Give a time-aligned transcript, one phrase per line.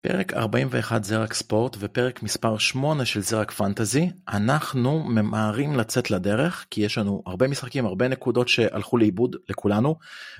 [0.00, 4.10] פרק 41 זרק ספורט ופרק מספר 8 של זרק פנטזי.
[4.28, 9.96] אנחנו ממהרים לצאת לדרך כי יש לנו הרבה משחקים הרבה נקודות שהלכו לאיבוד לכולנו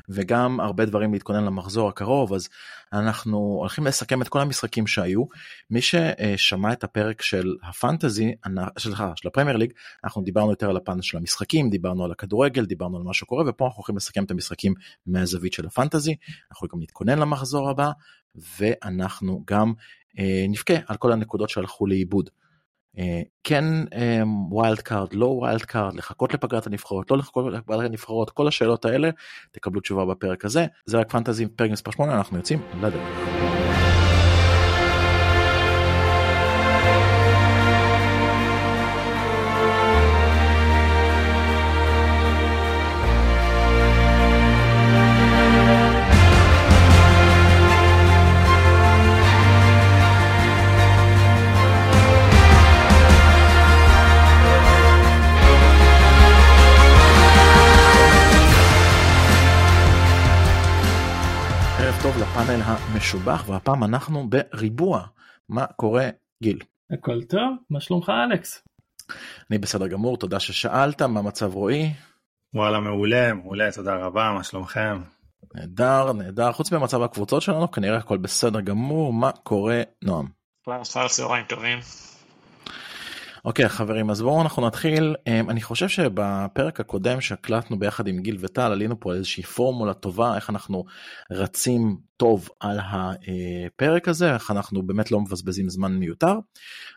[0.08, 2.48] וגם הרבה דברים להתכונן למחזור הקרוב אז
[2.92, 5.24] אנחנו הולכים לסכם את כל המשחקים שהיו.
[5.70, 8.34] מי ששמע את הפרק של הפנטזי
[8.78, 9.72] סליחה של הפרמייר ליג
[10.04, 13.64] אנחנו דיברנו יותר על הפן של המשחקים דיברנו על הכדורגל דיברנו על מה שקורה ופה
[13.64, 14.74] אנחנו הולכים לסכם את המשחקים
[15.06, 16.16] מהזווית של הפנטזי.
[16.50, 17.90] אנחנו גם נתכונן למחזור הבא.
[18.58, 19.72] ואנחנו גם
[20.18, 22.30] אה, נבכה על כל הנקודות שהלכו לאיבוד.
[22.98, 23.64] אה, כן
[24.50, 29.10] wild card, לא wild card, לחכות לפגרת הנבחרות, לא לחכות לפגרת הנבחרות, כל השאלות האלה
[29.52, 30.66] תקבלו תשובה בפרק הזה.
[30.86, 33.57] זה רק פנטזי פרק מספר 8, אנחנו יוצאים לדרך.
[62.98, 65.06] המשובח והפעם אנחנו בריבוע.
[65.48, 66.08] מה קורה
[66.42, 66.58] גיל?
[66.92, 68.62] הכל טוב, מה שלומך אלכס?
[69.50, 71.92] אני בסדר גמור, תודה ששאלת, מה מצב רועי?
[72.54, 75.02] וואלה מעולה, מעולה, תודה רבה, מה שלומכם?
[75.54, 80.26] נהדר, נהדר, חוץ ממצב הקבוצות שלנו כנראה הכל בסדר גמור, מה קורה נועם?
[80.82, 81.78] אחר צהריים טובים.
[83.48, 85.16] אוקיי okay, חברים אז בואו אנחנו נתחיל.
[85.26, 90.36] אמ, אני חושב שבפרק הקודם שהקלטנו ביחד עם גיל וטל עלינו פה איזושהי פורמולה טובה
[90.36, 90.84] איך אנחנו
[91.30, 96.34] רצים טוב על הפרק הזה איך אנחנו באמת לא מבזבזים זמן מיותר.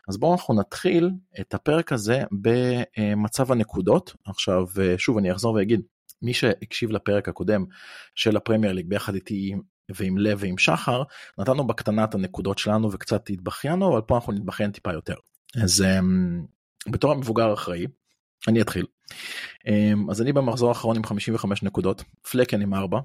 [0.08, 4.14] אז בואו אנחנו נתחיל את הפרק הזה במצב הנקודות.
[4.26, 5.80] עכשיו שוב אני אחזור ואגיד
[6.22, 7.64] מי שהקשיב לפרק הקודם
[8.14, 9.54] של הפרמייר ליג ביחד איתי
[9.94, 11.02] ועם לב ועם שחר
[11.38, 15.14] נתנו בקטנה את הנקודות שלנו וקצת התבכיינו אבל פה אנחנו נתבכיין טיפה יותר.
[15.62, 17.86] אז um, בתור המבוגר אחראי
[18.48, 18.86] אני אתחיל.
[19.68, 23.00] Um, אז אני במחזור האחרון עם 55 נקודות, פלקן עם 4,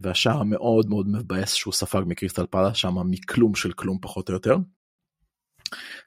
[0.00, 4.56] והשער המאוד מאוד מבאס שהוא ספג מקריסטל פאלה, שם מכלום של כלום פחות או יותר.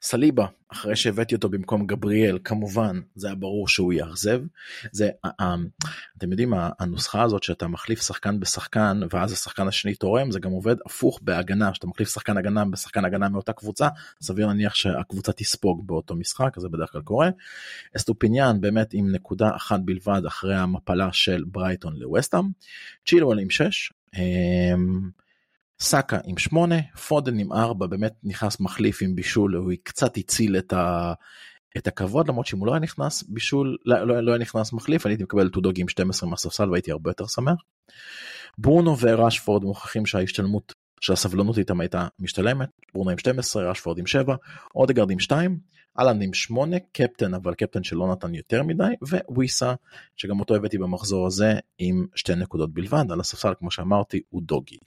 [0.01, 4.41] סליבה אחרי שהבאתי אותו במקום גבריאל כמובן זה היה ברור שהוא יאכזב
[4.91, 5.09] זה
[6.17, 10.75] אתם יודעים הנוסחה הזאת שאתה מחליף שחקן בשחקן ואז השחקן השני תורם זה גם עובד
[10.85, 13.87] הפוך בהגנה שאתה מחליף שחקן הגנה בשחקן הגנה מאותה קבוצה
[14.21, 17.29] סביר להניח שהקבוצה תספוג באותו משחק זה בדרך כלל קורה.
[17.97, 22.45] אסטופיניאן באמת עם נקודה אחת בלבד אחרי המפלה של ברייטון לווסטאם
[23.05, 23.93] צ'ילואל עם 6.
[25.81, 26.75] סאקה עם 8,
[27.07, 31.13] פודן עם 4, באמת נכנס מחליף עם בישול, הוא קצת הציל את, ה,
[31.77, 35.05] את הכבוד, למרות שאם הוא לא היה נכנס בישול, לא, לא, לא היה נכנס מחליף,
[35.05, 37.61] אני הייתי מקבל את אודוגי עם 12 מהספסל והייתי הרבה יותר שמח.
[38.57, 44.35] ברונו וראשפורד מוכיחים שההשתלמות של הסבלנות איתם הייתה משתלמת, ברונו עם 12, ראשפורד עם 7,
[44.75, 45.59] אודגרד עם 2,
[45.99, 48.93] אהלן עם 8, קפטן אבל קפטן שלא נתן יותר מדי,
[49.29, 49.73] וויסה
[50.15, 54.77] שגם אותו הבאתי במחזור הזה עם שתי נקודות בלבד, על הספסל כמו שאמרתי הוא דוגי.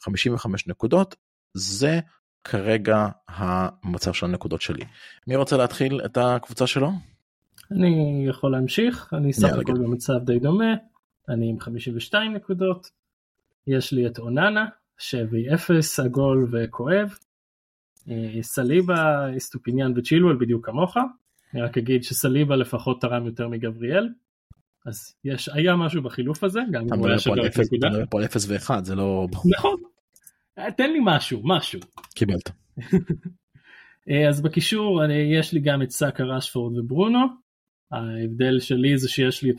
[0.00, 1.16] 55 נקודות,
[1.54, 2.00] זה
[2.44, 4.84] כרגע המצב של הנקודות שלי.
[5.26, 6.90] מי רוצה להתחיל את הקבוצה שלו?
[7.70, 10.74] אני יכול להמשיך, אני סך הכל במצב די דומה,
[11.28, 12.90] אני עם 52 נקודות,
[13.66, 14.66] יש לי את אוננה,
[14.98, 17.14] שבי אפס, עגול וכואב,
[18.42, 20.96] סליבה, אסטופיניאן וצ'ילואל בדיוק כמוך,
[21.54, 24.08] אני רק אגיד שסליבה לפחות תרם יותר מגבריאל,
[24.86, 27.88] אז יש, היה משהו בחילוף הזה, גם אם הוא היה שווה את נקודה.
[27.88, 29.26] אתה מדבר פה על 0 ו-1, זה לא...
[29.44, 29.76] נכון,
[30.58, 31.80] אה, תן לי משהו, משהו.
[32.14, 32.50] קיבלת.
[34.10, 35.02] אה, אז בקישור
[35.40, 37.18] יש לי גם את סאקה רשפורד וברונו,
[37.92, 39.56] ההבדל שלי זה שיש לי את.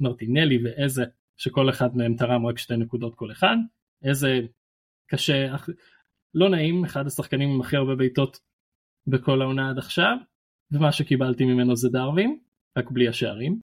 [0.00, 1.04] מרטינלי ואיזה
[1.36, 3.56] שכל אחד מהם תרם רק שתי נקודות כל אחד,
[4.04, 4.40] איזה
[5.06, 5.54] קשה,
[6.34, 8.40] לא נעים, אחד השחקנים עם הכי הרבה בעיטות
[9.06, 10.16] בכל העונה עד עכשיו,
[10.72, 12.38] ומה שקיבלתי ממנו זה דרווין,
[12.78, 13.60] רק בלי השערים.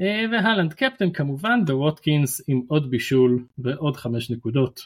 [0.00, 4.80] אה, והלנד קפטן כמובן, וווטקינס עם עוד בישול ועוד חמש נקודות,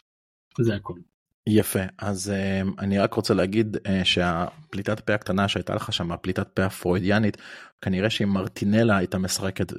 [0.60, 0.99] זה הכל.
[1.47, 6.48] יפה אז uh, אני רק רוצה להגיד uh, שהפליטת פה הקטנה שהייתה לך שם הפליטת
[6.48, 7.37] פה הפרוידיאנית
[7.81, 9.77] כנראה שאם מרטינלה הייתה משחקת uh,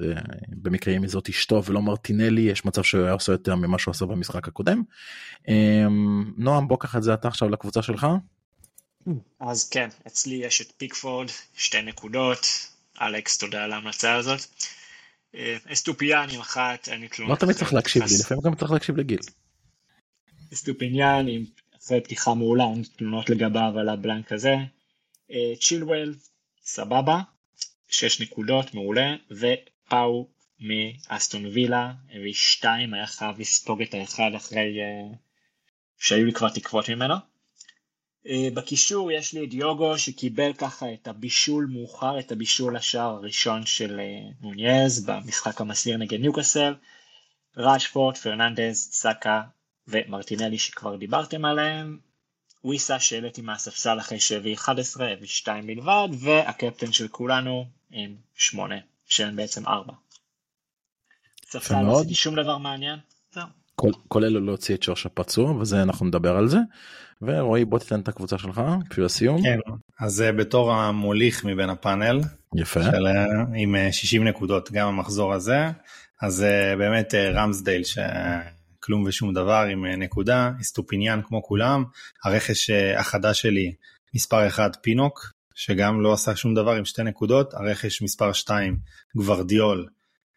[0.48, 4.06] במקרה אם זאת אשתו ולא מרטינלי יש מצב שהוא היה עושה יותר ממה שהוא עשה
[4.06, 4.82] במשחק הקודם.
[5.42, 5.50] Um,
[6.36, 8.06] נועם בוא קח את זה אתה עכשיו לקבוצה שלך.
[9.40, 12.46] אז כן אצלי יש את פיקפורד שתי נקודות
[13.00, 14.40] אלכס תודה על ההמלצה הזאת.
[15.72, 17.38] אסטופיאן עם אחת אין לי תלונות.
[17.38, 19.18] לא תמיד צריך להקשיב לי לפעמים גם צריך להקשיב לגיל.
[20.54, 21.44] סטופיניאן עם
[21.88, 24.56] אחרי פתיחה מעולה, אין תלונות לגביו על ה blank הזה.
[25.30, 26.14] אה, צ'ילואל,
[26.62, 27.20] סבבה,
[27.88, 30.28] 6 נקודות, מעולה, ופאו
[30.60, 35.16] מאסטון וילה, הביא 2, היה חייב לספוג את האחד אחרי, אה,
[35.98, 37.14] שהיו לי כבר תקוות ממנו.
[38.26, 43.66] אה, בקישור יש לי את יוגו שקיבל ככה את הבישול מאוחר, את הבישול לשער הראשון
[43.66, 44.00] של
[44.40, 46.74] נוניז במשחק המסעיר נגד ניוקאסל.
[47.56, 49.42] ראשפורד, פרננדז, סאקה
[49.88, 51.98] ומרטינלי שכבר דיברתם עליהם.
[52.64, 58.74] וויסה שהעליתי מהספסל אחרי שהביא 11, הביא 2 בלבד, והקפטן של כולנו עם 8,
[59.06, 59.92] שהן בעצם 4.
[61.50, 62.98] ספסל לא עשיתי שום דבר מעניין,
[63.32, 63.46] זהו.
[64.08, 66.58] כולל לא להוציא את שוש הפצוע וזה אנחנו נדבר על זה.
[67.22, 68.60] ורועי בוא תיתן את הקבוצה שלך
[68.90, 69.42] בשביל הסיום.
[69.42, 69.58] כן,
[70.00, 72.20] אז אה, בתור המוליך מבין הפאנל.
[72.54, 72.82] יפה.
[72.82, 73.24] של, אה,
[73.54, 75.70] עם 60 אה, נקודות גם המחזור הזה.
[76.22, 76.44] אז
[76.78, 77.82] באמת רמסדייל
[78.88, 81.84] שכלום ושום דבר עם נקודה, אסטופיניאן כמו כולם.
[82.24, 83.74] הרכש החדש שלי
[84.14, 87.54] מספר 1 פינוק שגם לא עשה שום דבר עם שתי נקודות.
[87.54, 88.78] הרכש מספר 2
[89.16, 89.88] גוורדיול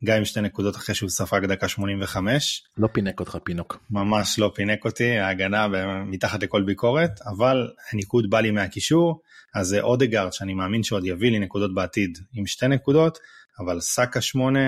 [0.06, 2.64] גם עם שתי נקודות אחרי שהוא ספג דקה 85.
[2.78, 3.78] לא פינק אותך פינוק.
[3.90, 5.68] ממש לא פינק אותי, ההגנה
[6.06, 9.22] מתחת לכל ביקורת, אבל הניקוד בא לי מהקישור,
[9.56, 13.18] אז זה אודגארד שאני מאמין שעוד יביא לי נקודות בעתיד עם שתי נקודות,
[13.60, 14.60] אבל סאקה 8,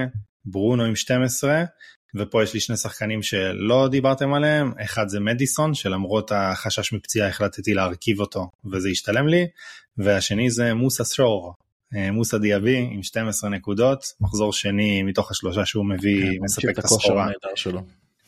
[0.46, 1.64] ברונו עם 12,
[2.16, 7.74] ופה יש לי שני שחקנים שלא דיברתם עליהם, אחד זה מדיסון, שלמרות החשש מפציעה החלטתי
[7.74, 9.48] להרכיב אותו וזה ישתלם לי,
[9.98, 11.54] והשני זה מוסה שור,
[11.96, 16.86] אה, מוסא דיאבי עם 12 נקודות, מחזור שני מתוך השלושה שהוא מביא, כן, מספק את
[16.86, 17.28] הסחורה.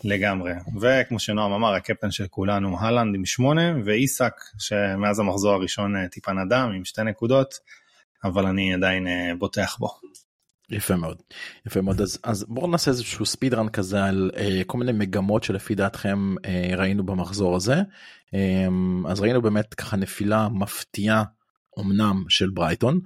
[0.03, 0.51] לגמרי,
[0.81, 6.31] וכמו שנועם אמר, הקפטן של כולנו הלנד עם 8, ואיסק שמאז המחזור הראשון אה, טיפה
[6.31, 7.53] נדם עם שתי נקודות,
[8.23, 9.89] אבל אני עדיין אה, בוטח בו.
[10.69, 11.21] יפה מאוד
[11.65, 12.01] יפה מאוד.
[12.01, 16.35] אז אז בואו נעשה איזשהו ספיד רן כזה על אה, כל מיני מגמות שלפי דעתכם
[16.45, 17.75] אה, ראינו במחזור הזה.
[18.33, 18.67] אה,
[19.07, 21.23] אז ראינו באמת ככה נפילה מפתיעה
[21.79, 22.99] אמנם של ברייטון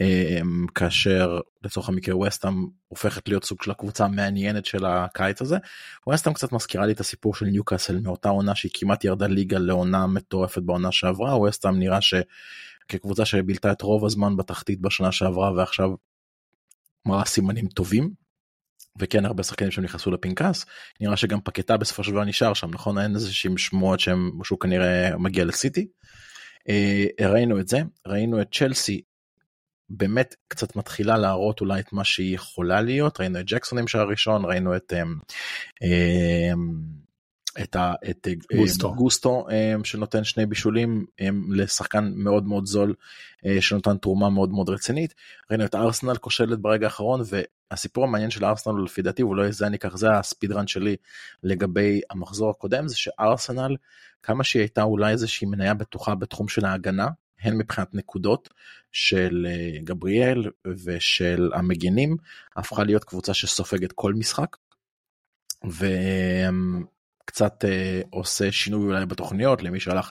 [0.00, 5.56] אמ, כאשר לצורך המקרה ווסטאם הופכת להיות סוג של הקבוצה המעניינת של הקיץ הזה.
[6.06, 10.06] ווסטאם קצת מזכירה לי את הסיפור של ניוקאסל מאותה עונה שהיא כמעט ירדה ליגה לעונה
[10.06, 11.36] מטורפת בעונה שעברה.
[11.36, 15.90] ווסטאם נראה שכקבוצה שבילתה את רוב הזמן בתחתית בשנה שעברה ועכשיו
[17.06, 18.26] מראה סימנים טובים.
[18.98, 20.66] וכן הרבה שחקנים שהם נכנסו לפנקס
[21.00, 24.60] נראה שגם פקטה בסופו של דבר נשאר שם נכון אין איזה שהם שמועות שהם שהוא
[24.60, 25.86] כנראה מגיע לסיטי.
[26.68, 29.00] אה, ראינו את זה, ראינו את צ'לסי
[29.90, 34.44] באמת קצת מתחילה להראות אולי את מה שהיא יכולה להיות, ראינו את ג'קסונים של הראשון,
[34.44, 35.14] ראינו את, אמ,
[35.82, 37.05] אמ,
[37.62, 38.94] את, ה, את אה, גוסטו.
[38.94, 41.06] גוסטו אמ, שנותן שני בישולים
[41.50, 42.94] לשחקן מאוד מאוד זול
[43.60, 45.14] שנותן תרומה מאוד מאוד רצינית.
[45.50, 49.76] ראינו את ארסנל כושלת ברגע האחרון והסיפור המעניין של ארסנל לפי דעתי לא זה אני
[49.76, 50.96] אקח זה הספיד רן שלי
[51.42, 53.76] לגבי המחזור הקודם זה שארסנל
[54.26, 57.08] כמה שהיא הייתה אולי איזושהי מניה בטוחה בתחום של ההגנה,
[57.40, 58.48] הן מבחינת נקודות
[58.92, 60.50] של אה, גבריאל
[60.84, 62.16] ושל המגינים,
[62.56, 64.56] הפכה להיות קבוצה שסופגת כל משחק.
[65.64, 66.95] וקצת
[67.64, 70.10] אה, עושה שינוי אולי בתוכניות למי שהלך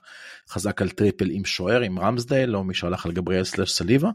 [0.50, 4.09] חזק על טריפל עם שוער עם רמסדייל או מי שהלך על גבריאל slash סליבה.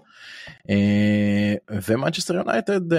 [0.71, 1.55] אה,
[1.89, 2.93] ומנצ'סטר יונייטד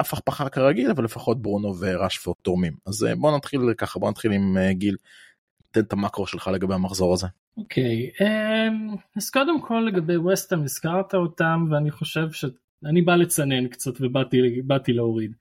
[0.00, 4.56] אף הכפחה כרגיל אבל לפחות ברונו ורשפורד תורמים אז בוא נתחיל ככה בוא נתחיל עם
[4.72, 4.96] גיל
[5.70, 7.26] תן את המקרו שלך לגבי המחזור הזה.
[7.56, 13.68] אוקיי okay, um, אז קודם כל לגבי ווסטהאם הזכרת אותם ואני חושב שאני בא לצנן
[13.68, 15.32] קצת ובאתי להוריד.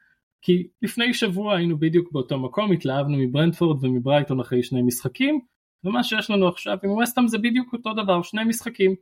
[0.41, 5.39] כי לפני שבוע היינו בדיוק באותו מקום התלהבנו מברנטפורד ומברייטון אחרי שני משחקים
[5.83, 8.95] ומה שיש לנו עכשיו עם ווסטהאם זה בדיוק אותו דבר שני משחקים.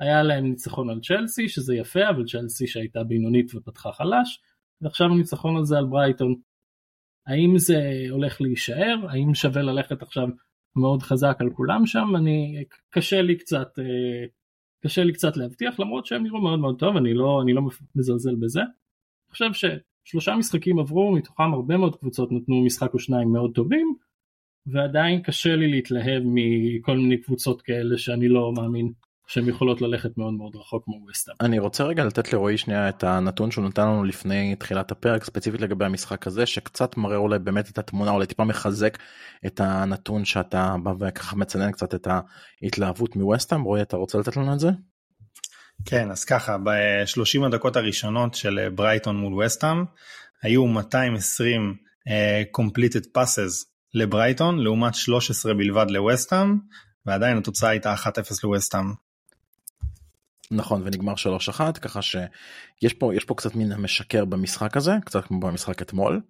[0.00, 4.42] היה להם ניצחון על צ'לסי שזה יפה אבל צ'לסי שהייתה בינונית ופתחה חלש
[4.80, 6.34] ועכשיו הניצחון הזה על ברייטון.
[7.26, 7.76] האם זה
[8.10, 10.28] הולך להישאר האם שווה ללכת עכשיו
[10.76, 14.26] מאוד חזק על כולם שם, אני, קשה לי קצת, אה,
[14.84, 17.62] קשה לי קצת להבטיח למרות שהם נראו מאוד מאוד טוב, אני לא, אני לא
[17.94, 18.60] מזלזל בזה.
[18.60, 19.52] אני חושב
[20.04, 23.94] ששלושה משחקים עברו, מתוכם הרבה מאוד קבוצות נתנו משחק או שניים מאוד טובים,
[24.66, 28.92] ועדיין קשה לי להתלהב מכל מיני קבוצות כאלה שאני לא מאמין
[29.30, 31.34] שהן יכולות ללכת מאוד מאוד רחוק כמו וסטאם.
[31.40, 35.60] אני רוצה רגע לתת לרועי שנייה את הנתון שהוא נתן לנו לפני תחילת הפרק ספציפית
[35.60, 38.98] לגבי המשחק הזה שקצת מראה אולי באמת את התמונה אולי טיפה מחזק
[39.46, 42.08] את הנתון שאתה בא וככה מצנן קצת את
[42.62, 44.68] ההתלהבות מווסטאם רועי אתה רוצה לתת לנו את זה?
[45.84, 49.84] כן אז ככה ב-30 הדקות הראשונות של ברייטון מול וסטאם
[50.42, 51.74] היו 220
[52.08, 52.10] uh,
[52.60, 56.58] completed passes לברייטון לעומת 13 בלבד לווסטאם
[57.06, 58.06] ועדיין התוצאה הייתה 1-0
[58.44, 58.92] לווסטאם.
[60.50, 61.14] נכון ונגמר
[61.50, 66.20] 3-1 ככה שיש פה יש פה קצת מין המשקר במשחק הזה קצת כמו במשחק אתמול.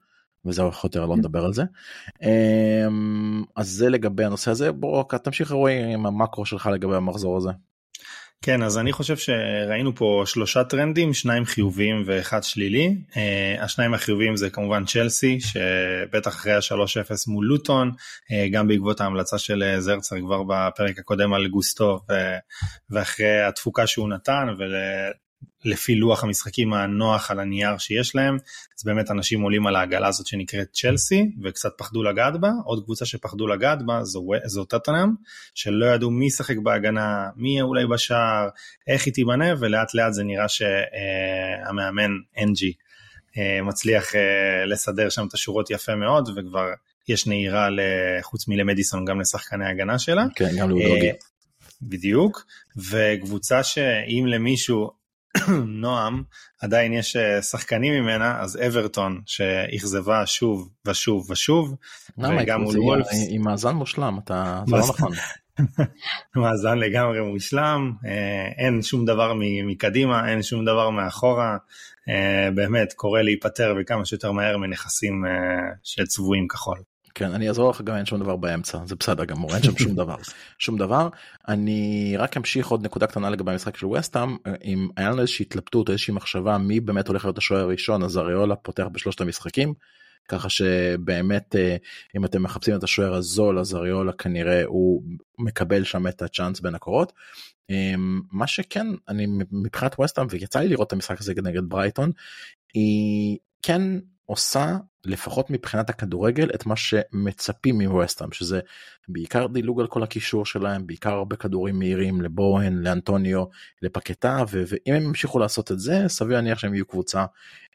[0.44, 1.62] וזהו יותר לא נדבר על זה.
[2.22, 7.50] אמ, אז זה לגבי הנושא הזה בוא תמשיך רועי עם המקרו שלך לגבי המחזור הזה.
[8.44, 12.96] כן, אז אני חושב שראינו פה שלושה טרנדים, שניים חיוביים ואחד שלילי.
[13.10, 13.16] Uh,
[13.64, 19.62] השניים החיוביים זה כמובן צ'לסי, שבטח אחרי ה-3-0 מול לוטון, uh, גם בעקבות ההמלצה של
[19.62, 22.00] אה, זרצר כבר בפרק הקודם על גוסטו,
[22.90, 24.74] ואחרי התפוקה שהוא נתן, ול...
[25.64, 28.36] לפי לוח המשחקים הנוח על הנייר שיש להם,
[28.78, 32.50] אז באמת אנשים עולים על העגלה הזאת שנקראת צ'לסי, וקצת פחדו לגעת בה.
[32.64, 35.08] עוד קבוצה שפחדו לגעת בה זו, זו טטנאם,
[35.54, 38.48] שלא ידעו מי ישחק בהגנה, מי יהיה אולי בשער,
[38.86, 42.72] איך היא תיבנה, ולאט לאט זה נראה שהמאמן אנג'י
[43.38, 46.66] אה, מצליח אה, לסדר שם את השורות יפה מאוד, וכבר
[47.08, 47.68] יש נהירה
[48.22, 50.24] חוץ מלמדיסון גם לשחקני ההגנה שלה.
[50.34, 51.10] כן, גם לאודוגי.
[51.10, 51.14] אה,
[51.82, 54.99] בדיוק, וקבוצה שאם למישהו
[55.82, 56.22] נועם,
[56.60, 61.76] עדיין יש אה, שחקנים ממנה, אז אברטון שאכזבה שוב ושוב ושוב,
[62.18, 63.26] וגם מול וולפס.
[63.30, 64.62] עם מאזן מושלם, אתה...
[64.66, 65.12] זה לא נכון.
[66.36, 69.32] מאזן לגמרי מושלם, אה, אין שום דבר
[69.66, 71.56] מקדימה, אין שום דבר מאחורה,
[72.08, 75.24] אה, באמת קורה להיפטר וכמה שיותר מהר מנכסים
[75.82, 76.78] שצבועים כחול.
[77.14, 79.94] כן, אני אעזור לך גם אין שום דבר באמצע, זה בסדר גמור, אין שם שום
[80.02, 80.16] דבר.
[80.58, 81.08] שום דבר.
[81.48, 85.90] אני רק אמשיך עוד נקודה קטנה לגבי המשחק של וסטאם, אם היה לנו איזושהי התלבטות,
[85.90, 89.74] איזושהי מחשבה מי באמת הולך להיות השוער הראשון, אז אריולה פותח בשלושת המשחקים.
[90.28, 91.76] ככה שבאמת אה,
[92.16, 95.02] אם אתם מחפשים את השוער הזול אז אריולה כנראה הוא
[95.38, 97.12] מקבל שם את הצ'אנס בין הקורות.
[97.70, 102.10] אמ, מה שכן אני מבחינת ווסטאם ויצא לי לראות את המשחק הזה נגד ברייטון
[102.74, 103.82] היא כן
[104.30, 108.60] עושה לפחות מבחינת הכדורגל את מה שמצפים מווסטהאם שזה
[109.08, 113.44] בעיקר דילוג על כל הקישור שלהם בעיקר הרבה כדורים מהירים לבוהן לאנטוניו
[113.82, 117.24] לפקטה ואם הם ימשיכו לעשות את זה סביר להניח שהם יהיו קבוצה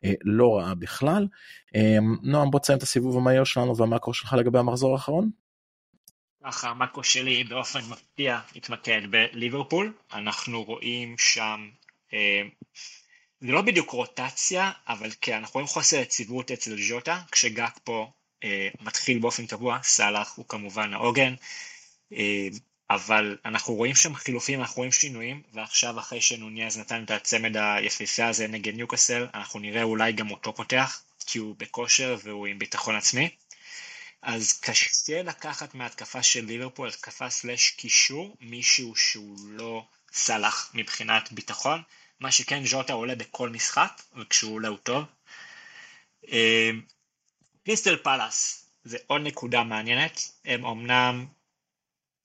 [0.05, 1.27] אה, לא רעה בכלל.
[1.75, 5.29] אה, נועם בוא תסיים את הסיבוב המהיר שלנו והמאקרו שלך לגבי המחזור האחרון.
[6.45, 11.69] ככה המאקרו שלי באופן מפתיע התמקד בליברפול אנחנו רואים שם.
[12.13, 12.41] אה,
[13.45, 18.11] זה לא בדיוק רוטציה, אבל כן, אנחנו רואים חוסר יציבות אצל ז'וטה, כשגאק פה
[18.43, 21.33] אה, מתחיל באופן קבוע, סאלח הוא כמובן העוגן,
[22.13, 22.47] אה,
[22.89, 28.27] אבל אנחנו רואים שם חילופים, אנחנו רואים שינויים, ועכשיו אחרי שנוניאז נתן את הצמד היפהפה
[28.27, 32.95] הזה נגד ניוקאסל, אנחנו נראה אולי גם אותו פותח, כי הוא בכושר והוא עם ביטחון
[32.95, 33.29] עצמי.
[34.21, 41.81] אז קשה לקחת מהתקפה של ליברפול, התקפה סלאש קישור, מישהו שהוא לא סאלח מבחינת ביטחון.
[42.19, 45.03] מה שכן ז'וטה עולה בכל משחק, וכשהוא עולה הוא טוב.
[47.65, 51.25] קריסטל פלאס זה עוד נקודה מעניינת, הם אמנם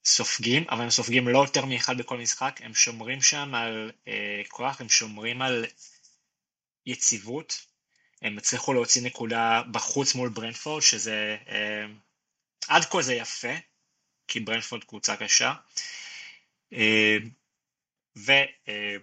[0.05, 4.81] סופגים, אבל הם סופגים לא יותר מאחד בכל משחק, הם שומרים שם על אה, כוח,
[4.81, 5.67] הם שומרים על
[6.87, 7.67] יציבות,
[8.23, 11.87] הם הצליחו להוציא נקודה בחוץ מול ברנפורד, שזה אה,
[12.69, 13.55] עד כה זה יפה,
[14.29, 15.55] כי ברנפורד קבוצה קשה.
[16.73, 17.17] אה,
[18.17, 18.33] ו...
[18.69, 18.97] אה,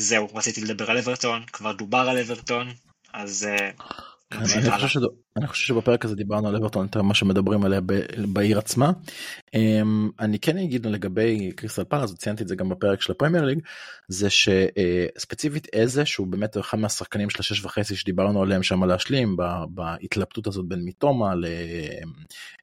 [0.00, 2.68] זהו, רציתי לדבר על אברטון, כבר דובר על אברטון,
[3.12, 3.70] אז אה,
[4.32, 5.00] אני חושב, שד...
[5.36, 7.92] אני חושב שבפרק הזה דיברנו על אברטון יותר ממה שמדברים עליה ב...
[8.32, 8.92] בעיר עצמה.
[9.54, 13.58] אמ, אני כן אגיד לגבי קריסטל פלאס וציינתי את זה גם בפרק של הפרמייר ליג
[14.08, 19.36] זה שספציפית איזה שהוא באמת אחד מהשחקנים של השש וחצי שדיברנו עליהם שם להשלים
[19.68, 21.32] בהתלבטות הזאת בין מיטומה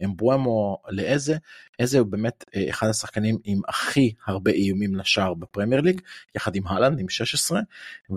[0.01, 1.37] לאמבואמו לאיזה
[1.79, 6.01] איזה הוא באמת אה, אחד השחקנים עם הכי הרבה איומים לשער בפרמייר ליג
[6.35, 7.59] יחד עם הלנד עם 16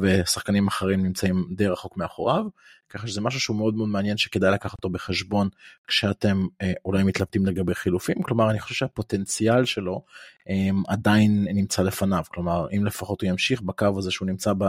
[0.01, 2.45] ושחקנים אחרים נמצאים די רחוק מאחוריו.
[2.91, 5.49] ככה שזה משהו שהוא מאוד מאוד מעניין שכדאי לקחת אותו בחשבון
[5.87, 10.05] כשאתם אה, אולי מתלבטים לגבי חילופים כלומר אני חושב שהפוטנציאל שלו
[10.49, 14.65] אה, עדיין נמצא לפניו כלומר אם לפחות הוא ימשיך בקו הזה שהוא נמצא ב,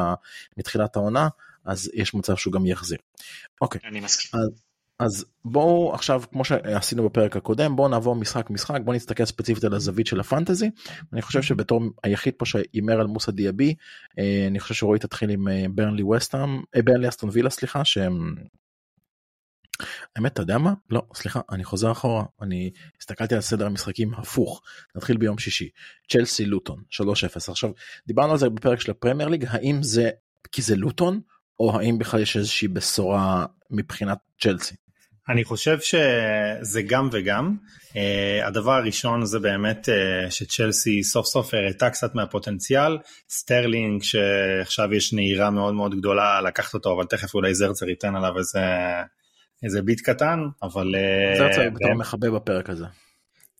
[0.58, 1.28] מתחילת העונה
[1.66, 2.98] אז יש מצב שהוא גם יחזיר.
[3.62, 3.82] אוקיי.
[3.86, 4.42] אני מסכים.
[4.42, 4.62] אז,
[5.02, 9.74] אז בואו עכשיו כמו שעשינו בפרק הקודם בואו נעבור משחק משחק בואו נסתכל ספציפית על
[9.74, 10.70] הזווית של הפנטזי
[11.14, 13.76] אני חושב שבתור היחיד פה שהימר על מוסא דיאבי
[14.20, 18.36] אה, אני חושב שרועי תתחיל עם אה, ברנלי וסטאם אה, ברנלי אסטון וילה סליחה שהם.
[20.16, 24.62] האמת אתה יודע מה לא סליחה אני חוזר אחורה אני הסתכלתי על סדר המשחקים הפוך
[24.96, 25.70] נתחיל ביום שישי
[26.12, 27.04] צ'לסי לוטון 3-0
[27.48, 27.72] עכשיו
[28.08, 30.10] דיברנו על זה בפרק של הפרמייר ליג האם זה
[30.52, 31.22] כי זה לוטון
[31.60, 34.76] או האם בכלל יש איזושהי בשורה מבחינת צ'לסי.
[35.30, 37.56] אני חושב שזה גם וגם.
[37.90, 42.98] Uh, הדבר הראשון זה באמת uh, שצ'לסי סוף סוף הראתה קצת מהפוטנציאל.
[43.30, 48.38] סטרלינג שעכשיו יש נהירה מאוד מאוד גדולה לקחת אותו אבל תכף אולי זרצר ייתן עליו
[48.38, 48.62] איזה,
[49.64, 50.96] איזה ביט קטן אבל...
[50.96, 52.86] Uh, זרצר בתור מחבב בפרק הזה.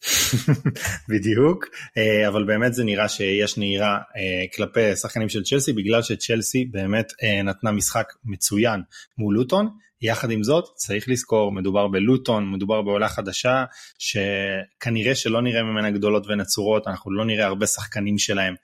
[1.10, 1.66] בדיוק,
[1.98, 7.12] אה, אבל באמת זה נראה שיש נהירה אה, כלפי שחקנים של צ'לסי בגלל שצ'לסי באמת
[7.24, 8.82] אה, נתנה משחק מצוין
[9.18, 9.70] מול לוטון.
[10.04, 13.66] יחד עם זאת צריך לזכור מדובר בלוטון מדובר בעולה חדשה
[13.98, 18.56] שכנראה שלא נראה ממנה גדולות ונצורות אנחנו לא נראה הרבה שחקנים שלהם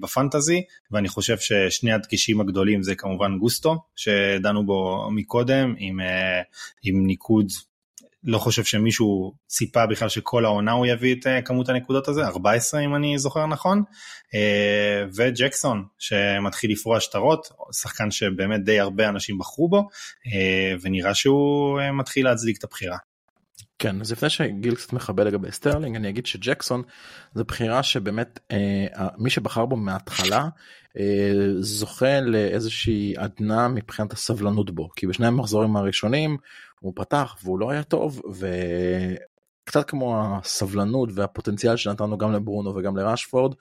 [0.00, 6.00] בפנטזי ואני חושב ששני הדגשים הגדולים זה כמובן גוסטו שדנו בו מקודם עם,
[6.82, 7.46] עם ניקוד
[8.24, 12.80] לא חושב שמישהו ציפה בכלל שכל העונה הוא יביא את אה, כמות הנקודות הזה, 14
[12.80, 13.82] אם אני זוכר נכון,
[14.34, 19.88] אה, וג'קסון שמתחיל לפרוע שטרות, שחקן שבאמת די הרבה אנשים בחרו בו,
[20.26, 22.96] אה, ונראה שהוא מתחיל להצדיק את הבחירה.
[23.78, 26.82] כן אז לפני שגיל קצת מכבה לגבי סטרלינג אני אגיד שג'קסון
[27.34, 28.38] זו בחירה שבאמת
[29.18, 30.48] מי שבחר בו מההתחלה
[31.60, 34.88] זוכה לאיזושהי עדנה מבחינת הסבלנות בו.
[34.96, 36.36] כי בשני המחזורים הראשונים
[36.80, 38.22] הוא פתח והוא לא היה טוב
[39.64, 43.54] וקצת כמו הסבלנות והפוטנציאל שנתנו גם לברונו וגם לראשפורד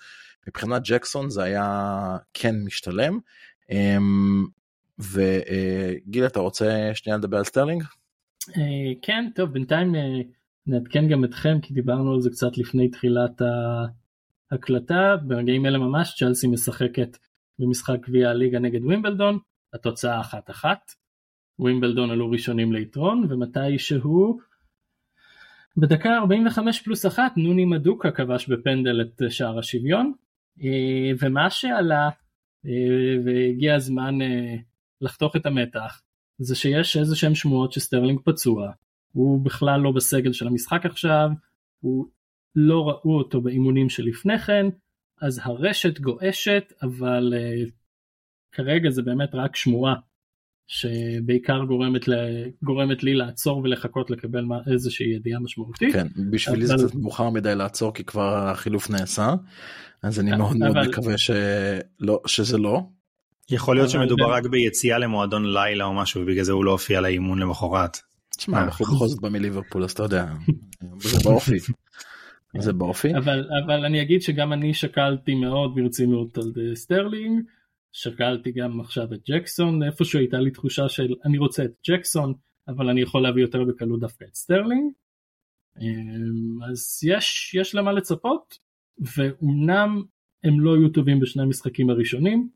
[0.48, 3.20] מבחינת ג'קסון זה היה כן משתלם.
[3.70, 4.46] אמ,
[5.00, 7.84] וגיל אתה רוצה שנייה לדבר על סטרלינג?
[8.58, 10.02] אה, כן טוב בינתיים אה,
[10.68, 13.42] נעדכן גם אתכם כי דיברנו על זה קצת לפני תחילת
[14.52, 17.18] ההקלטה ברגעים אלה ממש צ'לסי משחקת
[17.60, 19.40] במשחק גביע הליגה נגד ווימבלדון
[19.74, 20.92] התוצאה אחת אחת
[21.60, 24.40] ווימבלדון עלו ראשונים ליתרון ומתישהו?
[25.78, 30.14] בדקה 45 פלוס אחת נוני מדוקה כבש בפנדל את שער השוויון
[30.64, 32.10] אה, ומה שעלה
[32.66, 32.72] אה,
[33.26, 34.56] והגיע הזמן אה,
[35.02, 36.02] לחתוך את המתח
[36.38, 38.72] זה שיש איזה שהם שמועות שסטרלינג פצוע.
[39.12, 41.30] הוא בכלל לא בסגל של המשחק עכשיו
[41.80, 42.08] הוא
[42.56, 44.66] לא ראו אותו באימונים שלפני כן
[45.22, 47.34] אז הרשת גועשת אבל
[48.52, 49.96] כרגע זה באמת רק שמועה
[50.70, 52.14] שבעיקר גורמת, ל...
[52.64, 55.94] גורמת לי לעצור ולחכות לקבל איזושהי ידיעה משמעותית.
[55.94, 56.78] כן, בשבילי אבל...
[56.78, 59.34] זה קצת מאוחר מדי לעצור כי כבר החילוף נעשה,
[60.04, 60.74] אז אני מאוד אבל...
[60.74, 62.82] מאוד מקווה שלא, שזה לא.
[63.52, 67.40] יכול להיות שמדובר רק ביציאה למועדון לילה או משהו ובגלל זה הוא לא הופיע לאימון
[67.40, 67.98] למחרת.
[68.38, 68.64] תשמע, אה.
[68.64, 70.26] אנחנו בכל זאת בליברפול אז אתה יודע,
[71.00, 71.58] זה באופי.
[72.60, 73.16] זה באופי.
[73.16, 77.42] אבל, אבל אני אגיד שגם אני שקלתי מאוד ברצינות על סטרלינג.
[77.92, 82.34] שקלתי גם עכשיו את ג'קסון, איפשהו הייתה לי תחושה של אני רוצה את ג'קסון,
[82.68, 84.92] אבל אני יכול להביא יותר בקלות דווקא את סטרלינג.
[85.82, 88.58] אמ, אז יש, יש למה לצפות,
[89.18, 90.04] ואומנם
[90.44, 92.50] הם לא היו טובים בשני המשחקים הראשונים,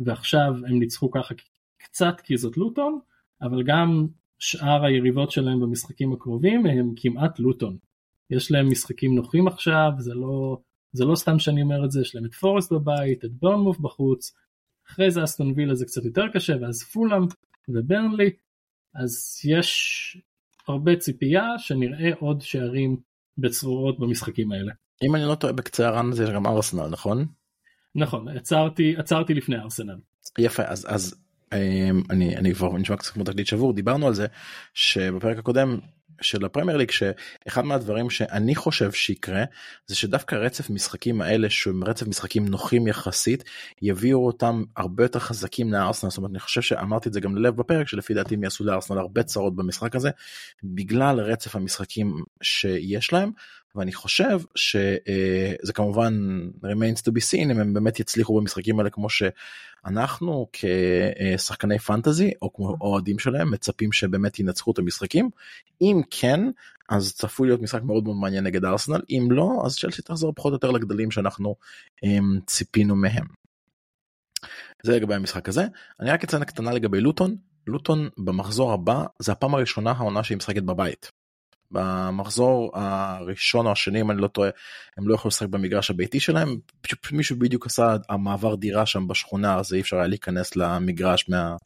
[0.00, 1.34] ועכשיו הם ניצחו ככה
[1.78, 2.98] קצת כי זאת לוטון,
[3.42, 4.06] אבל גם
[4.38, 7.76] שאר היריבות שלהם במשחקים הקרובים הם כמעט לוטון.
[8.30, 10.58] יש להם משחקים נוחים עכשיו, זה לא,
[10.92, 14.34] זה לא סתם שאני אומר את זה, יש להם את פורסט בבית, את בורנמוף בחוץ,
[14.90, 17.26] אחרי זה אסטון וילה זה קצת יותר קשה ואז פולאם
[17.68, 18.30] וברנלי
[18.94, 20.22] אז יש
[20.68, 22.96] הרבה ציפייה שנראה עוד שערים
[23.38, 24.72] בצרורות במשחקים האלה.
[25.02, 27.26] אם אני לא טועה בקצה הרן זה גם ארסנל נכון?
[27.94, 29.96] נכון עצרתי עצרתי לפני ארסנל.
[30.38, 31.14] יפה אז אז
[31.52, 34.26] אמ, אני אני כבר נשמע קצת כמו תקליט שבור דיברנו על זה
[34.74, 35.78] שבפרק הקודם
[36.24, 39.44] של הפרמייר ליג שאחד מהדברים שאני חושב שיקרה
[39.86, 43.44] זה שדווקא רצף משחקים האלה שהם רצף משחקים נוחים יחסית
[43.82, 46.10] יביאו אותם הרבה יותר חזקים לארסנל.
[46.10, 48.98] זאת אומרת אני חושב שאמרתי את זה גם ללב בפרק שלפי דעתי הם יעשו לארסנל
[48.98, 50.10] הרבה צרות במשחק הזה
[50.64, 53.30] בגלל רצף המשחקים שיש להם
[53.74, 59.08] ואני חושב שזה כמובן remains to be seen אם הם באמת יצליחו במשחקים האלה כמו
[59.10, 65.30] שאנחנו כשחקני פנטזי או כמו אוהדים שלהם מצפים שבאמת ינצחו את המשחקים
[65.82, 66.40] אם כן
[66.88, 70.50] אז צפוי להיות משחק מאוד מאוד מעניין נגד ארסנל אם לא אז צ'לסי תחזור פחות
[70.50, 71.56] או יותר לגדלים שאנחנו
[72.02, 73.26] הם, ציפינו מהם.
[74.82, 75.66] זה לגבי המשחק הזה
[76.00, 80.62] אני רק אציין קטנה לגבי לוטון לוטון במחזור הבא זה הפעם הראשונה העונה שהיא משחקת
[80.62, 81.23] בבית.
[81.74, 84.50] במחזור הראשון או השני אם אני לא טועה
[84.96, 86.56] הם לא יכלו לשחק במגרש הביתי שלהם
[87.12, 91.56] מישהו בדיוק עשה המעבר דירה שם בשכונה אז אי אפשר היה להיכנס למגרש מה...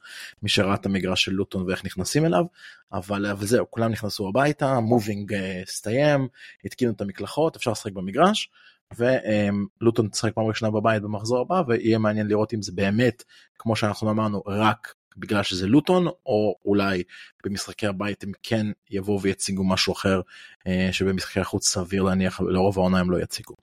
[0.43, 2.45] מי שראה את המגרש של לוטון ואיך נכנסים אליו
[2.93, 6.29] אבל, אבל זהו כולם נכנסו הביתה מובינג אה, הסתיים
[6.65, 8.51] התקינו את המקלחות אפשר לשחק במגרש.
[8.97, 13.25] ולוטון תשחק פעם ראשונה בבית במחזור הבא ויהיה מעניין לראות אם זה באמת
[13.59, 17.03] כמו שאנחנו אמרנו רק בגלל שזה לוטון או אולי
[17.45, 20.21] במשחקי הבית הם כן יבואו ויציגו משהו אחר
[20.67, 23.55] אה, שבמשחקי החוץ סביר להניח לרוב העונה הם לא יציגו.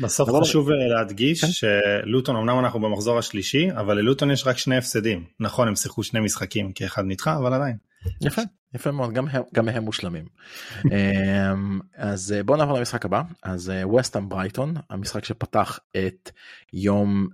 [0.00, 0.30] בסוף.
[0.40, 1.50] חשוב אה, להדגיש כן?
[1.50, 6.20] שלוטון אמנם אנחנו במחזור השלישי אבל ללוטון יש רק שני הפסדים נכון הם שיחקו שני
[6.20, 7.76] משחקים כי אחד נדחה אבל עדיין.
[8.20, 8.42] יפה
[8.74, 10.24] יפה מאוד גם הם גם הם מושלמים
[10.92, 16.30] אמ, אז אה, בוא נעבור למשחק הבא אז ווסטהאם ברייטון המשחק שפתח את
[16.72, 17.28] יום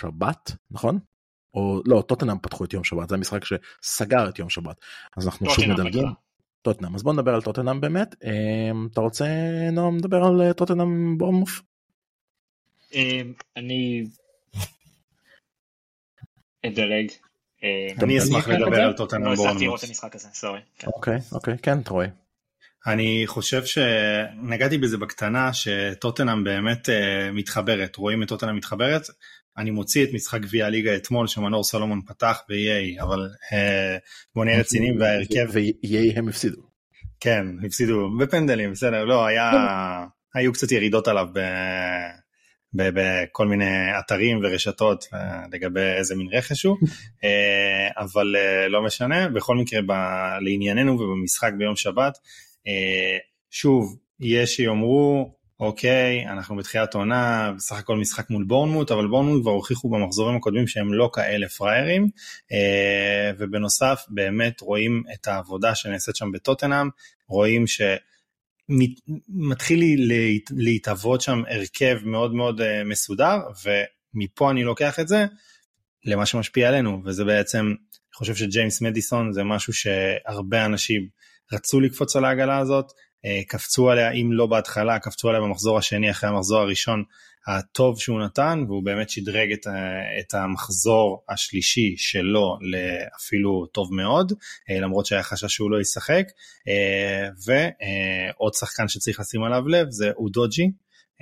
[0.00, 0.98] שבת נכון
[1.54, 4.76] או לא טוטנאם פתחו את יום שבת זה המשחק שסגר את יום שבת
[5.16, 6.08] אז אנחנו שוב מדלגים.
[6.62, 9.26] טוטנאם אז בוא נדבר על טוטנאם באמת אמ, אתה רוצה
[9.72, 11.62] נועם לדבר על אה, טוטנאם בורמוף?
[12.94, 14.04] אמ, אני
[16.66, 17.10] אדלג.
[18.02, 19.36] אני אשמח לדבר על טוטנאם לא
[20.32, 20.60] סורי.
[20.78, 20.86] כן.
[20.86, 22.06] אוקיי אוקיי כן אתה רואה.
[22.86, 29.02] אני חושב שנגעתי בזה בקטנה שטוטנאם באמת אה, מתחברת רואים את טוטנאם מתחברת
[29.58, 33.96] אני מוציא את משחק גביע הליגה אתמול שמנור סולומון פתח ב-EA אבל אה,
[34.34, 36.62] בוא נהיה רציניים וההרכב ויהי הם הפסידו.
[37.20, 39.50] כן הפסידו בפנדלים בסדר לא היה
[40.34, 41.28] היו קצת ירידות עליו
[42.74, 46.76] בכל מיני אתרים ורשתות אה, לגבי איזה מין רכש הוא,
[47.24, 48.34] אה, אבל
[48.68, 52.18] לא משנה, בכל מקרה ב- לענייננו ובמשחק ביום שבת,
[53.50, 59.50] שוב, יש שיאמרו, אוקיי, אנחנו בתחילת עונה, בסך הכל משחק מול בורנמוט, אבל בורנמוט כבר
[59.50, 62.08] הוכיחו במחזורים הקודמים שהם לא כאלה פראיירים,
[62.52, 66.88] אה, ובנוסף באמת רואים את העבודה שנעשית שם בטוטנאם,
[67.28, 67.80] רואים ש...
[68.68, 75.08] מת- מתחיל לי להת- להתהוות שם הרכב מאוד מאוד אה, מסודר ומפה אני לוקח את
[75.08, 75.26] זה
[76.04, 81.08] למה שמשפיע עלינו וזה בעצם אני חושב שג'יימס מדיסון זה משהו שהרבה אנשים
[81.52, 82.92] רצו לקפוץ על העגלה הזאת
[83.48, 87.04] קפצו עליה אם לא בהתחלה קפצו עליה במחזור השני אחרי המחזור הראשון
[87.48, 89.66] הטוב שהוא נתן והוא באמת שדרג את,
[90.20, 94.32] את המחזור השלישי שלו לאפילו טוב מאוד
[94.70, 96.24] אה, למרות שהיה חשש שהוא לא ישחק
[96.68, 100.70] אה, ועוד שחקן שצריך לשים עליו לב זה אודוג'י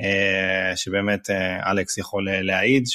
[0.00, 2.86] אה, שבאמת אה, אלכס יכול אה, להעיד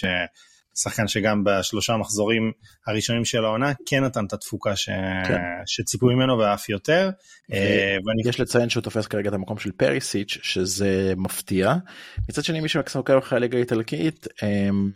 [0.76, 2.52] ששחקן שגם בשלושה מחזורים
[2.88, 4.90] הראשונים של העונה כן נתן את התפוקה ש...
[5.28, 5.42] כן.
[5.66, 7.10] שציפו ממנו ואף יותר
[7.54, 11.74] אה, ואני יש לציין שהוא תופס כרגע את המקום של פריסיץ' שזה מפתיע.
[12.30, 14.92] מצד שני מי שעוקב אחרי הליגה האיטלקית אמ,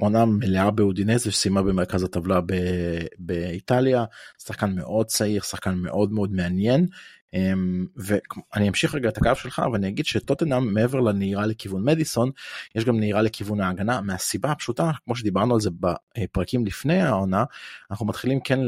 [0.00, 4.04] עונה מלאה באודינזה שסיימה במרכז הטבלה ב- באיטליה
[4.46, 6.86] שחקן מאוד צעיר שחקן מאוד מאוד מעניין.
[7.34, 12.30] אמ, ואני אמשיך רגע את הקו שלך ואני אגיד שטוטנאם מעבר לנהירה לכיוון מדיסון
[12.74, 14.00] יש גם נהירה לכיוון ההגנה.
[14.00, 17.44] מהסיבה הפשוטה כמו שדיברנו על זה בפרקים לפני העונה
[17.90, 18.60] אנחנו מתחילים כן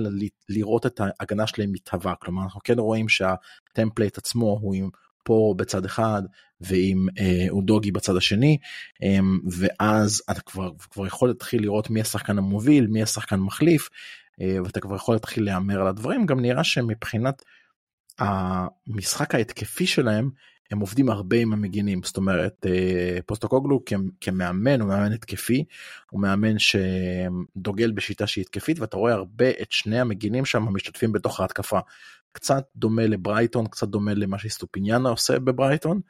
[0.48, 2.14] לראות את ההגנה שלהם מתהווה.
[2.14, 4.90] כלומר אנחנו כן רואים שה template עצמו הוא עם
[5.24, 6.22] פורו בצד אחד
[6.60, 8.58] ועם אה, אודוגי בצד השני
[9.02, 9.18] אה,
[9.50, 13.88] ואז אתה כבר כבר יכול להתחיל לראות מי השחקן המוביל מי השחקן מחליף
[14.40, 16.26] אה, ואתה כבר יכול להתחיל להמר על הדברים.
[16.26, 17.42] גם נראה שמבחינת
[18.22, 20.30] המשחק ההתקפי שלהם
[20.70, 22.02] הם עובדים הרבה עם המגינים.
[22.02, 23.80] זאת אומרת אה, פוסטוקוגלו
[24.20, 25.64] כמאמן הוא מאמן התקפי
[26.10, 31.40] הוא מאמן שדוגל בשיטה שהיא התקפית ואתה רואה הרבה את שני המגינים שם משתתפים בתוך
[31.40, 31.78] ההתקפה.
[32.32, 36.00] קצת דומה לברייטון קצת דומה למה שסטופיניאנה עושה בברייטון.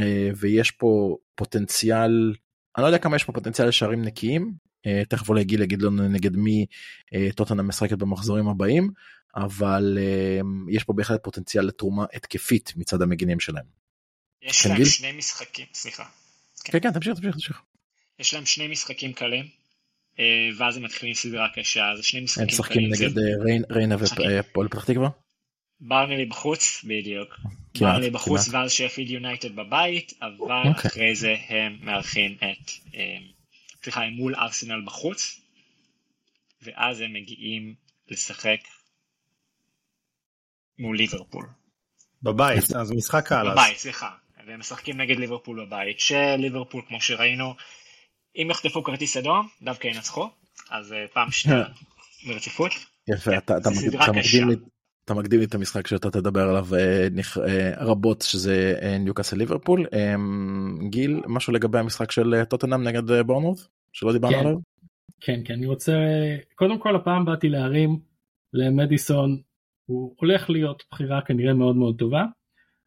[0.00, 2.34] אה, ויש פה פוטנציאל
[2.76, 4.52] אני לא יודע כמה יש פה פוטנציאל לשערים נקיים
[5.08, 6.66] תכף אולי גיל יגיד לנו נגד מי
[7.14, 8.90] אה, טוטנה משחקת במחזורים הבאים
[9.36, 10.40] אבל אה,
[10.70, 13.64] יש פה בהחלט פוטנציאל לתרומה התקפית מצד המגינים שלהם.
[14.42, 14.86] יש כן, להם גיל?
[14.86, 16.04] שני משחקים, סליחה.
[16.64, 17.62] כן כן תמשיך תמשיך תמשיך.
[18.18, 19.44] יש להם שני משחקים קלים,
[20.18, 20.24] אה,
[20.58, 22.94] ואז הם מתחילים סדרה קשה, אז שני הם משחקים משחקים קלים.
[22.94, 24.26] זה נגד אה, ריינה משחקים.
[24.26, 25.08] והפועל פתח תקווה.
[25.80, 27.28] ברנלי בחוץ, בדיוק.
[27.74, 28.54] כמעט, ברנלי בחוץ כמעט.
[28.54, 30.90] ואז שפילד יונייטד בבית, אבל אוקיי.
[30.90, 33.16] אחרי זה הם מארחים את, אה,
[33.84, 35.40] סליחה, הם מול ארסנל בחוץ,
[36.62, 37.74] ואז הם מגיעים
[38.08, 38.58] לשחק
[40.78, 41.46] מול ליברפול.
[42.22, 44.10] בבית אז משחק קל אז בבית, סליחה.
[44.46, 47.54] והם משחקים נגד ליברפול בבית, שליברפול, כמו שראינו,
[48.36, 50.30] אם יחטפו כרטיס אדום, דווקא ינצחו,
[50.70, 51.64] אז אה, פעם שנייה
[52.26, 52.72] ברציפות.
[53.08, 54.06] יפה אתה מקדים- סדרה
[55.12, 55.20] אתה.
[55.20, 57.08] מקדים לי- את המשחק שאתה תדבר עליו אה,
[57.48, 59.86] אה, רבות שזה אה, ניוקאסל ליברפול.
[59.92, 60.14] אה,
[60.90, 63.58] גיל משהו לגבי המשחק של אה, טוטנאם נגד אה, בורנמוט
[63.92, 64.40] שלא דיברנו כן.
[64.40, 64.56] עליו.
[65.20, 65.92] כן כן אני רוצה
[66.54, 68.00] קודם כל הפעם באתי להרים
[68.52, 69.40] למדיסון
[69.86, 72.24] הוא הולך להיות בחירה כנראה מאוד מאוד טובה.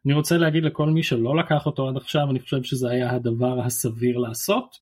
[0.06, 3.60] אני רוצה להגיד לכל מי שלא לקח אותו עד עכשיו אני חושב שזה היה הדבר
[3.60, 4.76] הסביר לעשות.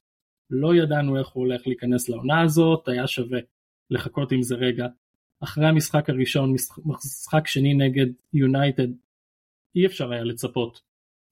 [0.51, 3.39] לא ידענו איך הוא הולך להיכנס לעונה הזאת היה שווה
[3.91, 4.87] לחכות עם זה רגע.
[5.45, 8.89] אחרי המשחק הראשון משחק, שני נגד יונייטד
[9.77, 10.81] אי אפשר היה לצפות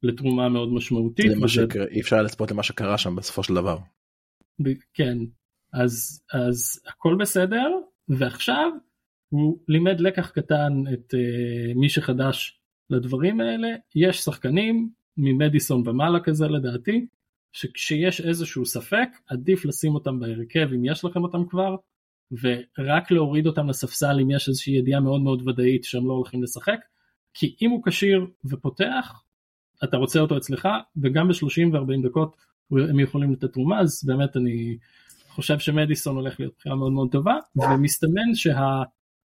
[0.03, 1.27] לתרומה מאוד משמעותית.
[1.37, 3.79] וזה- שקרה- אי אפשר היה לצפות למה שקרה שם בסופו של דבר.
[4.95, 5.19] כן
[5.73, 7.67] אז אז הכל בסדר
[8.09, 8.71] ועכשיו
[9.29, 16.47] הוא לימד לקח קטן את uh, מי שחדש לדברים האלה יש שחקנים ממדיסון ומעלה כזה
[16.49, 17.07] לדעתי
[17.53, 21.77] שכשיש איזשהו ספק עדיף לשים אותם בהרכב אם יש לכם אותם כבר
[22.43, 26.79] ורק להוריד אותם לספסל אם יש איזושהי ידיעה מאוד מאוד ודאית שהם לא הולכים לשחק
[27.35, 29.23] כי אם הוא כשיר ופותח
[29.85, 30.69] אתה רוצה אותו אצלך
[31.03, 32.37] וגם ב-30 ו-40 דקות
[32.71, 34.79] הם יכולים לתת תרומה אז באמת אני
[35.29, 38.31] חושב שמדיסון הולך להיות בחירה מאוד מאוד טובה ומסתמן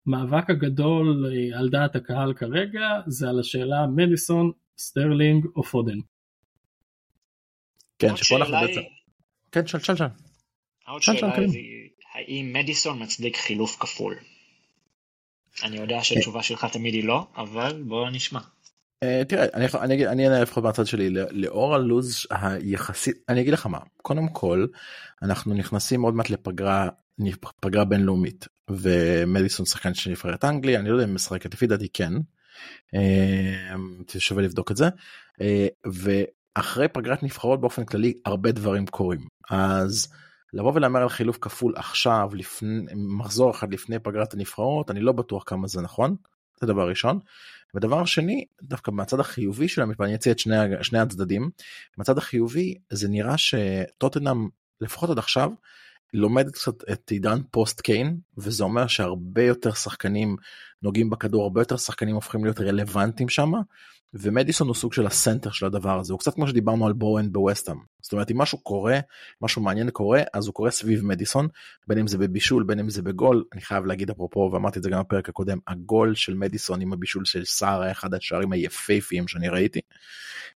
[0.07, 5.97] המאבק הגדול אה, על דעת הקהל כרגע זה על השאלה מדיסון, סטרלינג או פודן.
[7.99, 8.81] כן, שפה אנחנו בעצם...
[9.51, 10.07] כן, שאל, שאל, שאל.
[10.87, 11.35] עוד שאלה
[12.15, 14.15] האם מדיסון מצדיק חילוף כפול?
[15.63, 18.39] אני יודע שהתשובה שלך תמיד היא לא, אבל בוא נשמע.
[19.03, 23.65] אה, תראה, אני, אני, אני אענה לפחות מהצד שלי, לאור הלו"ז היחסית, אני אגיד לך
[23.65, 24.65] מה, קודם כל,
[25.21, 26.89] אנחנו נכנסים עוד מעט לפגרה,
[27.59, 32.13] פגרה בינלאומית, ומדיסון שחקן של נבחרת אנגליה, אני לא יודע אם משחקת, לפי דעתי כן,
[32.95, 33.75] אה,
[34.19, 34.89] שווה לבדוק את זה,
[35.41, 40.07] אה, ואחרי פגרת נבחרות באופן כללי הרבה דברים קורים, אז
[40.53, 45.43] לבוא ולהמר על חילוף כפול עכשיו, לפני, מחזור אחד לפני פגרת הנבחרות, אני לא בטוח
[45.45, 46.15] כמה זה נכון,
[46.61, 47.19] זה דבר ראשון.
[47.75, 51.49] ודבר שני, דווקא מהצד החיובי של המשפט, אני אציע את שני, שני הצדדים,
[51.97, 54.47] מהצד החיובי זה נראה שטוטנאם,
[54.81, 55.49] לפחות עד עכשיו,
[56.15, 60.35] לומד קצת את עידן פוסט קיין, וזה אומר שהרבה יותר שחקנים
[60.83, 63.51] נוגעים בכדור, הרבה יותר שחקנים הופכים להיות רלוונטיים שם,
[64.13, 67.77] ומדיסון הוא סוג של הסנטר של הדבר הזה, הוא קצת כמו שדיברנו על בואן בווסטהאם.
[68.01, 68.99] זאת אומרת אם משהו קורה,
[69.41, 71.47] משהו מעניין קורה, אז הוא קורה סביב מדיסון,
[71.87, 74.89] בין אם זה בבישול, בין אם זה בגול, אני חייב להגיד אפרופו, ואמרתי את זה
[74.89, 79.49] גם בפרק הקודם, הגול של מדיסון עם הבישול של סער היה אחד השערים היפהפיים שאני
[79.49, 79.81] ראיתי,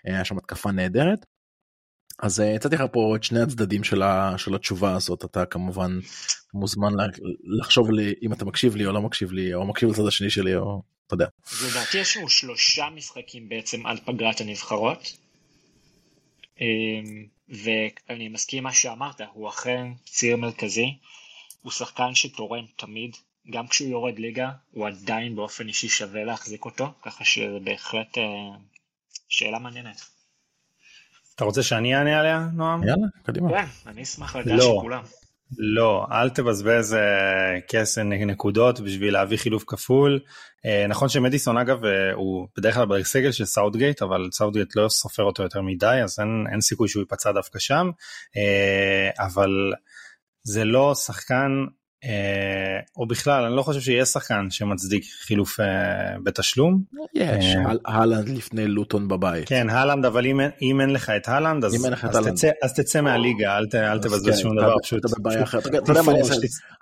[0.04, 1.26] היה שם התקפה נהדרת.
[2.22, 6.00] אז אה, הצעתי לך פה את שני הצדדים של, ה, של התשובה הזאת, אתה כמובן
[6.54, 6.94] מוזמן
[7.60, 10.56] לחשוב לי אם אתה מקשיב לי או לא מקשיב לי, או מקשיב לצד השני שלי,
[10.56, 11.28] או אתה יודע.
[11.70, 15.18] לדעתי יש לנו שלושה משחקים בעצם על פגרת הנבחרות.
[16.62, 20.98] אמ, ואני מסכים מה שאמרת, הוא אכן ציר מרכזי,
[21.62, 23.16] הוא שחקן שתורם תמיד,
[23.50, 28.24] גם כשהוא יורד ליגה, הוא עדיין באופן אישי שווה להחזיק אותו, ככה שזה בהחלט אה,
[29.30, 30.19] שאלה מעניינת.
[31.40, 32.84] אתה רוצה שאני אענה עליה, נועם?
[32.84, 33.50] יאללה, קדימה.
[33.50, 34.76] כן, אני אשמח לדעת לא.
[34.80, 35.02] שכולם.
[35.58, 40.20] לא, אל תבזבז אה, כסף נקודות בשביל להביא חילוף כפול.
[40.66, 45.24] אה, נכון שמדיסון אגב אה, הוא בדרך כלל בסגל של סאוטגייט אבל סאוטגייט לא סופר
[45.24, 47.90] אותו יותר מדי אז אין, אין סיכוי שהוא ייפצע דווקא שם
[49.20, 49.74] אבל
[50.44, 51.66] זה לא שחקן
[52.98, 55.66] או בכלל אני לא חושב שיהיה שחקן שמצדיק חילוף אה,
[56.24, 56.84] בתשלום.
[57.14, 59.48] יש, אה, הולנד לפני לוטון בבית.
[59.48, 60.26] כן, הלנד, אבל
[60.62, 65.06] אם, אין לך את הלנד, אז, תצא, מהליגה, אל, אל תבזבז כן, שום דבר, פשוט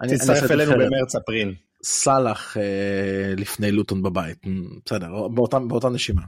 [0.07, 1.55] תצטרף אלינו במרץ אפריל.
[1.83, 2.57] סאלח
[3.37, 4.37] לפני לוטון בבית,
[4.85, 5.27] בסדר,
[5.67, 6.21] באותה נשימה.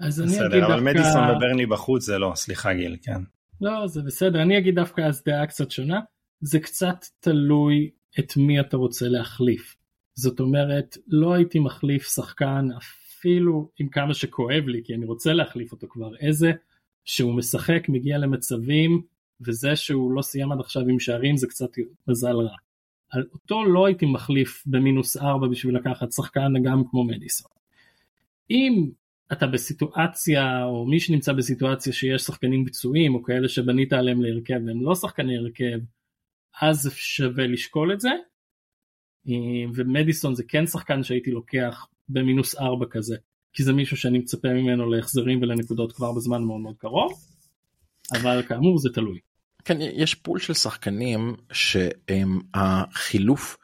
[0.00, 0.90] אז אני בסדר, אגיד אבל דווקא...
[0.90, 3.20] מדיסון וברני בחוץ זה לא, סליחה גיל, כן.
[3.60, 6.00] לא, זה בסדר, אני אגיד דווקא אז דעה קצת שונה.
[6.46, 9.76] זה קצת תלוי את מי אתה רוצה להחליף.
[10.14, 15.72] זאת אומרת, לא הייתי מחליף שחקן אפילו עם כמה שכואב לי, כי אני רוצה להחליף
[15.72, 16.52] אותו כבר, איזה
[17.04, 19.02] שהוא משחק, מגיע למצבים,
[19.40, 21.68] וזה שהוא לא סיים עד עכשיו עם שערים זה קצת
[22.08, 22.56] מזל רע.
[23.10, 27.50] על אותו לא הייתי מחליף במינוס ארבע בשביל לקחת שחקן גם כמו מדיסון.
[28.50, 28.90] אם
[29.32, 34.82] אתה בסיטואציה, או מי שנמצא בסיטואציה שיש שחקנים ביצועים, או כאלה שבנית עליהם להרכב והם
[34.82, 35.78] לא שחקני הרכב,
[36.62, 38.10] אז שווה לשקול את זה.
[39.28, 43.16] אה, ומדיסון זה כן שחקן שהייתי לוקח במינוס ארבע כזה,
[43.52, 47.12] כי זה מישהו שאני מצפה ממנו להחזרים ולנקודות כבר בזמן מאוד מאוד קרוב,
[48.12, 49.18] אבל כאמור זה תלוי.
[49.64, 53.56] כן, יש פול של שחקנים שהם החילוף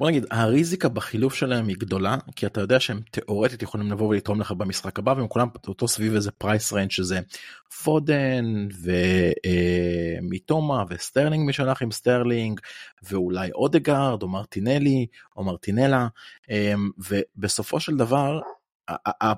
[0.00, 4.40] בוא נגיד הריזיקה בחילוף שלהם היא גדולה כי אתה יודע שהם תאורטית יכולים לבוא ולתרום
[4.40, 7.20] לך במשחק הבא והם כולם אותו סביב איזה price range שזה
[7.84, 8.68] פודן
[10.22, 12.60] ומיטומה אה, וסטרלינג מי שהלך עם סטרלינג
[13.02, 16.08] ואולי אודגרד או מרטינלי או מרטינלה
[16.50, 16.74] אה,
[17.08, 18.40] ובסופו של דבר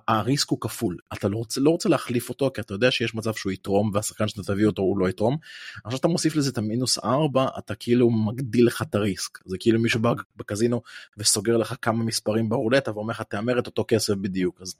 [0.08, 3.34] הריסק הוא כפול אתה לא רוצה לא רוצה להחליף אותו כי אתה יודע שיש מצב
[3.34, 5.36] שהוא יתרום והשחקן שאתה תביא אותו הוא לא יתרום.
[5.84, 9.80] עכשיו אתה מוסיף לזה את המינוס 4 אתה כאילו מגדיל לך את הריסק זה כאילו
[9.80, 10.82] מישהו בא בקזינו
[11.16, 14.74] וסוגר לך כמה מספרים ברולטה ואומר לך תהמר את אותו כסף בדיוק אז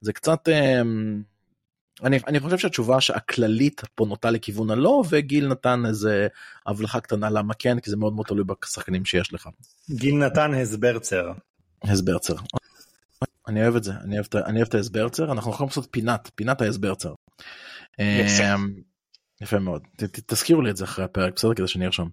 [0.00, 0.48] זה קצת.
[0.48, 1.22] אמ,
[2.02, 6.28] אני, אני חושב שהתשובה הכללית פה נוטה לכיוון הלא וגיל נתן איזה
[6.66, 9.48] הבלחה קטנה למה כן כי זה מאוד מאוד תלוי בשחקנים שיש לך.
[9.90, 10.54] גיל נתן
[11.84, 12.36] הסבר צר.
[13.48, 16.60] אני אוהב את זה, אני אוהב, אני אוהב את ההסברצר, אנחנו יכולים לעשות פינת, פינת
[16.60, 17.14] ההסברצר.
[17.98, 18.54] יפה.
[18.54, 18.74] אמ,
[19.40, 21.54] יפה מאוד, ת, ת, תזכירו לי את זה אחרי הפרק, בסדר?
[21.54, 22.08] כדי שאני ארשום.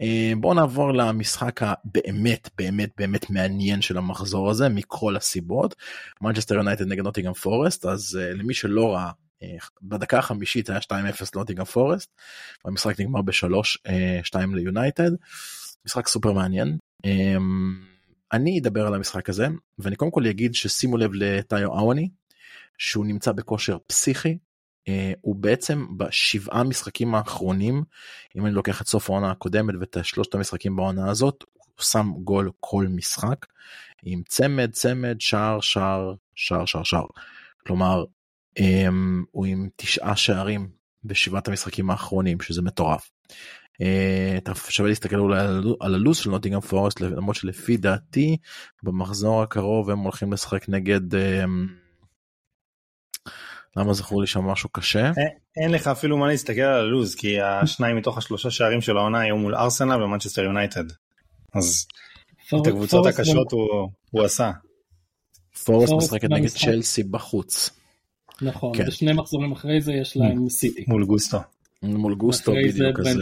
[0.00, 5.74] אמ, בואו נעבור למשחק הבאמת באמת באמת מעניין של המחזור הזה, מכל הסיבות.
[6.20, 9.46] מנצ'סטר יונייטד נגד נוטיגם פורסט, אז uh, למי שלא ראה, uh,
[9.82, 10.92] בדקה החמישית היה 2-0
[11.34, 12.10] לנוטיגם פורסט,
[12.64, 15.10] והמשחק נגמר ב-3-2 uh, ליונייטד.
[15.86, 16.78] משחק סופר מעניין.
[17.06, 17.93] Um,
[18.34, 19.46] אני אדבר על המשחק הזה
[19.78, 22.08] ואני קודם כל אגיד ששימו לב לטאיו אוואני
[22.78, 24.38] שהוא נמצא בכושר פסיכי
[24.88, 27.82] אה, הוא בעצם בשבעה משחקים האחרונים
[28.36, 32.50] אם אני לוקח את סוף העונה הקודמת ואת שלושת המשחקים בעונה הזאת הוא שם גול
[32.60, 33.46] כל משחק
[34.02, 37.06] עם צמד צמד שער שער שער שער שער.
[37.66, 38.04] כלומר
[38.58, 40.68] אמ, הוא עם תשעה שערים
[41.04, 43.10] בשבעת המשחקים האחרונים שזה מטורף.
[43.82, 45.40] אה, אתה שווה להסתכל אולי
[45.80, 48.36] על הלו"ז של נוטינגהאם פורסט למרות שלפי דעתי
[48.82, 51.66] במחזור הקרוב הם הולכים לשחק נגד אמ,
[53.76, 55.12] למה זכור לי שם משהו קשה?
[55.56, 59.36] אין, לך אפילו מה להסתכל על הלו"ז כי השניים מתוך השלושה שערים של העונה היו
[59.36, 60.84] מול ארסנל ומנצ'סטר יונייטד.
[61.54, 61.86] אז
[62.48, 63.52] את הקבוצות הקשות
[64.10, 64.50] הוא, עשה.
[65.64, 67.70] פורסט משחקת נגד צ'לסי בחוץ.
[68.42, 68.84] נכון, כן.
[68.88, 70.84] ושני מחזורים אחרי זה יש להם סיטי.
[70.88, 71.38] מול גוסטו.
[71.86, 73.18] מול גוסטו בדיוק, אז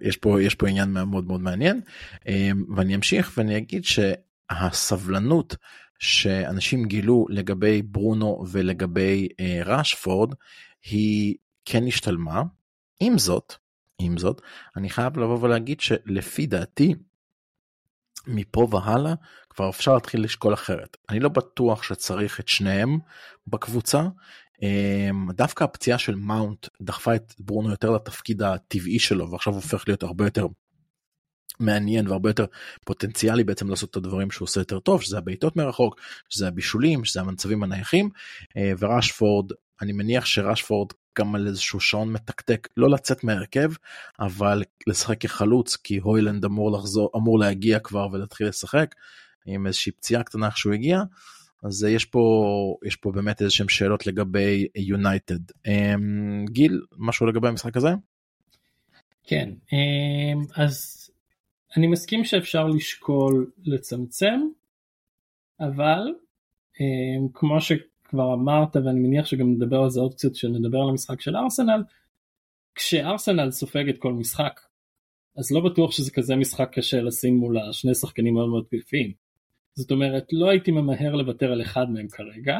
[0.00, 1.80] יש פה, יש פה עניין מאוד מאוד מעניין.
[2.28, 5.56] אמ, ואני אמשיך ואני אגיד שהסבלנות
[5.98, 10.34] שאנשים גילו לגבי ברונו ולגבי אה, ראשפורד
[10.90, 12.42] היא כן השתלמה.
[13.00, 13.54] עם זאת,
[13.98, 14.40] עם זאת,
[14.76, 16.94] אני חייב לבוא ולהגיד שלפי דעתי,
[18.26, 19.14] מפה והלאה
[19.50, 20.96] כבר אפשר להתחיל לשקול אחרת.
[21.10, 22.98] אני לא בטוח שצריך את שניהם
[23.46, 24.02] בקבוצה.
[24.62, 30.02] אמ, דווקא הפציעה של מאונט דחפה את ברונו יותר לתפקיד הטבעי שלו ועכשיו הופך להיות
[30.02, 30.46] הרבה יותר
[31.60, 32.44] מעניין והרבה יותר
[32.84, 37.20] פוטנציאלי בעצם לעשות את הדברים שהוא עושה יותר טוב שזה הבעיטות מרחוק שזה הבישולים שזה
[37.20, 38.10] המצבים הנייחים.
[38.56, 43.72] אה, וראשפורד אני מניח שראשפורד גם על איזשהו שעון מתקתק לא לצאת מהרכב
[44.20, 48.94] אבל לשחק כחלוץ כי הוילנד אמור לחזור אמור להגיע כבר ולהתחיל לשחק
[49.46, 51.02] עם איזושהי פציעה קטנה איך שהוא הגיע
[51.64, 57.48] אז יש פה יש פה באמת איזה שהם שאלות לגבי יונייטד אמ, גיל משהו לגבי
[57.48, 57.88] המשחק הזה.
[59.26, 61.04] כן אמ, אז
[61.76, 64.40] אני מסכים שאפשר לשקול לצמצם,
[65.60, 66.14] אבל
[66.80, 71.20] אה, כמו שכבר אמרת ואני מניח שגם נדבר על זה עוד קצת כשנדבר על המשחק
[71.20, 71.82] של ארסנל,
[72.74, 74.60] כשארסנל סופגת כל משחק,
[75.36, 79.23] אז לא בטוח שזה כזה משחק קשה לשים מול השני שחקנים מאוד מאוד קליפים.
[79.74, 82.58] זאת אומרת לא הייתי ממהר לוותר על אחד מהם כרגע.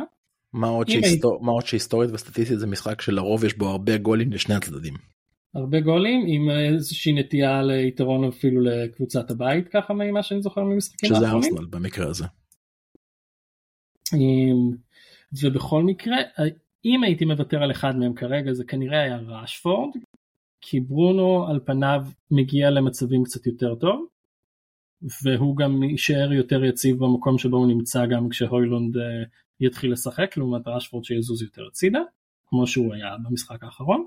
[0.53, 1.33] מה עוד, שהיסטור...
[1.33, 1.42] היית...
[1.42, 4.94] מה עוד שהיסטורית וסטטיסטית זה משחק שלרוב יש בו הרבה גולים לשני הצדדים.
[5.55, 11.29] הרבה גולים עם איזושהי נטייה ליתרון אפילו לקבוצת הבית ככה ממה שאני זוכר ממשחקים שזה
[11.29, 12.24] ארסנל במקרה הזה.
[15.42, 16.16] ובכל מקרה
[16.85, 19.90] אם הייתי מוותר על אחד מהם כרגע זה כנראה היה ראשפורד
[20.61, 22.00] כי ברונו על פניו
[22.31, 24.07] מגיע למצבים קצת יותר טוב
[25.23, 29.03] והוא גם יישאר יותר יציב במקום שבו הוא נמצא גם כשהוילונד אה,
[29.61, 32.01] יתחיל לשחק לעומת ראשפורד שיזוז יותר הצידה
[32.47, 34.07] כמו שהוא היה במשחק האחרון.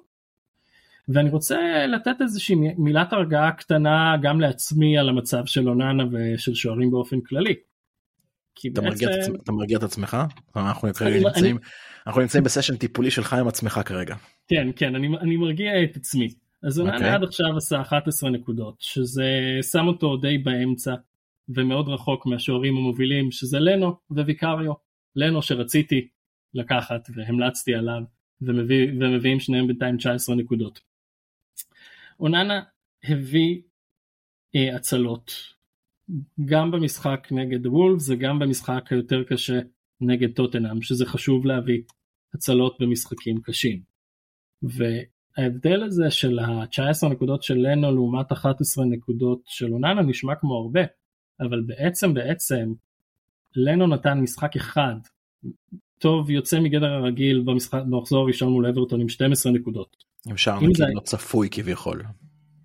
[1.10, 6.92] ואני רוצה לתת איזושהי מילת הרגעה קטנה גם לעצמי על המצב של אוננה ושל שוערים
[6.92, 7.56] באופן כללי.
[8.72, 9.06] אתה, בעצם...
[9.06, 10.18] מרגיע את, אתה מרגיע את עצמך?
[10.56, 11.66] אנחנו, אני, נמצאים, אני...
[12.08, 14.16] אנחנו נמצאים בסשן טיפולי שלך עם עצמך כרגע.
[14.48, 16.30] כן, כן, אני, אני מרגיע את עצמי.
[16.63, 17.00] אז אוננה okay.
[17.00, 17.13] אוקיי.
[17.13, 20.96] עד עכשיו עשה 11 נקודות, שזה שם אותו די באמצע
[21.50, 24.74] ומאוד רחוק מהשוערים המובילים, שזה לנו וויקריו.
[25.15, 26.08] לנו שרציתי
[26.54, 28.02] לקחת והמלצתי עליו
[28.41, 30.80] ומביא, ומביאים שניהם בינתיים 19 נקודות.
[32.20, 32.63] אוננה
[33.04, 33.62] הביא
[34.56, 35.32] אה, הצלות
[36.46, 39.60] גם במשחק נגד וולפס וגם במשחק היותר קשה
[40.02, 41.82] נגד טוטנאם שזה חשוב להביא
[42.34, 43.82] הצלות במשחקים קשים.
[45.38, 50.82] וההבדל הזה של ה-19 נקודות של לנו לעומת 11 נקודות של אוננה נשמע כמו הרבה
[51.39, 52.73] אבל בעצם בעצם
[53.56, 54.95] לנו נתן משחק אחד
[56.00, 60.04] טוב יוצא מגדר הרגיל במשחק במחזור הראשון מול אברטון עם 12 נקודות.
[60.28, 62.04] עם שער נקי לא צפוי כביכול.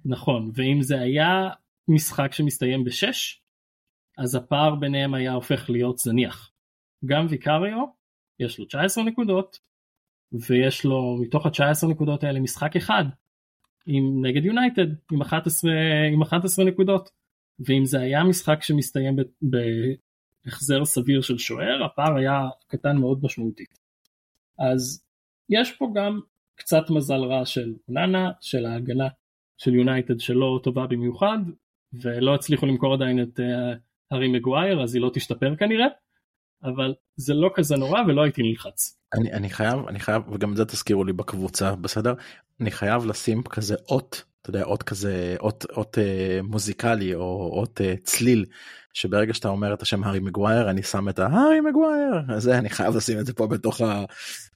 [0.04, 1.50] נכון ואם זה היה
[1.88, 3.42] משחק שמסתיים בשש
[4.18, 6.50] אז הפער ביניהם היה הופך להיות זניח.
[7.04, 7.84] גם ויקריו
[8.40, 9.58] יש לו 19 נקודות
[10.32, 13.04] ויש לו מתוך ה-19 נקודות האלה משחק אחד
[13.86, 15.72] עם נגד יונייטד עם 11
[16.12, 17.10] עם 11 נקודות
[17.66, 23.78] ואם זה היה משחק שמסתיים בהחזר סביר של שוער הפער היה קטן מאוד משמעותית.
[24.58, 25.04] אז
[25.50, 26.20] יש פה גם
[26.54, 29.08] קצת מזל רע של נאנה, של ההגנה
[29.58, 31.38] של יונייטד שלא טובה במיוחד,
[31.92, 33.42] ולא הצליחו למכור עדיין את uh,
[34.10, 35.86] הארי מגווייר, אז היא לא תשתפר כנראה,
[36.64, 39.01] אבל זה לא כזה נורא ולא הייתי נלחץ.
[39.14, 42.14] אני, אני חייב, אני חייב, וגם את זה תזכירו לי בקבוצה, בסדר?
[42.60, 47.80] אני חייב לשים כזה אות, אתה יודע, אות כזה, אות, אות אה, מוזיקלי או אות
[47.80, 48.44] אה, צליל
[48.94, 52.96] שברגע שאתה אומר את השם הארי מגווייר אני שם את ההארי מגווייר זה אני חייב
[52.96, 54.04] לשים את זה פה בתוך, ה,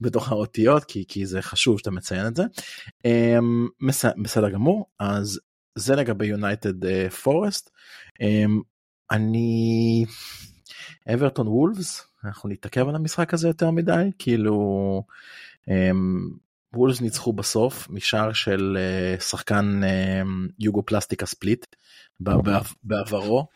[0.00, 2.42] בתוך האותיות כי, כי זה חשוב שאתה מציין את זה.
[3.06, 3.86] אמ,
[4.22, 5.40] בסדר גמור אז
[5.74, 7.68] זה לגבי יונייטד פורסט.
[7.68, 8.62] אה, אמ,
[9.10, 10.04] אני
[11.14, 15.02] אברטון וולפס אנחנו נתעכב על המשחק הזה יותר מדי כאילו
[15.62, 15.68] אמ,
[16.74, 18.78] וולפס ניצחו בסוף משער של
[19.18, 21.66] אה, שחקן אה, יוגופלסטיקה ספליט
[22.84, 23.46] בעברו.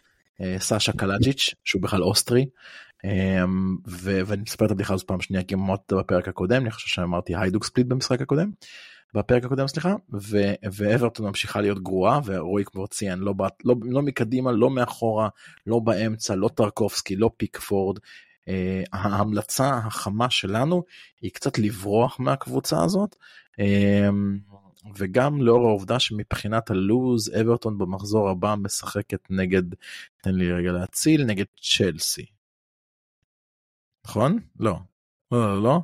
[0.58, 2.46] סאשה קלאייג'יץ' שהוא בכלל אוסטרי
[3.86, 7.64] ואני מספר את הבדיחה הזאת פעם שנייה כי אמרתי בפרק הקודם אני חושב שאמרתי היידוק
[7.64, 8.50] ספליט במשחק הקודם.
[9.14, 9.94] בפרק הקודם סליחה
[10.72, 13.34] ואברטון ממשיכה להיות גרועה ורועי כבר ציין לא,
[13.64, 15.28] לא, לא מקדימה לא מאחורה
[15.66, 17.98] לא באמצע לא טרקובסקי לא פיקפורד
[18.92, 20.82] ההמלצה החמה שלנו
[21.20, 23.16] היא קצת לברוח מהקבוצה הזאת
[23.52, 23.62] uh,
[24.96, 29.62] וגם לאור העובדה שמבחינת הלוז אברטון במחזור הבא משחקת נגד
[30.22, 32.26] תן לי רגע להציל נגד צ'לסי.
[34.04, 34.38] נכון?
[34.60, 34.76] לא.
[35.32, 35.80] לא לא לא.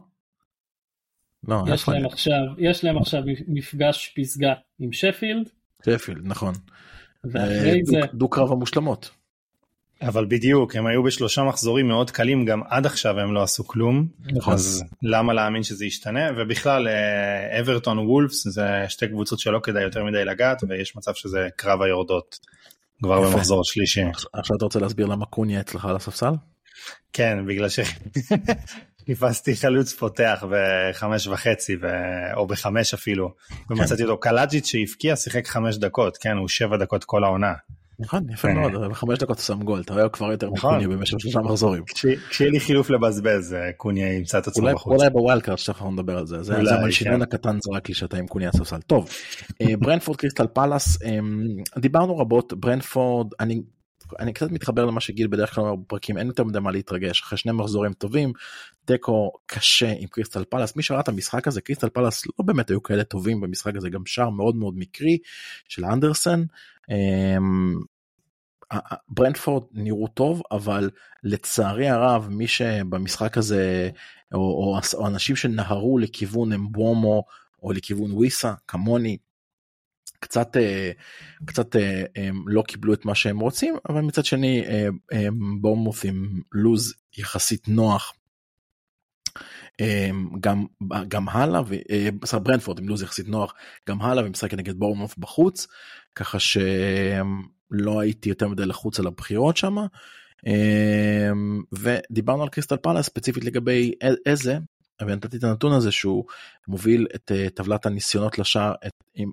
[1.48, 5.48] לא יש להם עכשיו יש להם עכשיו מפגש פסגה עם שפילד.
[5.84, 6.54] שפילד נכון.
[7.24, 9.10] ואחרי זה דו קרב המושלמות.
[10.02, 14.06] אבל בדיוק הם היו בשלושה מחזורים מאוד קלים גם עד עכשיו הם לא עשו כלום
[14.32, 14.54] נכון.
[14.54, 20.04] אז למה להאמין שזה ישתנה ובכלל אה, אברטון וולפס זה שתי קבוצות שלא כדאי יותר
[20.04, 22.38] מדי לגעת ויש מצב שזה קרב היורדות
[23.02, 23.30] כבר יפה.
[23.30, 24.00] במחזור השלישי.
[24.32, 26.32] עכשיו אתה רוצה להסביר למה קוניה אצלך על הספסל?
[27.12, 31.86] כן בגלל שחיפשתי חלוץ פותח בחמש וחצי ו...
[32.34, 33.34] או בחמש אפילו
[33.70, 37.52] ומצאתי אותו קלאייג'יץ' שהבקיע שיחק חמש דקות כן הוא שבע דקות כל העונה.
[37.98, 40.74] נכון יפה מאוד בחמש דקות שם גול אתה רואה כבר יותר נכון.
[40.74, 41.82] מקוניה במשך שלושה מחזורים.
[42.30, 45.00] כשיהיה לי חילוף לבזבז אה, קוניה ימצא את עצמו בחוץ.
[45.00, 47.22] אולי ב wild card שתכף נדבר על זה זה המלשינון כן.
[47.22, 49.08] הקטן זרק לי שאתה עם קוניה ספסל טוב
[49.62, 51.46] אה, ברנפורד קריסטל פאלאס אמ,
[51.78, 53.62] דיברנו רבות ברנפורד אני
[54.20, 57.38] אני קצת מתחבר למה שגיל בדרך כלל אומר בפרקים אין יותר מדי מה להתרגש אחרי
[57.38, 58.32] שני מחזורים טובים
[58.84, 62.82] תיקו קשה עם קריסטל פאלאס מי שראה את המשחק הזה קריסטל פאלאס לא באמת היו
[62.82, 65.18] כאלה טובים במשחק הזה גם שער מאוד מאוד מקרי
[65.68, 66.42] של אנדרסן
[69.08, 70.90] ברנטפורד נראו טוב אבל
[71.22, 73.90] לצערי הרב מי שבמשחק הזה
[74.34, 77.24] או, או, או אנשים שנהרו לכיוון אמבומו
[77.62, 79.16] או לכיוון וויסה כמוני
[80.20, 80.90] קצת אה,
[81.44, 82.02] קצת אה,
[82.46, 84.88] לא קיבלו את מה שהם רוצים אבל מצד שני אה,
[85.60, 88.12] בורמוס עם לוז יחסית נוח.
[90.40, 90.66] גם
[91.08, 93.54] גם הלאה ובסדר ברנפורד עם לוז יחסית נוח
[93.88, 95.66] גם הלאה ומשחק נגד בורמוף בחוץ
[96.16, 99.76] ככה שלא הייתי יותר מדי לחוץ על הבחירות שם
[101.72, 103.92] ודיברנו על קריסטל פאלה ספציפית לגבי
[104.26, 104.58] איזה
[105.02, 106.24] ונתתי את הנתון הזה שהוא
[106.68, 108.72] מוביל את uh, טבלת הניסיונות לשער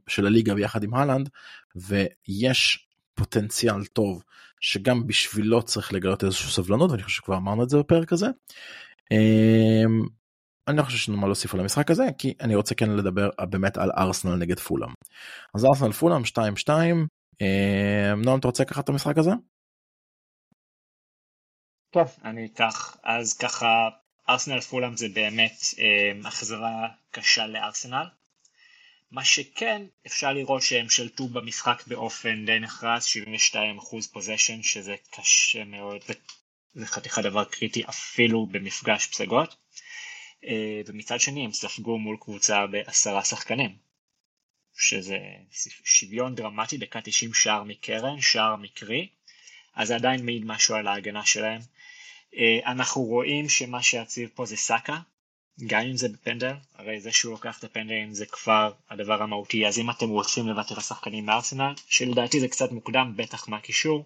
[0.07, 1.29] של הליגה ביחד עם הלנד
[1.75, 4.23] ויש פוטנציאל טוב
[4.59, 8.27] שגם בשבילו צריך לגלות איזושהי סבלנות ואני חושב שכבר אמרנו את זה בפרק הזה.
[10.68, 13.30] אני לא חושב שיש לנו מה להוסיף על המשחק הזה כי אני רוצה כן לדבר
[13.49, 14.89] באמת על ארסנל נגד פולאם.
[15.55, 16.70] אז ארסנל פולאם 2-2
[18.18, 19.32] נועם אתה רוצה לקחת את המשחק הזה?
[21.89, 23.89] טוב אני אקח אז ככה
[24.30, 28.05] ארסנל פולאם זה באמת אה, החזרה קשה לארסנל.
[29.11, 33.57] מה שכן אפשר לראות שהם שלטו במשחק באופן די נחרץ 72%
[34.14, 36.01] פוזיישן שזה קשה מאוד
[36.74, 39.62] זה חתיכה דבר קריטי אפילו במפגש פסגות אה,
[40.85, 43.75] ומצד שני הם ספגו מול קבוצה בעשרה שחקנים
[44.77, 45.17] שזה
[45.83, 49.07] שוויון דרמטי דקה 90 שער מקרן שער מקרי
[49.75, 51.61] אז זה עדיין מעיד משהו על ההגנה שלהם
[52.37, 54.97] אה, אנחנו רואים שמה שיציב פה זה סאקה,
[55.67, 59.79] גם אם זה בפנדל, הרי זה שהוא לוקח את הפנדלים זה כבר הדבר המהותי, אז
[59.79, 64.05] אם אתם רוצים לוותר לשחקנים מארסנל, שלדעתי זה קצת מוקדם, בטח מהקישור,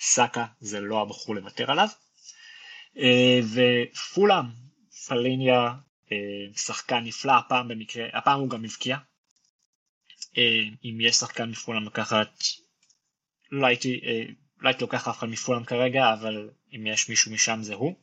[0.00, 1.88] סאקה זה לא הבחור לוותר עליו.
[2.98, 4.44] אה, ופולאם,
[5.08, 5.72] פליניה,
[6.12, 6.16] אה,
[6.56, 8.96] שחקן נפלא, הפעם במקרה, הפעם הוא גם הבקיע.
[10.84, 12.44] אם יש שחקן מפולאם לקחת,
[13.50, 14.00] לא הייתי,
[14.58, 17.94] לא הייתי לוקח אף אחד מפולאם כרגע, אבל אם יש מישהו משם זה הוא.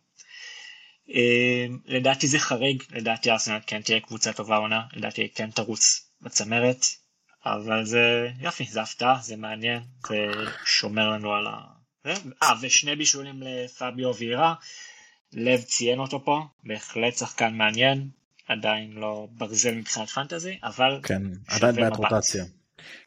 [1.85, 6.85] לדעתי זה חריג, לדעתי ארסנל כן תהיה קבוצה טובה עונה, לדעתי כן תרוץ בצמרת,
[7.45, 10.31] אבל זה יופי, זה הפתעה, זה מעניין, זה
[10.65, 11.61] שומר לנו על ה...
[12.43, 14.53] אה, ושני בישולים לפביו וירה,
[15.33, 18.09] לב ציין אותו פה, בהחלט שחקן מעניין,
[18.47, 20.99] עדיין לא ברזל מבחינת פנטזי, אבל...
[21.03, 22.45] כן, עדיין בעיית רוטציה.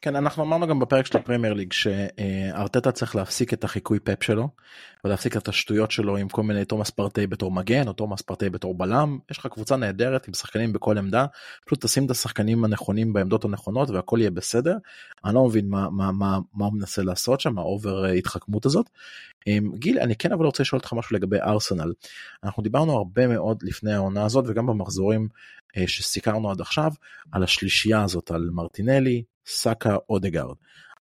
[0.00, 4.48] כן אנחנו אמרנו גם בפרק של הפרמייר ליג שארטטה צריך להפסיק את החיקוי פפ שלו
[5.04, 8.74] ולהפסיק את השטויות שלו עם כל מיני תומאס פארטיי בתור מגן או תומאס פארטיי בתור
[8.74, 11.26] בלם יש לך קבוצה נהדרת עם שחקנים בכל עמדה
[11.66, 14.76] פשוט תשים את השחקנים הנכונים בעמדות הנכונות והכל יהיה בסדר.
[15.24, 18.90] אני לא מבין מה מה מה מה הוא מנסה לעשות שם ה over התחכמות הזאת.
[19.74, 21.92] גיל אני כן אבל רוצה לשאול אותך משהו לגבי ארסנל
[22.44, 25.28] אנחנו דיברנו הרבה מאוד לפני העונה הזאת וגם במחזורים
[25.76, 26.92] אה, שסיקרנו עד עכשיו
[27.32, 30.56] על השלישייה הזאת על מרטינלי סאקה אודגרד.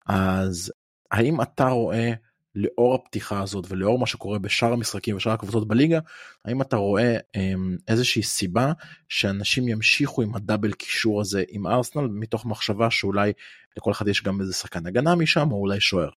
[0.07, 0.71] אז
[1.11, 2.13] האם אתה רואה
[2.55, 5.99] לאור הפתיחה הזאת ולאור מה שקורה בשאר המשחקים ושאר הקבוצות בליגה
[6.45, 8.73] האם אתה רואה אמ, איזושהי סיבה
[9.09, 13.33] שאנשים ימשיכו עם הדאבל קישור הזה עם ארסנל מתוך מחשבה שאולי
[13.77, 16.09] לכל אחד יש גם איזה שחקן הגנה משם או אולי שוער.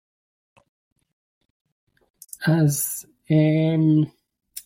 [2.47, 4.05] אז אמ,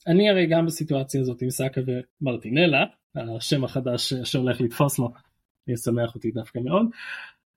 [0.07, 2.85] אני הרי גם בסיטואציה הזאת עם סאקה ומרטינלה,
[3.37, 5.13] השם החדש שהולך לתפוס לו,
[5.69, 6.87] ישמח אותי דווקא מאוד.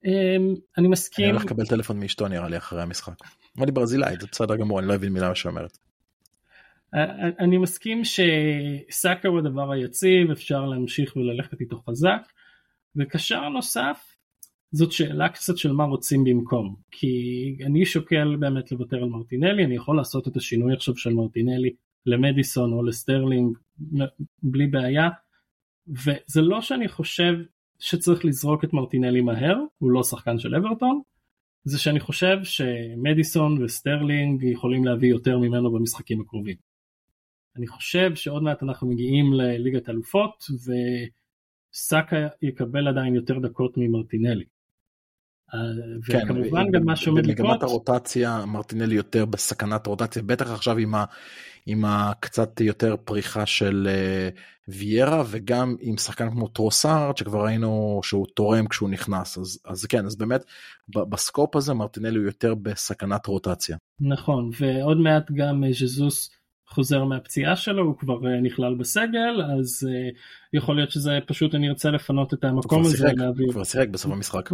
[0.06, 1.26] אמ, אני מסכים.
[1.26, 3.14] אני הולך לקבל טלפון מאשתו נראה לי אחרי המשחק.
[3.58, 5.78] אמר לי ברזילאית זה בסדר גמור אני לא אבין מילה שאומרת.
[7.40, 12.22] אני מסכים שסאקה הוא הדבר היציב אפשר להמשיך וללכת איתו חזק.
[12.96, 14.16] וקשר נוסף
[14.72, 17.18] זאת שאלה קצת של מה רוצים במקום כי
[17.66, 21.70] אני שוקל באמת לוותר על מרטינלי אני יכול לעשות את השינוי עכשיו של מרטינלי
[22.06, 23.58] למדיסון או לסטרלינג
[24.44, 25.10] בלי בעיה
[25.88, 27.34] וזה לא שאני חושב
[27.80, 31.02] שצריך לזרוק את מרטינלי מהר הוא לא שחקן של אברטון
[31.64, 36.56] זה שאני חושב שמדיסון וסטרלינג יכולים להביא יותר ממנו במשחקים הקרובים.
[37.58, 40.44] אני חושב שעוד מעט אנחנו מגיעים לליגת אלופות
[41.74, 44.46] וסאקה יקבל עדיין יותר דקות ממרטינלי.
[45.54, 45.60] אה,
[46.06, 47.48] כן, וכמובן גם מה שעומד לקרות.
[47.48, 51.06] במגמת הרוטציה מרטינלי יותר בסכנת רוטציה בטח עכשיו עם, ה,
[51.66, 58.28] עם הקצת יותר פריחה של uh, ויירה וגם עם שחקן כמו טרוסארד שכבר ראינו שהוא
[58.34, 60.46] תורם כשהוא נכנס אז, אז כן אז באמת
[60.96, 63.78] בסקופ הזה מרטינלי הוא יותר בסכנת רוטציה.
[64.00, 66.30] נכון ועוד מעט גם אה, ז'זוס
[66.68, 70.18] חוזר מהפציעה שלו הוא כבר נכלל בסגל אז uh,
[70.54, 73.12] יכול להיות שזה פשוט אני ארצה לפנות את המקום הזה.
[73.38, 74.50] הוא כבר שיחק בסוף המשחק.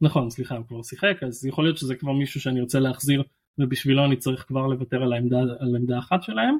[0.00, 3.22] נכון סליחה הוא כבר שיחק אז יכול להיות שזה כבר מישהו שאני רוצה להחזיר
[3.58, 6.58] ובשבילו אני צריך כבר לוותר על העמדה, על עמדה אחת שלהם.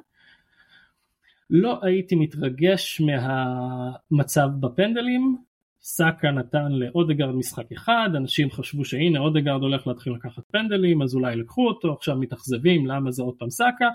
[1.50, 5.36] לא הייתי מתרגש מהמצב בפנדלים,
[5.82, 11.36] סאקה נתן לאודגרד משחק אחד, אנשים חשבו שהנה אודגרד הולך להתחיל לקחת פנדלים אז אולי
[11.36, 13.88] לקחו אותו, עכשיו מתאכזבים למה זה עוד פעם סאקה.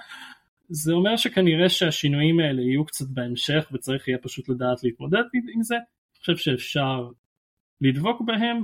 [0.69, 5.23] זה אומר שכנראה שהשינויים האלה יהיו קצת בהמשך וצריך יהיה פשוט לדעת להתמודד
[5.53, 5.75] עם זה.
[5.75, 7.09] אני חושב שאפשר
[7.81, 8.63] לדבוק בהם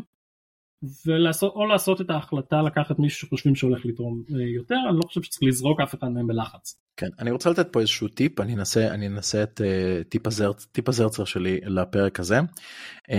[1.05, 5.21] ולעשות או לעשות את ההחלטה לקחת מישהו שחושבים שהולך לתרום אה, יותר אני לא חושב
[5.21, 6.75] שצריך לזרוק אף אחד מהם בלחץ.
[6.97, 10.65] כן אני רוצה לתת פה איזשהו טיפ אני אנסה אני אנסה את uh, טיפ הזרצ
[10.65, 13.13] טיפ הזרצר שלי לפרק הזה uh,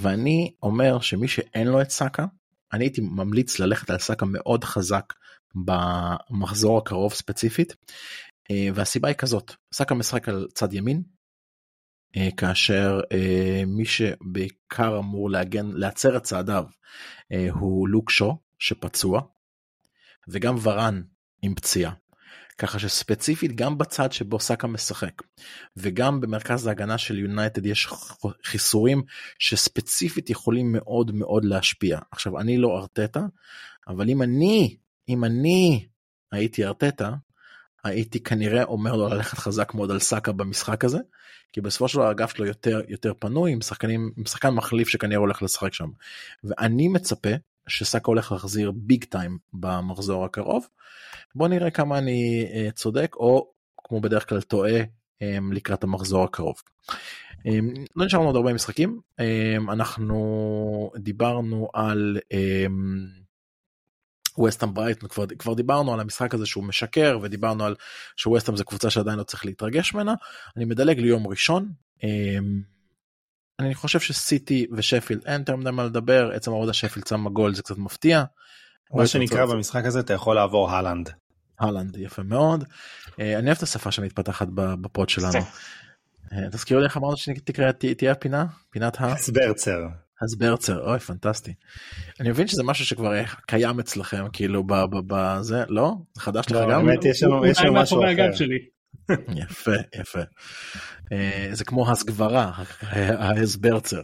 [0.00, 2.26] ואני אומר שמי שאין לו את סאקה
[2.72, 5.12] אני הייתי ממליץ ללכת על סאקה מאוד חזק
[5.54, 11.02] במחזור הקרוב ספציפית uh, והסיבה היא כזאת סאקה משחק על צד ימין
[12.36, 16.64] כאשר אה, מי שבעיקר אמור להגן, להצר את צעדיו
[17.32, 19.20] אה, הוא לוק שו שפצוע
[20.28, 21.02] וגם ורן
[21.42, 21.92] עם פציעה.
[22.58, 25.22] ככה שספציפית גם בצד שבו סאקה משחק
[25.76, 27.88] וגם במרכז ההגנה של יונייטד יש
[28.44, 29.02] חיסורים
[29.38, 31.98] שספציפית יכולים מאוד מאוד להשפיע.
[32.10, 33.20] עכשיו אני לא ארטטה
[33.88, 34.76] אבל אם אני
[35.08, 35.86] אם אני
[36.32, 37.14] הייתי ארטטה
[37.84, 40.98] הייתי כנראה אומר לו ללכת חזק מאוד על סאקה במשחק הזה
[41.52, 45.20] כי בסופו של דבר האגף שלו יותר יותר פנוי עם שחקנים עם שחקן מחליף שכנראה
[45.20, 45.88] הולך לשחק שם.
[46.44, 47.30] ואני מצפה
[47.66, 50.68] שסאקה הולך להחזיר ביג טיים במחזור הקרוב.
[51.34, 53.50] בוא נראה כמה אני uh, צודק או
[53.84, 56.62] כמו בדרך כלל טועה um, לקראת המחזור הקרוב.
[57.38, 57.44] Um,
[57.96, 59.00] לא נשארנו עוד הרבה משחקים.
[59.20, 62.18] um, אנחנו דיברנו על
[64.38, 67.74] ווסטהאם ברייטון כבר, כבר דיברנו על המשחק הזה שהוא משקר ודיברנו על
[68.16, 70.14] שווסטהאם זה קבוצה שעדיין לא צריך להתרגש ממנה
[70.56, 71.72] אני מדלג ליום ראשון.
[72.02, 72.62] אמ,
[73.58, 77.62] אני חושב שסיטי ושפילד אין יותר מדי מה לדבר עצם העבודה שפילד שם גול זה
[77.62, 78.24] קצת מפתיע.
[78.94, 81.10] מה שנקרא במשחק הזה אתה יכול לעבור הלנד.
[81.60, 82.64] הלנד יפה מאוד.
[83.20, 85.38] אה, אני אוהב את השפה שמתפתחת בפוד שלנו.
[86.32, 89.16] אה, תזכירו לי איך אמרנו שתקרא תהיה הפינה פינת ה...
[89.26, 89.78] סברצר.
[90.22, 91.54] אז ברצר אוי פנטסטי.
[92.20, 93.12] אני מבין שזה משהו שכבר
[93.46, 94.64] קיים אצלכם כאילו
[95.06, 97.40] בזה לא זה חדש לך לא, גם באמת יש לנו
[97.72, 98.30] משהו אחר.
[99.36, 100.20] יפה יפה
[101.12, 102.52] אה, זה כמו הסגברה
[103.18, 104.02] ההסברצר.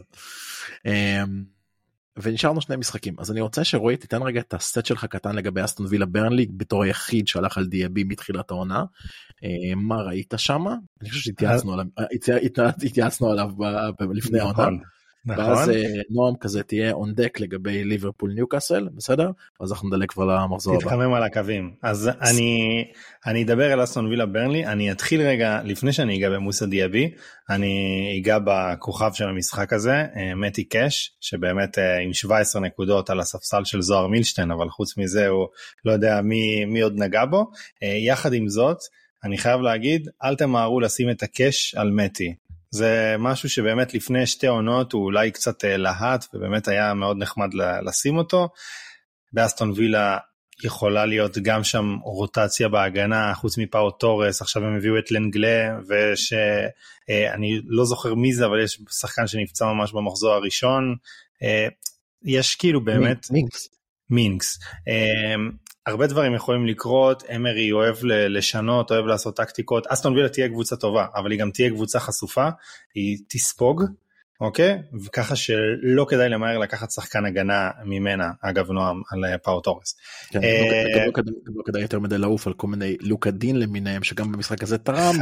[0.87, 1.45] אמ,
[2.23, 5.87] ונשארנו שני משחקים אז אני רוצה שרועי תיתן רגע את הסט שלך קטן לגבי אסטון
[5.91, 8.85] וילה ברנלי בתור היחיד שהלך על דיאבי מתחילת העונה.
[9.45, 10.75] אה, מה ראית שמה?
[11.01, 11.73] אני חושב שהתייעצנו
[13.31, 13.51] עליו
[14.15, 14.69] לפני העונה.
[15.27, 15.45] נכון.
[15.45, 20.25] ואז אה, נועם כזה תהיה און דק לגבי ליברפול ניוקאסל בסדר אז אנחנו נדלק כבר
[20.25, 20.83] למחזור הבא.
[20.83, 22.85] תתחמם על הקווים אז אני
[23.27, 27.11] אני אדבר על אסטון וילה ברנלי אני אתחיל רגע לפני שאני אגע במוסא דיאבי
[27.51, 33.21] אני אגע בכוכב של המשחק הזה אה, מתי קאש שבאמת אה, עם 17 נקודות על
[33.21, 35.47] הספסל של זוהר מילשטיין אבל חוץ מזה הוא
[35.85, 37.51] לא יודע מי מי עוד נגע בו
[37.83, 38.79] יחד עם זאת.
[39.25, 42.35] אני חייב להגיד אל תמהרו לשים את הקאש על מתי
[42.75, 47.49] זה משהו שבאמת לפני שתי עונות הוא אולי קצת אה, להט ובאמת היה מאוד נחמד
[47.87, 48.49] לשים אותו.
[49.33, 50.19] באסטון וילה
[50.65, 57.55] יכולה להיות גם שם רוטציה בהגנה חוץ מפאו טורס עכשיו הם הביאו את לנגלה ושאני
[57.55, 60.97] אה, לא זוכר מי זה אבל יש שחקן שנפצע ממש במחזור הראשון.
[61.43, 61.69] אה,
[62.25, 63.69] יש כאילו באמת מינקס
[64.11, 64.59] מינקס.
[65.87, 71.07] הרבה דברים יכולים לקרות, אמרי אוהב לשנות, אוהב לעשות טקטיקות, אסטון וילה תהיה קבוצה טובה,
[71.15, 72.49] אבל היא גם תהיה קבוצה חשופה,
[72.95, 73.85] היא תספוג,
[74.41, 74.79] אוקיי?
[75.05, 79.97] וככה שלא כדאי למהר לקחת שחקן הגנה ממנה, אגב נועם, על אה, פאו תורס.
[80.31, 81.13] כן, לא, אה, לא,
[81.55, 85.15] לא כדאי יותר מדי לעוף על כל מיני לוקה דין למיניהם, שגם במשחק הזה תרם,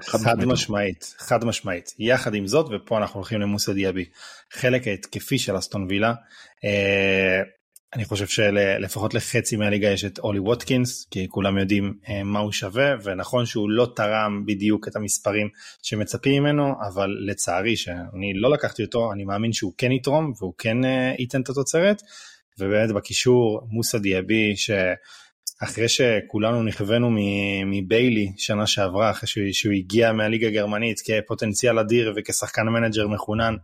[0.00, 1.94] חד משמעית, חד משמעית.
[1.98, 4.04] יחד עם זאת, ופה אנחנו הולכים למוסא דיאבי,
[4.52, 6.14] חלק ההתקפי של אסטון וילה,
[6.64, 7.42] אה,
[7.94, 12.52] אני חושב שלפחות לחצי מהליגה יש את אולי ווטקינס, כי כולם יודעים אה, מה הוא
[12.52, 15.48] שווה, ונכון שהוא לא תרם בדיוק את המספרים
[15.82, 20.84] שמצפים ממנו, אבל לצערי שאני לא לקחתי אותו, אני מאמין שהוא כן יתרום והוא כן
[20.84, 22.02] אה, ייתן את התוצרת,
[22.58, 24.70] ובאמת בקישור מוסא דיאבי, ש...
[25.64, 27.10] אחרי שכולנו נכווינו
[27.66, 33.56] מביילי שנה שעברה, אחרי שהוא, שהוא הגיע מהליגה הגרמנית כפוטנציאל אדיר וכשחקן manager מחונן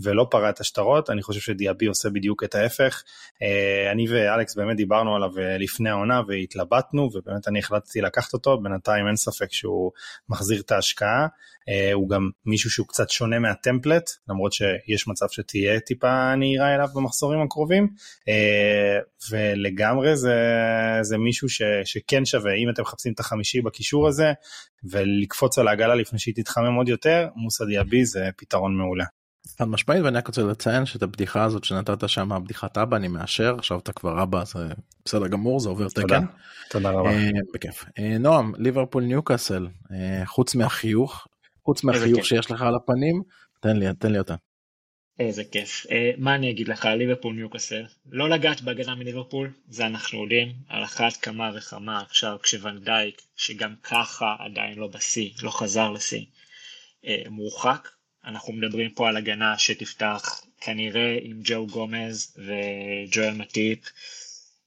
[0.00, 3.02] ולא פרע השטרות, אני חושב שדיאבי עושה בדיוק את ההפך.
[3.42, 8.60] אה, אני ואלכס באמת דיברנו עליו אה, לפני העונה והתלבטנו, ובאמת אני החלטתי לקחת אותו,
[8.62, 9.90] בינתיים אין ספק שהוא
[10.28, 11.26] מחזיר את ההשקעה.
[11.68, 16.88] אה, הוא גם מישהו שהוא קצת שונה מהטמפלט, למרות שיש מצב שתהיה טיפה נהירה אליו
[16.94, 17.88] במחזורים הקרובים,
[19.30, 20.36] ולגמרי זה,
[21.02, 24.32] זה מישהו ש, שכן שווה, אם אתם מחפשים את החמישי בקישור הזה,
[24.90, 29.04] ולקפוץ על העגלה לפני שהיא תתחמם עוד יותר, מוסא דיאבי זה פתרון מעולה.
[29.58, 33.54] חד משמעית ואני רק רוצה לציין שאת הבדיחה הזאת שנתת שם בדיחת אבא אני מאשר
[33.58, 34.68] עכשיו אתה כבר אבא זה
[35.04, 36.24] בסדר גמור זה עובר תקן.
[36.70, 37.10] תודה רבה.
[37.10, 37.84] אה, בכיף.
[37.98, 41.26] אה, נועם ליברפול ניוקאסל אה, חוץ מהחיוך
[41.64, 43.22] חוץ מהחיוך שיש לך על הפנים
[43.60, 44.34] תן לי תן לי אותה.
[45.18, 45.86] איזה כיף.
[46.18, 51.16] מה אני אגיד לך ליברפול ניוקאסל לא לגעת בהגנה מליברפול זה אנחנו יודעים על אחת
[51.16, 56.24] כמה וכמה עכשיו כשוונדייק שגם ככה עדיין לא בשיא לא חזר לשיא
[57.30, 57.88] מורחק
[58.24, 63.78] אנחנו מדברים פה על הגנה שתפתח כנראה עם ג'ו גומז וג'ואל מטיפ.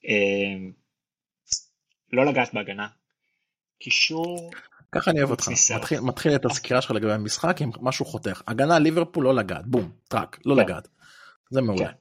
[0.06, 0.72] אמ,
[2.14, 2.88] לא לגעת בהגנה.
[3.80, 4.52] קישור.
[4.92, 5.48] ככה אני אוהב אותך.
[5.76, 8.42] מתחיל, מתחיל את הסקירה שלך לגבי המשחק עם משהו חותך.
[8.48, 10.62] הגנה ליברפול לא לגעת, בום, טראק, לא כן.
[10.62, 10.88] לגעת.
[11.50, 11.88] זה מעולה.
[11.88, 11.94] כן.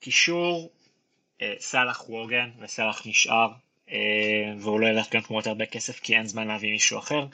[0.00, 0.70] קישור,
[1.42, 3.48] אה, סאלח ווגן וסאלח נשאר,
[3.90, 3.96] אה,
[4.58, 7.26] והוא לא ילך גם כמות הרבה כסף כי אין זמן להביא מישהו אחר.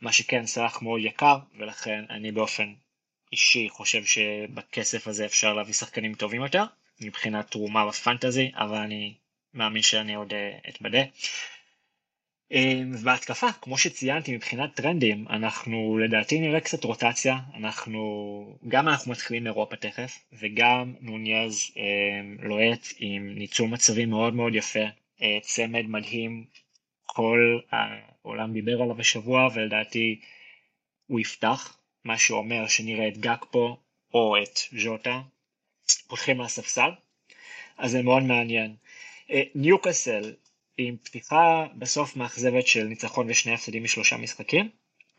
[0.00, 2.72] מה שכן סאלח מאוד יקר ולכן אני באופן
[3.32, 6.64] אישי חושב שבכסף הזה אפשר להביא שחקנים טובים יותר
[7.00, 9.14] מבחינת תרומה בפנטזי אבל אני
[9.54, 11.02] מאמין שאני עוד אה, אתבדה.
[12.52, 17.38] אמ, בהתקפה כמו שציינתי מבחינת טרנדים אנחנו לדעתי נראה קצת רוטציה.
[17.54, 24.54] אנחנו גם אנחנו מתחילים אירופה תכף וגם נוניאז אמ, לוהט עם ניצול מצבים מאוד מאוד
[24.54, 24.84] יפה
[25.22, 26.44] אה, צמד מדהים.
[27.06, 30.20] כל העולם דיבר עליו השבוע ולדעתי
[31.06, 33.76] הוא יפתח מה שאומר שנראה את גאק פה
[34.14, 35.20] או את ז'וטה.
[36.08, 36.90] פותחים מהספסל,
[37.78, 38.74] אז זה מאוד מעניין.
[39.30, 40.32] אה, ניוקאסל
[40.88, 44.68] עם פתיחה בסוף מאכזבת של ניצחון ושני הפסדים משלושה משחקים,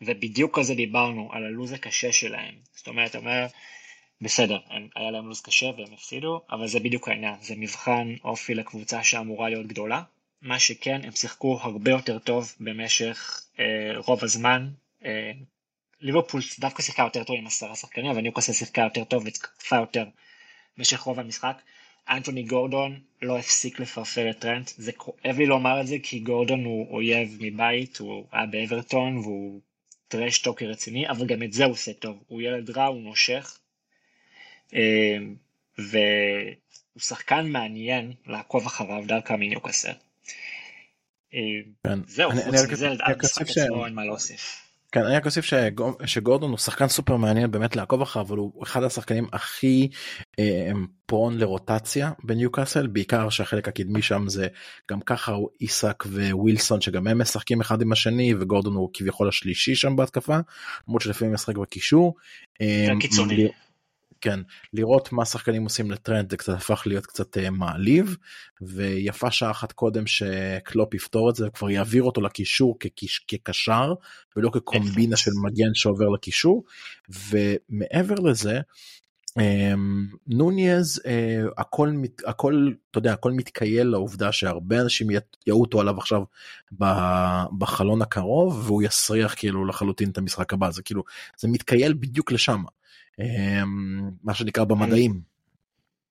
[0.00, 2.54] ובדיוק על זה דיברנו, על הלו"ז הקשה שלהם.
[2.72, 3.46] זאת אומרת, אומר,
[4.20, 4.58] בסדר,
[4.96, 9.48] היה להם לו"ז קשה והם הפסידו, אבל זה בדיוק העניין, זה מבחן אופי לקבוצה שאמורה
[9.48, 10.02] להיות גדולה.
[10.42, 13.64] מה שכן, הם שיחקו הרבה יותר טוב במשך אה,
[13.96, 14.70] רוב הזמן,
[15.04, 15.32] אה,
[16.00, 20.04] ליברפול דווקא שיחקה יותר טוב עם עשרה שחקנים, אבל ניוקאסל שיחקה יותר טוב ותקפה יותר
[20.76, 21.62] במשך רוב המשחק.
[22.08, 26.64] אנטוני גורדון לא הפסיק לפרפר את טרנט, זה כואב לי לומר את זה כי גורדון
[26.64, 29.60] הוא אויב מבית, הוא היה באברטון והוא
[30.08, 33.58] טרש טוקר רציני, אבל גם את זה הוא עושה טוב, הוא ילד רע, הוא נושך,
[34.74, 35.16] אה,
[35.78, 39.92] והוא שחקן מעניין לעקוב אחריו דווקא מניוקאסל.
[41.34, 41.40] אה,
[41.84, 41.98] כן.
[42.06, 44.63] זהו, חוץ מזה, המשחק עצמו אין מה להוסיף.
[44.94, 45.44] כן, אני רק אוסיף
[46.06, 49.88] שגורדון הוא שחקן סופר מעניין באמת לעקוב אחריו אבל הוא אחד השחקנים הכי
[50.38, 50.70] אה,
[51.06, 54.46] פרון לרוטציה בניוקאסל בעיקר שהחלק הקדמי שם זה
[54.90, 59.74] גם ככה הוא איסק ווילסון שגם הם משחקים אחד עם השני וגורדון הוא כביכול השלישי
[59.74, 60.38] שם בהתקפה
[60.88, 62.14] למרות שלפעמים משחק בקישור.
[62.60, 63.48] אה, קיצוני.
[64.24, 64.40] כן,
[64.72, 68.16] לראות מה שחקנים עושים לטרנד זה קצת הפך להיות קצת uh, מעליב
[68.62, 73.94] ויפה שעה אחת קודם שקלופ יפתור את זה וכבר יעביר אותו לקישור כקיש, כקשר
[74.36, 76.64] ולא כקומבינה של מגן שעובר לקישור
[77.08, 78.60] ומעבר לזה
[79.40, 81.92] אמ, נוניאז uh, הכל
[82.26, 85.08] הכל אתה יודע הכל מתקייל לעובדה שהרבה אנשים
[85.46, 86.22] יעוטו עליו עכשיו
[87.58, 91.02] בחלון הקרוב והוא יסריח כאילו לחלוטין את המשחק הבא זה כאילו
[91.38, 92.62] זה מתקייל בדיוק לשם.
[93.20, 95.20] אמ, מה שנקרא במדעים.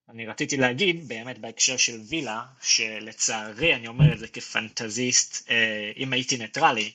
[0.09, 6.13] אני רציתי להגיד באמת בהקשר של וילה, שלצערי אני אומר את זה כפנטזיסט, אה, אם
[6.13, 6.91] הייתי ניטרלי,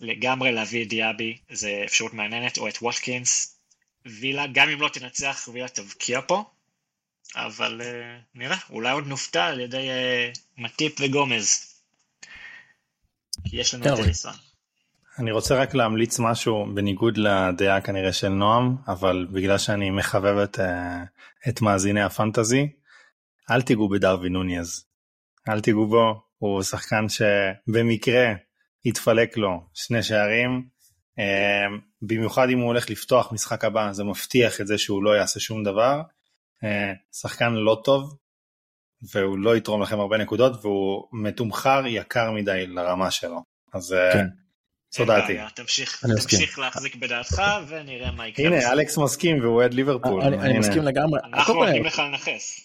[0.00, 3.58] לגמרי להביא את דיאבי זה אפשרות מעניינת, או את ווטקינס.
[4.06, 6.44] וילה, גם אם לא תנצח, וילה תבקיע פה,
[7.34, 11.74] אבל אה, נראה, אולי עוד נופתע על ידי אה, מאטיפ וגומז.
[13.44, 13.98] כי יש לנו את.
[13.98, 14.32] אליסון.
[15.18, 20.60] אני רוצה רק להמליץ משהו בניגוד לדעה כנראה של נועם, אבל בגלל שאני מחבב את,
[20.60, 21.04] אה,
[21.48, 22.68] את מאזיני הפנטזי,
[23.50, 24.84] אל תיגעו בדרווין נוניז.
[25.48, 28.32] אל תיגעו בו, הוא שחקן שבמקרה
[28.84, 30.68] יתפלק לו שני שערים,
[31.18, 35.40] אה, במיוחד אם הוא הולך לפתוח משחק הבא, זה מבטיח את זה שהוא לא יעשה
[35.40, 36.02] שום דבר.
[36.64, 38.16] אה, שחקן לא טוב,
[39.12, 43.42] והוא לא יתרום לכם הרבה נקודות, והוא מתומחר יקר מדי לרמה שלו.
[43.72, 44.43] אז כן.
[44.96, 45.38] זו דעתי.
[45.54, 48.46] תמשיך, להחזיק בדעתך ונראה מה יקרה.
[48.46, 48.72] הנה.
[48.72, 50.22] אלכס מסכים והוא אוהד ליברפול.
[50.22, 50.58] אני.
[50.58, 51.20] מסכים לגמרי.
[51.24, 52.60] אנחנו נותנים לך לנכס.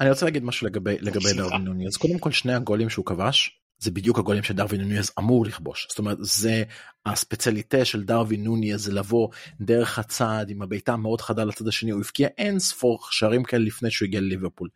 [0.00, 0.96] אני רוצה להגיד משהו לגבי.
[0.96, 5.86] דרווין נוניז קודם כל שני הגולים שהוא כבש זה בדיוק הגולים שדרווין נוניז אמור לכבוש
[5.90, 6.62] זאת אומרת זה
[7.06, 9.28] הספציאליטה של דרווין נוניז זה לבוא
[9.60, 13.90] דרך הצד עם הבעיטה מאוד חדה לצד השני הוא הבקיע אין ספור שערים כאלה לפני
[13.90, 14.68] שהוא הגיע לליברפול.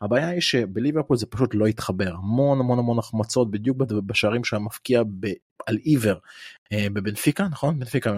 [0.00, 4.60] הבעיה היא שבליברפול זה פשוט לא התחבר המון המון המון החמצות בדיוק בד- בשערים שהיה
[4.60, 5.32] מפקיע ב-
[5.66, 6.18] על עיוור
[6.72, 8.16] אה, בבנפיקה נכון בנפיקה אה,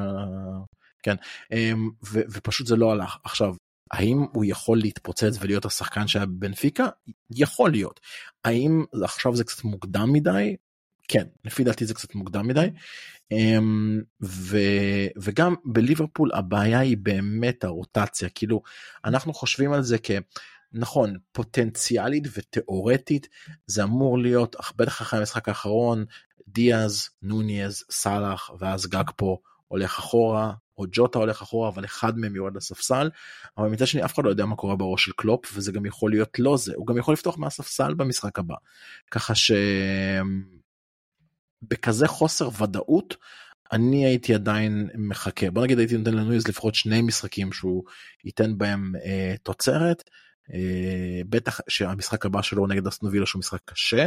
[1.03, 1.15] כן
[1.53, 1.73] אה,
[2.13, 3.55] ו- ופשוט זה לא הלך עכשיו
[3.91, 6.89] האם הוא יכול להתפוצץ ולהיות השחקן שהיה בבנפיקה?
[7.31, 8.01] יכול להיות.
[8.45, 10.57] האם עכשיו זה קצת מוקדם מדי?
[11.09, 12.67] כן, לפי דעתי זה קצת מוקדם מדי.
[14.23, 14.59] ו,
[15.17, 18.63] וגם בליברפול הבעיה היא באמת הרוטציה, כאילו
[19.05, 20.11] אנחנו חושבים על זה כ...
[20.75, 23.29] נכון, פוטנציאלית ותיאורטית
[23.67, 26.05] זה אמור להיות, אך בטח אחרי המשחק האחרון,
[26.49, 32.37] דיאז, נוניז, סאלח ואז גג פה הולך אחורה, או ג'וטה הולך אחורה, אבל אחד מהם
[32.37, 33.11] יורד לספסל.
[33.59, 36.11] אבל מצד שני אף אחד לא יודע מה קורה בראש של קלופ, וזה גם יכול
[36.11, 38.55] להיות לא זה, הוא גם יכול לפתוח מהספסל במשחק הבא.
[39.11, 39.53] ככה ש...
[41.63, 43.17] בכזה חוסר ודאות,
[43.73, 45.51] אני הייתי עדיין מחכה.
[45.51, 47.85] בוא נגיד הייתי נותן לנויז לפחות שני משחקים שהוא
[48.25, 50.03] ייתן בהם אה, תוצרת.
[50.55, 54.07] אה, בטח שהמשחק הבא שלו נגד אסטנווילה שהוא משחק קשה.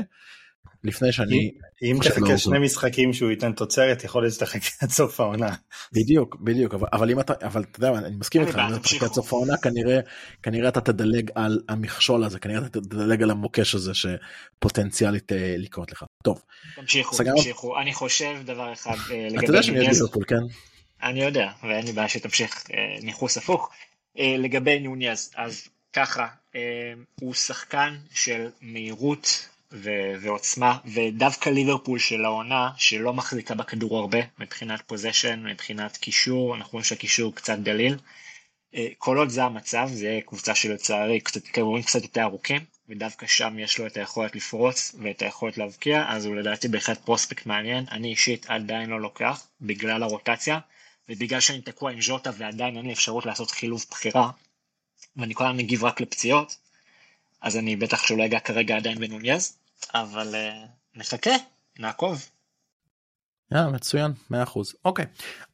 [0.84, 1.52] לפני שאני
[1.84, 5.56] אם תחכה לא שני משחקים שהוא ייתן תוצרת יכול להיות שתחכה עד סוף העונה.
[5.94, 9.14] בדיוק בדיוק אבל, אבל אם אתה אבל אתה יודע אני מסכים איתך אם אתה עד
[9.14, 10.00] סוף העונה כנראה
[10.44, 15.92] כנראה אתה תדלג על המכשול הזה כנראה אתה תדלג על המוקש הזה שפוטנציאלית אה, לקרות
[15.92, 16.42] לך טוב
[16.76, 17.18] תמשיכו?
[17.18, 17.80] תמשיכו.
[17.80, 20.02] אני חושב דבר אחד אה, אתה לגבי יודע שאני נוניז.
[20.02, 20.36] ליברפול כן
[21.04, 22.64] אני יודע, ואין לי בעיה שתמשיך
[23.02, 23.70] ניחוס הפוך.
[24.18, 32.70] לגבי נוניז, אז ככה, אה, הוא שחקן של מהירות ו- ועוצמה, ודווקא ליברפול של העונה,
[32.78, 37.98] שלא מחזיקה בכדור הרבה, מבחינת פוזיישן, מבחינת קישור, אנחנו רואים שהקישור קצת דליל.
[38.76, 43.60] אה, כל עוד זה המצב, זה קבוצה שלצערי קצת, כמובן קצת יותר ארוכים, ודווקא שם
[43.60, 47.86] יש לו את היכולת לפרוץ ואת היכולת להבקיע, אז הוא לדעתי בהחלט פרוספקט מעניין.
[47.92, 50.60] אני אישית עדיין לא לוקח, בגלל הרוטציה,
[51.10, 54.30] ובגלל שאני תקוע עם ז'וטה ועדיין אין לי אפשרות לעשות חילוף בחירה,
[55.18, 56.56] ואני כל הזמן מגיב רק לפציעות,
[57.42, 59.58] אז אני בטח שלא אגע כרגע עדיין בנוניז,
[59.94, 60.68] אבל uh,
[61.00, 61.32] נחכה,
[61.80, 62.30] נעקוב.
[63.52, 64.36] יאללה מצוין 100%
[64.86, 65.06] אוקיי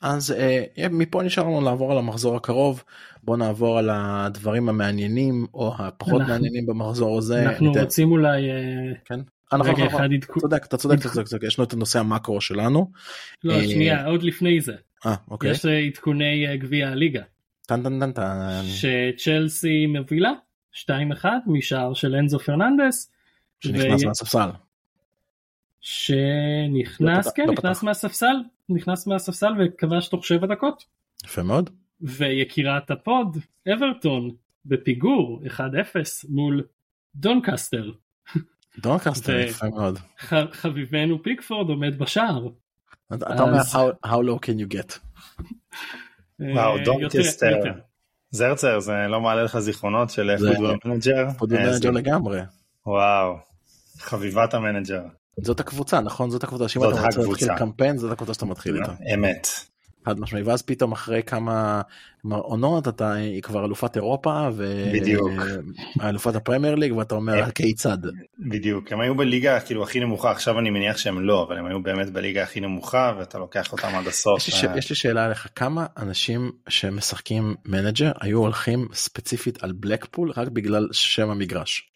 [0.01, 2.83] אז אה, מפה נשאר לנו לעבור על המחזור הקרוב
[3.23, 7.43] בוא נעבור על הדברים המעניינים או הפחות אנחנו- מעניינים במחזור הזה.
[7.49, 8.55] אנחנו ניתן- רוצים אולי אה,
[9.05, 9.19] כן?
[9.53, 10.41] אה, נכון, רגע נכון, אחד עדכון.
[10.41, 12.91] צודק אתה צודק אתה צודק, צודק יש לנו את הנושא המקרו שלנו.
[13.43, 14.73] לא, אה, שנייה, עוד לפני זה.
[15.05, 15.51] אה אוקיי.
[15.51, 17.21] יש אה, עדכוני אה, גביע הליגה.
[17.71, 18.61] טן טן טן טן.
[18.65, 20.31] שצ'לסי מובילה
[20.73, 20.85] 2-1
[21.47, 23.11] משער של אנזו פרננדס.
[23.59, 24.49] שנכנס ו- מהספסל.
[25.81, 27.83] שנכנס, לא כן, לא נכנס פתח.
[27.83, 28.35] מהספסל,
[28.69, 30.83] נכנס מהספסל וכבש תוך שבע דקות.
[31.25, 31.69] יפה מאוד.
[32.01, 33.37] ויקירת ה pod,
[33.73, 34.31] אברטון,
[34.65, 35.59] בפיגור 1-0
[36.29, 36.63] מול
[37.15, 37.91] דונקסטר.
[38.79, 39.99] דונקסטר יפה מאוד.
[40.19, 42.47] ח- חביבנו פיקפורד עומד בשער.
[43.15, 44.99] אתה אומר אז- how- how low can you get.
[46.41, 47.55] וואו, אה, דונקסטר.
[48.31, 51.25] זרצר זה לא מעלה לך זיכרונות של זה- פוטבול מנג'ר?
[51.37, 52.39] פודו איזה- מנג'ר לגמרי.
[52.85, 53.35] וואו,
[53.99, 55.01] חביבת המנג'ר.
[55.41, 57.55] זאת הקבוצה נכון זאת הקבוצה שאם זאת אתה רוצה להתחיל הקבוצה.
[57.65, 58.91] קמפיין זאת הקבוצה שאתה מתחיל איתה.
[59.13, 59.47] אמת.
[60.05, 61.81] חד משמעי ואז פתאום אחרי כמה
[62.31, 64.47] עונות אתה היא כבר אלופת אירופה.
[65.99, 67.97] ואלופת הפרמייר ליג ואתה אומר כיצד.
[68.39, 71.83] בדיוק, הם היו בליגה כאילו הכי נמוכה, עכשיו אני מניח שהם לא, אבל הם היו
[71.83, 74.37] באמת בליגה הכי נמוכה ואתה לוקח אותם עד הסוף.
[74.47, 79.71] יש לי ש- יש לי שאלה עליך כמה אנשים שמשחקים מנג'ר היו הולכים ספציפית על
[79.71, 81.90] בלקפול רק בגלל שם המגרש.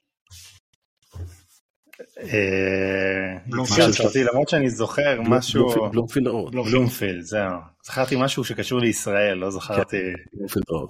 [2.19, 3.91] אה, בלומפילד.
[3.93, 6.51] שאלת אותי, למרות שאני זוכר משהו, בלומפילד- בלומפילד רוד.
[6.55, 7.51] בלומפילד, זהו.
[7.85, 9.97] זכרתי משהו שקשור לישראל, לא זכרתי.
[10.33, 10.89] בלומפילד רוד.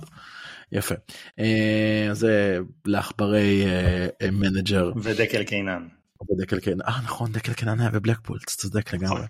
[0.71, 0.95] יפה.
[1.39, 5.87] אה, זה לעכברי אה, אה, מנג'ר ודקל קינן.
[6.31, 6.81] ודקל קינן.
[6.81, 9.21] אה נכון דקל קינן היה בבלקפול אתה צודק לגמרי.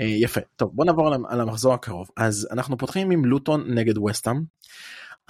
[0.00, 3.98] אה, יפה טוב בוא נעבור על- על המחזור הקרוב אז אנחנו פותחים עם לוטון נגד
[3.98, 4.36] ווסטהאם.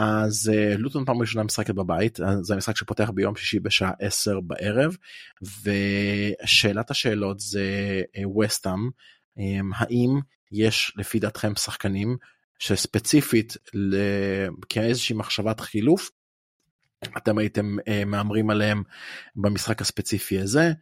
[0.03, 4.97] אז אה, לוטון פעם ראשונה משחקת בבית, זה המשחק שפותח ביום שישי בשעה 10 בערב,
[5.43, 8.03] ושאלת השאלות זה
[8.39, 10.21] ווסטהאם, אה, אמ, האם
[10.53, 12.17] יש לפי דעתכם שחקנים
[12.59, 13.57] שספציפית
[14.69, 16.11] כאיזושהי מחשבת חילוף,
[17.17, 17.77] אתם הייתם
[18.07, 18.83] מהמרים עליהם
[19.37, 20.73] במשחק הספציפי הזה.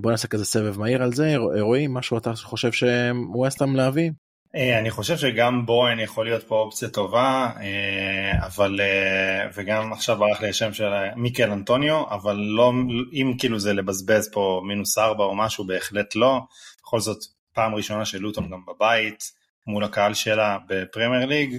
[0.00, 4.10] בוא נעשה כזה סבב מהיר על זה, רועי, משהו אתה חושב שווסטאם להביא?
[4.54, 10.18] אה, אני חושב שגם בוהן יכול להיות פה אופציה טובה, אה, אבל, אה, וגם עכשיו
[10.18, 12.72] ברח לי השם של מיקל אנטוניו, אבל לא,
[13.12, 16.40] אם כאילו זה לבזבז פה מינוס ארבע או משהו, בהחלט לא.
[16.82, 17.18] בכל זאת,
[17.52, 19.32] פעם ראשונה של לוטון גם בבית,
[19.66, 21.58] מול הקהל שלה בפרמייר ליג.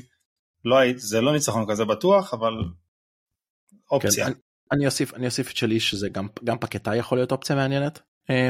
[0.66, 2.54] לא, זה לא ניצחון כזה בטוח, אבל
[3.92, 4.26] אופציה.
[4.26, 4.40] כן, אני,
[4.72, 8.00] אני אוסיף אני אוסיף את שלי שזה גם גם פקטה יכול להיות אופציה מעניינת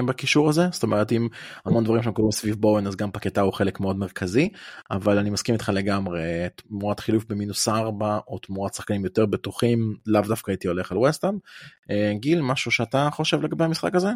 [0.05, 1.27] בקישור הזה זאת אומרת אם
[1.65, 4.49] המון דברים שם קורים סביב בורן אז גם פקטה הוא חלק מאוד מרכזי
[4.91, 6.21] אבל אני מסכים איתך לגמרי
[6.55, 11.37] תמורת חילוף במינוס 4 או תמורת שחקנים יותר בטוחים לאו דווקא הייתי הולך על ווסטאם.
[11.91, 14.09] אה, גיל משהו שאתה חושב לגבי המשחק הזה?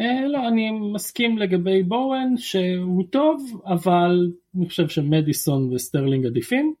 [0.00, 6.74] אה, לא אני מסכים לגבי בואן שהוא טוב אבל אני חושב שמדיסון וסטרלינג עדיפים.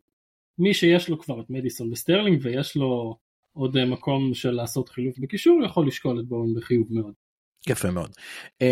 [0.58, 3.16] מי שיש לו כבר את מדיסון וסטרלינג ויש לו
[3.52, 7.12] עוד מקום של לעשות חילוף בקישור יכול לשקול את בואן בחיוב מאוד.
[7.66, 8.10] יפה מאוד.
[8.62, 8.64] אמ,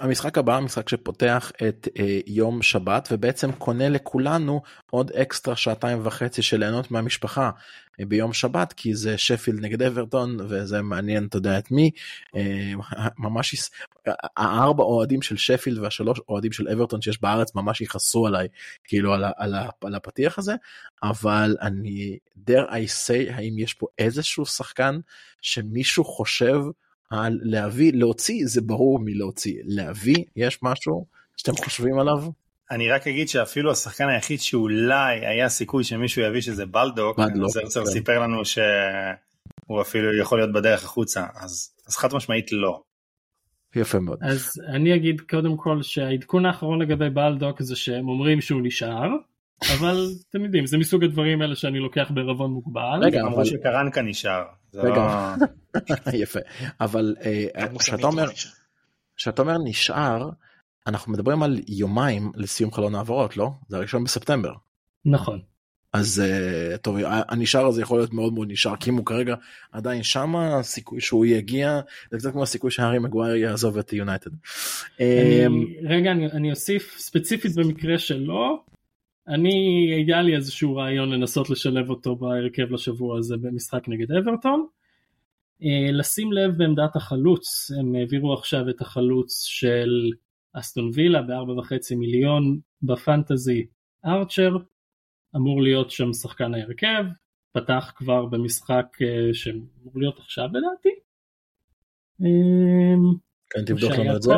[0.00, 6.42] המשחק הבא המשחק שפותח את אה, יום שבת ובעצם קונה לכולנו עוד אקסטרה שעתיים וחצי
[6.42, 11.58] של ליהנות מהמשפחה אה, ביום שבת כי זה שפילד נגד אברטון וזה מעניין אתה יודע
[11.58, 11.90] את מי
[12.26, 12.38] uh,
[13.18, 13.70] ממש
[14.36, 18.48] הארבע אוהדים של שפילד והשלוש אוהדים של אברטון שיש בארץ ממש יכעסו עליי
[18.84, 20.54] כאילו על, על, על הפתיח הזה
[21.02, 22.18] אבל אני
[22.48, 24.98] dare I say האם יש פה איזשהו שחקן
[25.42, 26.60] שמישהו חושב.
[27.42, 31.06] להביא, להוציא זה ברור מלהוציא, להביא יש משהו
[31.36, 32.24] שאתם חושבים עליו?
[32.70, 37.84] אני רק אגיד שאפילו השחקן היחיד שאולי היה סיכוי שמישהו יביא שזה בלדוק, בלדוק זרצר
[37.84, 37.90] כן.
[37.90, 42.80] סיפר לנו שהוא אפילו יכול להיות בדרך החוצה, אז, אז חד משמעית לא.
[43.76, 44.18] יפה מאוד.
[44.22, 49.08] אז אני אגיד קודם כל שהעדכון האחרון לגבי בלדוק זה שהם אומרים שהוא נשאר,
[49.78, 53.00] אבל אתם יודעים זה מסוג הדברים האלה שאני לוקח בערבון מוגבל.
[53.02, 54.42] רגע, אמרו שקרנקה נשאר.
[54.74, 55.34] רגע,
[56.22, 56.40] יפה,
[56.80, 57.16] אבל
[57.78, 58.26] כשאתה אומר,
[59.16, 60.30] כשאתה אומר נשאר,
[60.86, 63.50] אנחנו מדברים על יומיים לסיום חלון העברות, לא?
[63.68, 64.52] זה הראשון בספטמבר.
[65.04, 65.40] נכון.
[65.92, 66.22] אז
[66.82, 69.34] טוב, הנשאר הזה יכול להיות מאוד מאוד נשאר, כי אם הוא כרגע
[69.72, 74.30] עדיין שמה, הסיכוי שהוא יגיע, זה קצת כמו הסיכוי שהארי מגווייר יעזוב את יונייטד.
[75.82, 78.62] רגע, אני, אני אוסיף ספציפית במקרה שלו,
[79.30, 84.66] אני, היה לי איזשהו רעיון לנסות לשלב אותו בהרכב לשבוע הזה במשחק נגד אברטון.
[85.62, 90.10] אה, לשים לב בעמדת החלוץ, הם העבירו עכשיו את החלוץ של
[90.52, 93.66] אסטון וילה ב-4.5 מיליון בפנטזי
[94.06, 94.56] ארצ'ר,
[95.36, 97.04] אמור להיות שם שחקן ההרכב,
[97.52, 100.88] פתח כבר במשחק אה, שאמור להיות עכשיו לדעתי.
[102.22, 103.18] אה,
[103.50, 104.32] כן, תבדוק לנו את זה.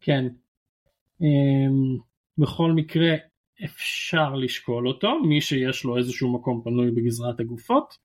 [0.00, 0.26] כן.
[2.38, 3.14] בכל מקרה
[3.64, 7.98] אפשר לשקול אותו, מי שיש לו איזשהו מקום פנוי בגזרת הגופות.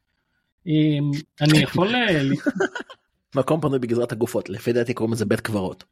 [1.42, 1.88] אני יכול...
[3.36, 5.84] מקום פנוי בגזרת הגופות, לפי דעתי קוראים לזה בית קברות.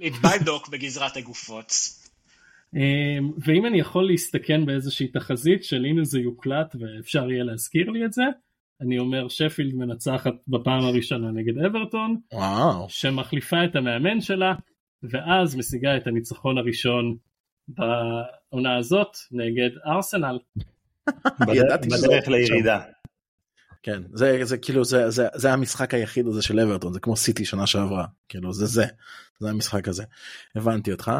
[0.00, 1.72] בלדוק בגזרת הגופות.
[3.44, 8.12] ואם אני יכול להסתכן באיזושהי תחזית של הנה זה יוקלט ואפשר יהיה להזכיר לי את
[8.12, 8.22] זה,
[8.80, 12.86] אני אומר שפילד מנצחת בפעם הראשונה נגד אברטון, וואו.
[12.88, 14.54] שמחליפה את המאמן שלה,
[15.02, 17.16] ואז משיגה את הניצחון הראשון
[17.68, 20.38] בעונה הזאת נגד ארסנל.
[21.40, 22.80] בדרך לירידה.
[23.82, 27.44] כן זה זה כאילו זה זה זה המשחק היחיד הזה של אברטון זה כמו סיטי
[27.44, 28.84] שנה שעברה כאילו זה זה
[29.40, 30.04] זה המשחק הזה.
[30.56, 31.12] הבנתי אותך.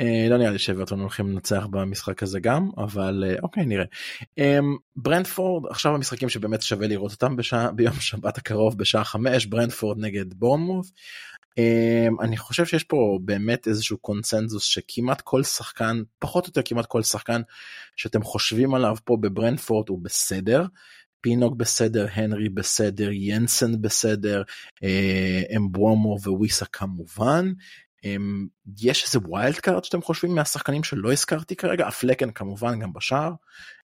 [0.00, 3.84] אה, לא נראה לי שאברטון הולכים לנצח במשחק הזה גם אבל אה, אוקיי נראה.
[4.38, 4.58] אה,
[4.96, 10.34] ברנדפורד עכשיו המשחקים שבאמת שווה לראות אותם בשעה ביום שבת הקרוב בשעה 5 ברנדפורד נגד
[10.34, 10.90] בורנמוף
[12.20, 17.02] אני חושב שיש פה באמת איזשהו קונצנזוס שכמעט כל שחקן פחות או יותר כמעט כל
[17.02, 17.40] שחקן
[17.96, 20.66] שאתם חושבים עליו פה בברנפורט הוא בסדר.
[21.20, 24.42] פינוק בסדר, הנרי בסדר, ינסן בסדר,
[24.82, 27.52] אה, אמבומו וויסה כמובן.
[28.04, 28.46] אמ,
[28.80, 33.32] יש איזה wild card שאתם חושבים מהשחקנים שלא הזכרתי כרגע, הפלקן כמובן גם בשער.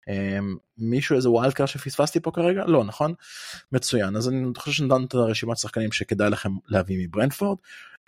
[0.08, 2.66] אמ, מישהו איזה wild card שפספסתי פה כרגע?
[2.66, 3.14] לא, נכון?
[3.72, 7.58] מצוין, אז אני חושב שנתנו את הרשימת שחקנים שכדאי לכם להביא מברנפורד.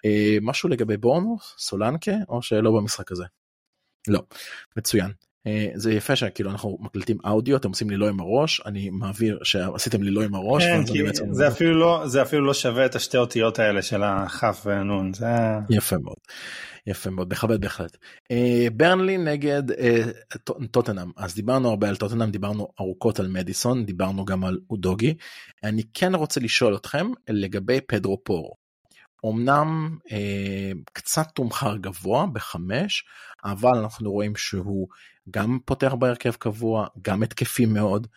[0.05, 3.23] אה, משהו לגבי בורנמות', סולנקה, או שלא במשחק הזה?
[4.07, 4.21] לא,
[4.77, 5.11] מצוין.
[5.47, 9.39] אה, זה יפה שכאילו אנחנו מקליטים אודיו אתם עושים לי לא עם הראש אני מעביר
[9.43, 10.63] שעשיתם לי לא עם הראש.
[10.63, 11.33] כן.
[11.33, 15.27] זה אפילו לא זה אפילו לא שווה את השתי אותיות האלה של הכף והנון זה
[15.69, 16.17] יפה מאוד.
[16.87, 17.97] יפה מאוד מכבד בהחלט.
[18.31, 19.63] אה, ברנלי נגד
[20.71, 25.13] טוטנאם אז דיברנו הרבה על טוטנאם דיברנו ארוכות על מדיסון דיברנו גם על אודוגי
[25.63, 28.65] אני כן רוצה לשאול אתכם לגבי פדרו פורו.
[29.25, 33.05] אמנם אה, קצת תומחר גבוה בחמש
[33.45, 34.87] אבל אנחנו רואים שהוא
[35.29, 38.07] גם פותח בהרכב קבוע גם התקפי מאוד.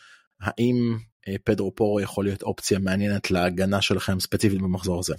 [0.41, 0.99] האם
[1.29, 5.15] אה, פדרו פורו יכול להיות אופציה מעניינת להגנה שלכם ספציפית במחזור הזה.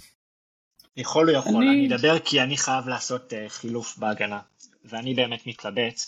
[0.96, 1.86] יכול או יכול, אני...
[1.86, 4.40] אני אדבר כי אני חייב לעשות uh, חילוף בהגנה
[4.84, 6.00] ואני באמת מתלבט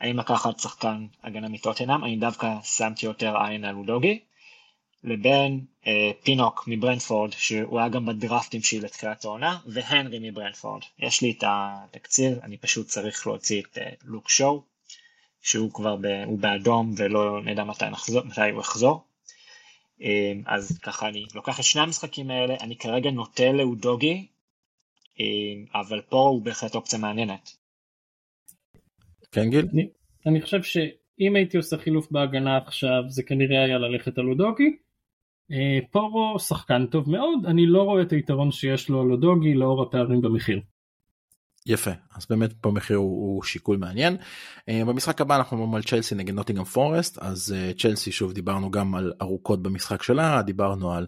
[0.00, 4.20] האם לקחת שחקן הגנה מטוטנאם, אני דווקא שמתי יותר עין על אודוגי
[5.04, 11.34] לבין אה, פינוק מברנפורד שהוא היה גם בדרפטים שלי לתחילת העונה והנרי מברנפורד יש לי
[11.38, 14.62] את התקציר אני פשוט צריך להוציא את אה, לוק שואו
[15.46, 19.04] שהוא כבר ב, הוא באדום ולא נדע מתי, נחזור, מתי הוא יחזור
[20.02, 24.26] אה, אז ככה אני לוקח את שני המשחקים האלה אני כרגע נוטה לאודוגי
[25.20, 27.50] אה, אבל פה הוא בהחלט אופציה מעניינת.
[29.32, 29.66] כן גיל?
[29.72, 29.88] אני,
[30.26, 34.76] אני חושב שאם הייתי עושה חילוף בהגנה עכשיו זה כנראה היה ללכת על אודוגי
[35.52, 40.20] אה, פורו שחקן טוב מאוד, אני לא רואה את היתרון שיש לו לודוגי לאור הפערים
[40.20, 40.60] במחיר.
[41.66, 44.16] יפה אז באמת פה מחיר הוא, הוא שיקול מעניין.
[44.60, 48.70] אה, במשחק הבא אנחנו מדברים על צ'לסי נגד נוטינגרם פורסט אז אה, צ'לסי שוב דיברנו
[48.70, 51.06] גם על ארוכות במשחק שלה דיברנו על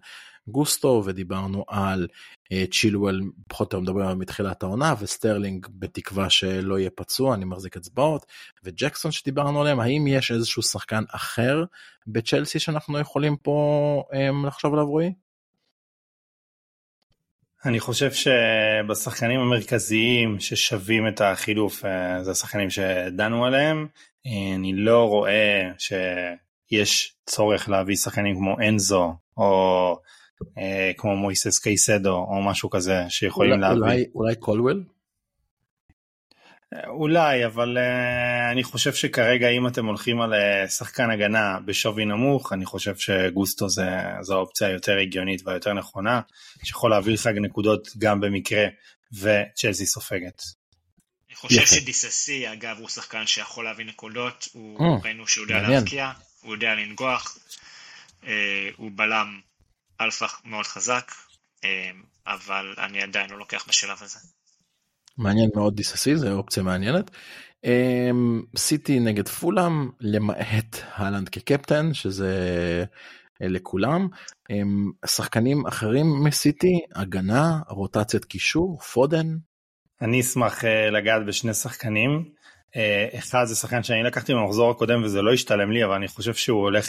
[0.50, 2.06] גוסטו ודיברנו על
[2.52, 7.76] אה, צ'ילואל פחות או יותר עליו מתחילת העונה וסטרלינג בתקווה שלא יהיה פצוע אני מחזיק
[7.76, 8.26] אצבעות
[8.64, 11.64] וג'קסון שדיברנו עליהם האם יש איזשהו שחקן אחר
[12.06, 15.12] בצ'לסי שאנחנו יכולים פה אמ, לחשוב עליו רועי?
[17.64, 23.86] אני חושב שבשחקנים המרכזיים ששווים את החילוף אה, זה השחקנים שדנו עליהם
[24.26, 29.96] אני לא רואה שיש צורך להביא שחקנים כמו אנזו או
[30.58, 33.80] אה, כמו מויסס קייסדו או משהו כזה שיכולים אולי, להביא.
[33.80, 34.84] אולי, אולי קולוול?
[36.86, 42.52] אולי אבל uh, אני חושב שכרגע אם אתם הולכים על uh, שחקן הגנה בשווי נמוך
[42.52, 43.86] אני חושב שגוסטו זה
[44.20, 46.20] זו האופציה היותר הגיונית והיותר נכונה
[46.64, 48.64] שיכול להביא לך נקודות גם במקרה
[49.12, 50.42] שצ'לסי סופגת.
[51.28, 56.10] אני חושב שדיססי אגב הוא שחקן שיכול להביא נקודות הוא ממ, ראינו שהוא יודע להבקיע
[56.40, 57.38] הוא יודע לנגוח
[58.22, 58.26] אה,
[58.76, 59.40] הוא בלם
[60.00, 61.12] אלפא מאוד חזק,
[61.64, 61.90] אה,
[62.26, 64.18] אבל אני עדיין לא לוקח בשלב הזה.
[65.18, 67.10] מעניין מאוד דיססי, זה אופציה מעניינת.
[67.64, 68.10] אה,
[68.56, 72.34] סיטי נגד פולאם, למעט הלנד כקפטן, שזה
[73.42, 74.08] אה, לכולם.
[75.06, 79.26] שחקנים אחרים מסיטי, הגנה, רוטציית קישור, פודן.
[80.02, 82.24] אני אשמח לגעת בשני שחקנים.
[83.18, 86.60] אחד זה שחקן שאני לקחתי במחזור הקודם וזה לא השתלם לי, אבל אני חושב שהוא
[86.60, 86.88] הולך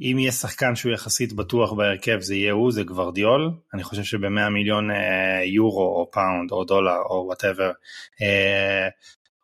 [0.00, 4.48] אם יהיה שחקן שהוא יחסית בטוח בהרכב זה יהיה הוא, זה גוורדיול, אני חושב שב-100
[4.50, 7.70] מיליון אה, יורו או פאונד או דולר או whatever,
[8.22, 8.88] אה,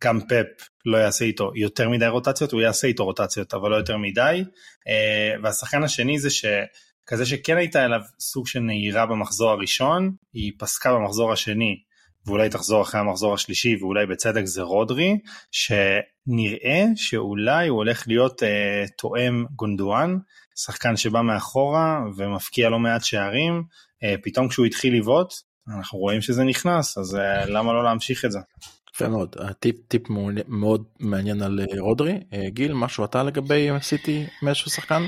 [0.04, 3.96] גם פפ לא יעשה איתו יותר מדי רוטציות, הוא יעשה איתו רוטציות אבל לא יותר
[3.96, 4.44] מדי,
[4.88, 10.94] אה, והשחקן השני זה שכזה שכן הייתה אליו סוג של נהירה במחזור הראשון, היא פסקה
[10.94, 11.76] במחזור השני
[12.26, 15.18] ואולי תחזור אחרי המחזור השלישי ואולי בצדק זה רודרי
[16.26, 20.18] שנראה שאולי הוא הולך להיות אה, תואם גונדואן
[20.56, 23.62] שחקן שבא מאחורה ומפקיע לא מעט שערים,
[24.02, 25.34] אה, פתאום כשהוא התחיל לבעוט,
[25.76, 28.38] אנחנו רואים שזה נכנס, אז אה, למה לא להמשיך את זה?
[28.94, 30.02] יפה מאוד, טיפ טיפ
[30.48, 32.20] מאוד מעניין על אה, רודרי.
[32.48, 35.02] גיל, משהו אתה לגבי סיטי מאיזשהו שחקן?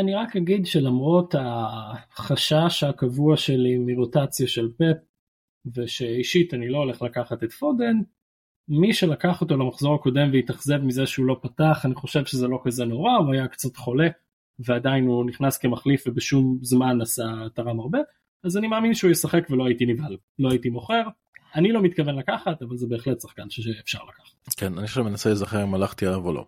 [0.00, 4.96] אני רק אגיד שלמרות החשש הקבוע שלי מרוטציה של פפ,
[5.76, 7.96] ושאישית אני לא הולך לקחת את פודן,
[8.68, 12.84] מי שלקח אותו למחזור הקודם והתאכזב מזה שהוא לא פתח, אני חושב שזה לא כזה
[12.84, 14.08] נורא, הוא היה קצת חולה,
[14.58, 17.98] ועדיין הוא נכנס כמחליף ובשום זמן עשה תרם הרבה,
[18.44, 21.02] אז אני מאמין שהוא ישחק ולא הייתי נבהל, לא הייתי מוכר.
[21.54, 24.54] אני לא מתכוון לקחת אבל זה בהחלט שחקן שאפשר לקחת.
[24.56, 26.46] כן אני עכשיו מנסה להיזכר אם הלכתי עליו או לא.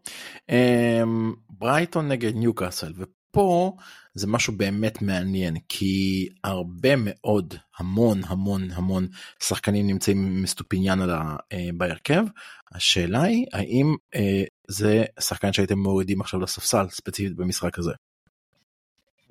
[0.49, 3.77] אמ, ברייטון נגד ניוקאסל ופה
[4.17, 9.09] זה משהו באמת מעניין כי הרבה מאוד המון המון המון
[9.43, 12.25] שחקנים נמצאים אסטופיניאן על ה, אה, בהרכב
[12.73, 17.93] השאלה היא האם אה, זה שחקן שהייתם מורידים עכשיו לספסל ספציפית במשחק הזה.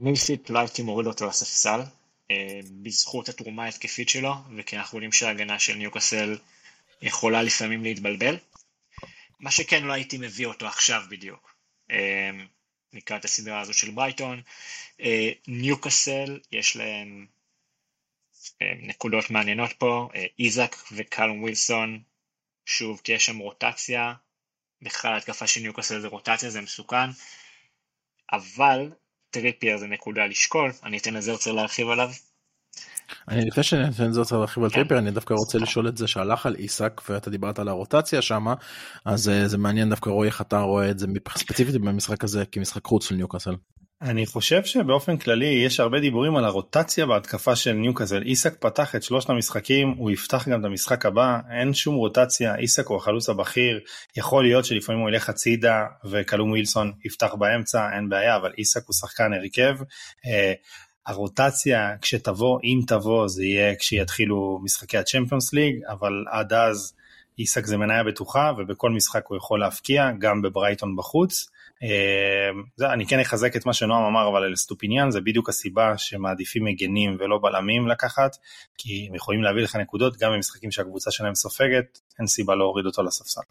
[0.02, 1.80] אני אישית לא הייתי מוריד אותו לספסל
[2.32, 6.38] אה, בזכות התרומה ההתקפית שלו וכי אנחנו יודעים שההגנה של ניוקאסל
[7.02, 8.38] יכולה לפעמים להתבלבל.
[9.40, 11.56] מה שכן לא הייתי מביא אותו עכשיו בדיוק.
[12.96, 14.42] אה, לקראת הסדרה הזאת של ברייטון.
[15.00, 17.26] אה, ניוקאסל יש להם
[18.62, 22.04] נקודות מעניינות פה, איזק וקלום ווילסון,
[22.66, 24.14] שוב תהיה שם רוטציה
[24.82, 27.10] בכלל התקפה של ניוקאסל זה רוטציה, זה מסוכן,
[28.32, 28.92] אבל
[29.30, 32.10] טריפייר זה נקודה לשקול, אני אתן לזרצר להרחיב עליו.
[33.28, 34.76] אני לפני שאני אתן לזרצר להרחיב על כן.
[34.76, 38.54] טריפייר אני דווקא רוצה לשאול את זה שהלך על איסק ואתה דיברת על הרוטציה שמה
[39.06, 41.08] אז אה, זה מעניין דווקא רועי איך אתה רואה את זה
[41.38, 43.56] ספציפית במשחק הזה כמשחק חוץ של ניוקאסל.
[44.02, 48.22] אני חושב שבאופן כללי יש הרבה דיבורים על הרוטציה בהתקפה של ניוקאסל.
[48.22, 52.88] איסק פתח את שלושת המשחקים, הוא יפתח גם את המשחק הבא, אין שום רוטציה, איסק
[52.88, 53.80] הוא החלוץ הבכיר,
[54.18, 58.94] יכול להיות שלפעמים הוא ילך הצידה וקלום ווילסון יפתח באמצע, אין בעיה, אבל איסק הוא
[58.94, 59.76] שחקן הרכב.
[61.08, 66.94] הרוטציה כשתבוא, אם תבוא, זה יהיה כשיתחילו משחקי הצ'מפיונס ליג, אבל עד אז
[67.40, 71.50] איסק זה מניה בטוחה ובכל משחק הוא יכול להבקיע, גם בברייטון בחוץ.
[71.84, 71.90] אה,
[72.76, 76.64] זה, אני כן אחזק את מה שנועם אמר אבל על אסטופיניאן זה בדיוק הסיבה שמעדיפים
[76.64, 78.36] מגנים ולא בלמים לקחת
[78.78, 83.04] כי הם יכולים להביא לך נקודות גם במשחקים שהקבוצה שלהם סופגת אין סיבה להוריד אותו
[83.04, 83.42] לספסל.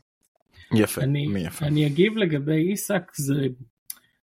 [0.75, 1.67] יפה, אני, יפה.
[1.67, 3.35] אני אגיב לגבי איסק זה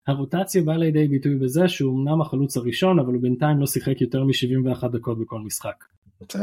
[0.08, 4.24] הרוטציה באה לידי ביטוי בזה שהוא אמנם החלוץ הראשון אבל הוא בינתיים לא שיחק יותר
[4.24, 5.84] מ-71 דקות בכל משחק.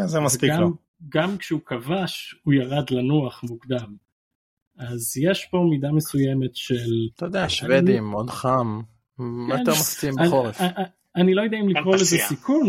[0.07, 0.71] זה, מספיק גם, לו.
[1.09, 3.95] גם כשהוא כבש הוא ירד לנוח מוקדם.
[4.79, 8.81] אז יש פה מידה מסוימת של אתה יודע שוודים מאוד חם
[9.19, 10.61] מה כן, יותר מפציעים אני- בחורף.
[10.61, 10.71] אני-
[11.17, 12.17] אני לא יודע אם לקרוא לזה.
[12.29, 12.67] סיכון.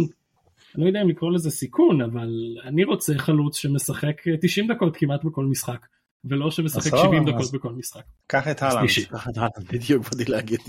[0.76, 2.30] אני לא יודע אם לקרוא לזה סיכון אבל
[2.64, 5.86] אני רוצה חלוץ שמשחק אה, 90 דקות כמעט בכל משחק
[6.26, 8.02] ולא שמשחק סבבה, 70 אז- דקות בכל משחק.
[8.28, 8.90] קח את הלנד.
[9.72, 10.60] בדיוק באתי להגיד.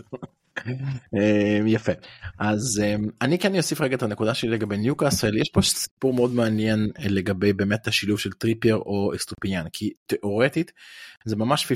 [1.15, 1.93] אה, יפה
[2.39, 6.35] אז אה, אני כן אוסיף רגע את הנקודה שלי לגבי ניוקאסל יש פה סיפור מאוד
[6.35, 10.73] מעניין אה, לגבי באמת השילוב של טריפייר או אסטופיניאן כי תאורטית
[11.25, 11.69] זה ממש 50-50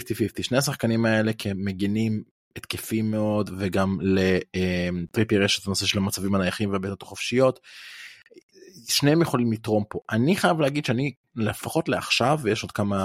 [0.43, 2.23] שני השחקנים האלה כמגינים
[2.57, 7.61] התקפיים מאוד וגם לטריפייר יש את הנושא של המצבים הנייחים והבעיטות החופשיות.
[8.89, 9.99] שניהם יכולים לתרום פה.
[10.11, 12.97] אני חייב להגיד שאני לפחות לעכשיו ויש עוד כמה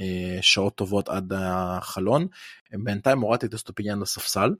[0.00, 2.26] אה, שעות טובות עד החלון
[2.72, 4.54] בינתיים הורדתי את אסטופיניאן לספסל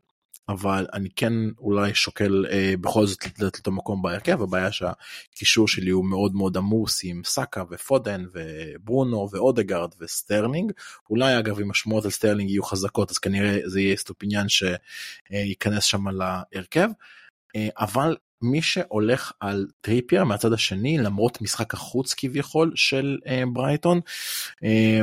[0.49, 4.43] אבל אני כן אולי שוקל אה, בכל זאת לתת לו מקום בהרכב.
[4.43, 10.73] הבעיה שהקישור שלי הוא מאוד מאוד עמוס עם סאקה ופודן וברונו ואודגרד וסטרלינג.
[11.11, 16.05] אולי אגב אם השמועות על סטרלינג יהיו חזקות אז כנראה זה יהיה אסטופיניאן שייכנס שם
[16.09, 16.89] להרכב
[17.57, 24.01] אה, אבל מי שהולך על טריפייר מהצד השני למרות משחק החוץ כביכול של אה, ברייטון
[24.64, 25.01] אה,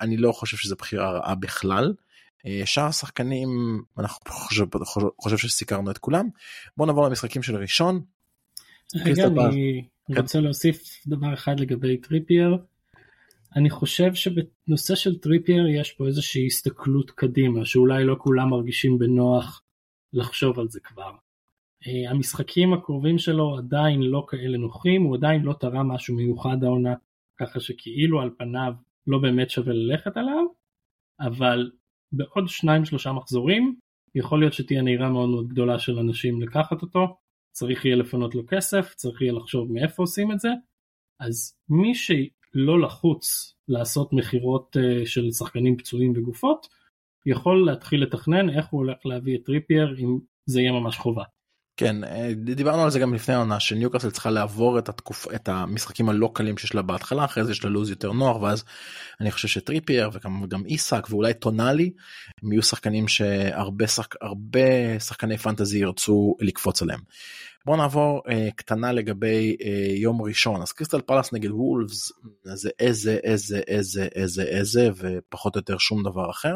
[0.00, 1.94] אני לא חושב שזו בחירה רעה בכלל.
[2.46, 3.48] אה, שאר השחקנים
[3.98, 4.64] אנחנו חושב,
[5.20, 6.28] חושב, שסקרנו את כולם
[6.76, 8.00] בוא נעבור למשחקים של ראשון.
[9.04, 9.26] רגע.
[9.26, 9.84] אני
[10.14, 10.20] כן.
[10.20, 12.58] רוצה להוסיף דבר אחד לגבי טריפייר.
[13.56, 19.62] אני חושב שבנושא של טריפייר יש פה איזושהי הסתכלות קדימה שאולי לא כולם מרגישים בנוח
[20.12, 21.10] לחשוב על זה כבר.
[21.86, 26.94] אה, המשחקים הקרובים שלו עדיין לא כאלה נוחים, הוא עדיין לא תרם משהו מיוחד העונה,
[27.40, 28.72] ככה שכאילו על פניו
[29.06, 30.44] לא באמת שווה ללכת עליו,
[31.20, 31.70] אבל
[32.12, 33.76] בעוד שניים שלושה מחזורים
[34.14, 37.16] יכול להיות שתהיה נהירה מאוד מאוד גדולה של אנשים לקחת אותו,
[37.52, 40.48] צריך יהיה לפנות לו כסף, צריך יהיה לחשוב מאיפה עושים את זה,
[41.20, 46.66] אז מי שלא לחוץ לעשות מכירות אה, של שחקנים פצועים וגופות,
[47.26, 51.24] יכול להתחיל לתכנן איך הוא הולך להביא את טריפייר אם זה יהיה ממש חובה.
[51.76, 55.26] כן אה, דיברנו על זה גם לפני העונה שניוקאסל צריכה לעבור את התקופ...
[55.34, 58.64] את המשחקים הלא קלים שיש לה בהתחלה אחרי זה יש לה לוז יותר נוח ואז
[59.20, 61.90] אני חושב שטריפייר וגם גם איסק ואולי טונאלי
[62.42, 64.14] הם יהיו שחקנים שהרבה שחק...
[64.98, 67.00] שחקני פנטזי ירצו לקפוץ עליהם.
[67.64, 73.18] בוא נעבור אה, קטנה לגבי אה, יום ראשון אז קריסטל פלאס נגד וולפס זה איזה
[73.24, 76.54] איזה איזה איזה איזה ופחות או יותר שום דבר אחר.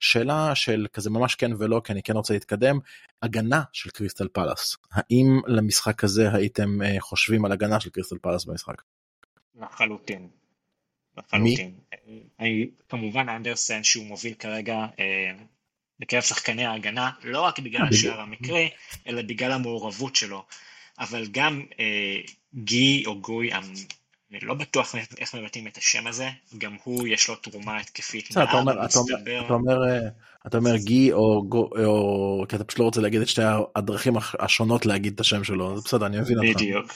[0.00, 2.78] שאלה של כזה ממש כן ולא כי אני כן רוצה להתקדם
[3.22, 8.44] הגנה של קריסטל פלאס האם למשחק הזה הייתם אה, חושבים על הגנה של קריסטל פלאס
[8.44, 8.82] במשחק?
[9.60, 10.28] לחלוטין.
[11.18, 11.74] לחלוטין.
[12.40, 15.32] אני, כמובן אנדרסן שהוא מוביל כרגע אה,
[16.02, 18.68] בקרב שחקני ההגנה, לא רק בגלל השער המקרי,
[19.06, 20.44] אלא בגלל המעורבות שלו.
[20.98, 22.16] אבל גם אה,
[22.64, 23.60] גי או גוי, אני
[24.42, 26.28] לא בטוח איך מבטאים את השם הזה,
[26.58, 28.30] גם הוא יש לו תרומה התקפית.
[28.30, 30.08] בסדר, אתה אומר, אתה אומר, אתה אומר, אה,
[30.46, 33.42] אתה אומר גי או, גו- או כי אתה פשוט לא רוצה להגיד את שתי
[33.76, 36.56] הדרכים הש- השונות להגיד את השם שלו, זה בסדר, אני מבין אותך.
[36.60, 36.92] בדיוק.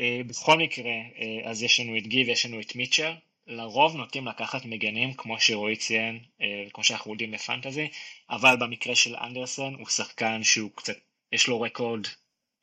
[0.00, 3.12] אה, בכל מקרה, אה, אז יש לנו את גי ויש לנו את מיטשר.
[3.46, 7.88] לרוב נוטים לקחת מגנים כמו שרועי ציין, אה, כמו שאנחנו יודעים בפנטזי,
[8.30, 10.96] אבל במקרה של אנדרסן הוא שחקן שהוא קצת,
[11.32, 12.06] יש לו רקורד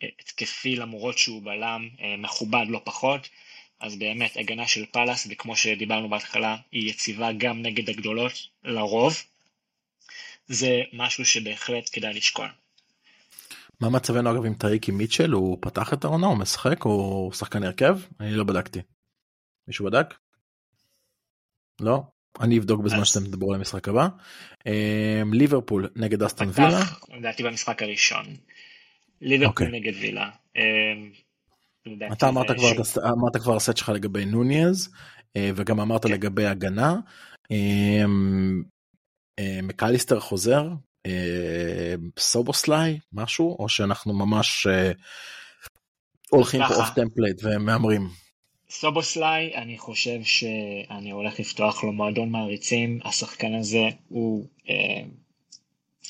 [0.04, 3.30] אה, התקפי למרות שהוא בלם אה, מכובד לא פחות,
[3.80, 8.34] אז באמת הגנה של פאלאס, וכמו שדיברנו בהתחלה, היא יציבה גם נגד הגדולות
[8.64, 9.14] לרוב.
[10.48, 12.48] זה משהו שבהחלט כדאי לשקול.
[13.80, 18.00] מה מצבנו אגב עם טייריק מיטשל, הוא פתח את העונה, הוא משחק, הוא שחקן הרכב?
[18.20, 18.80] אני לא בדקתי.
[19.68, 20.14] מישהו בדק?
[21.82, 22.02] לא?
[22.40, 24.08] אני אבדוק בזמן שאתם תדברו על המשחק הבא.
[25.32, 26.82] ליברפול נגד אסטון וילה.
[27.18, 28.26] לדעתי במשחק הראשון.
[29.22, 29.80] ליברפול אוקיי.
[29.80, 30.30] נגד וילה.
[31.86, 32.30] לדעתי אתה
[33.10, 34.90] אמרת כבר, הסט שלך לגבי נוניז,
[35.36, 36.12] אה, וגם אמרת כן.
[36.12, 36.96] לגבי הגנה.
[37.52, 38.06] אה,
[39.40, 40.68] אה, מקליסטר חוזר,
[41.06, 44.68] אה, סובוסליי, משהו, או שאנחנו ממש
[46.30, 46.76] הולכים פה.
[46.76, 48.10] off template ומהמרים.
[48.72, 55.02] סובוסליי, אני חושב שאני הולך לפתוח לו מועדון מעריצים, השחקן הזה הוא, אה,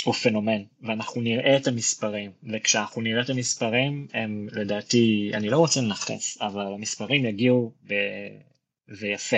[0.03, 5.81] הוא פנומן, ואנחנו נראה את המספרים, וכשאנחנו נראה את המספרים, הם לדעתי, אני לא רוצה
[5.81, 7.93] לנכס, אבל המספרים יגיעו ב...
[8.87, 9.37] ויפה,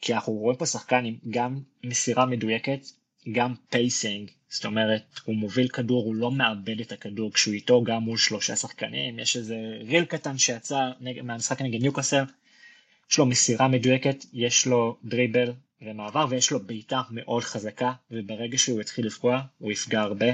[0.00, 2.80] כי אנחנו רואים פה שחקן עם גם מסירה מדויקת,
[3.32, 7.32] גם pacing, זאת אומרת, הוא מוביל כדור, הוא לא מאבד את הכדור.
[7.32, 11.20] כשהוא איתו גם מול שלושה שחקנים, יש איזה reel קטן שיצא נג...
[11.22, 12.24] מהמשחק נגד ניוקאסל,
[13.10, 15.52] יש לו מסירה מדויקת, יש לו דריבל
[15.82, 20.26] ומעבר ויש לו בעיטה מאוד חזקה וברגע שהוא יתחיל לפגוע הוא יפגע הרבה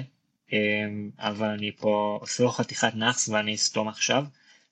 [0.52, 4.24] אמ, אבל אני פה עושה לו חתיכת נאחס ואני אסתום עכשיו.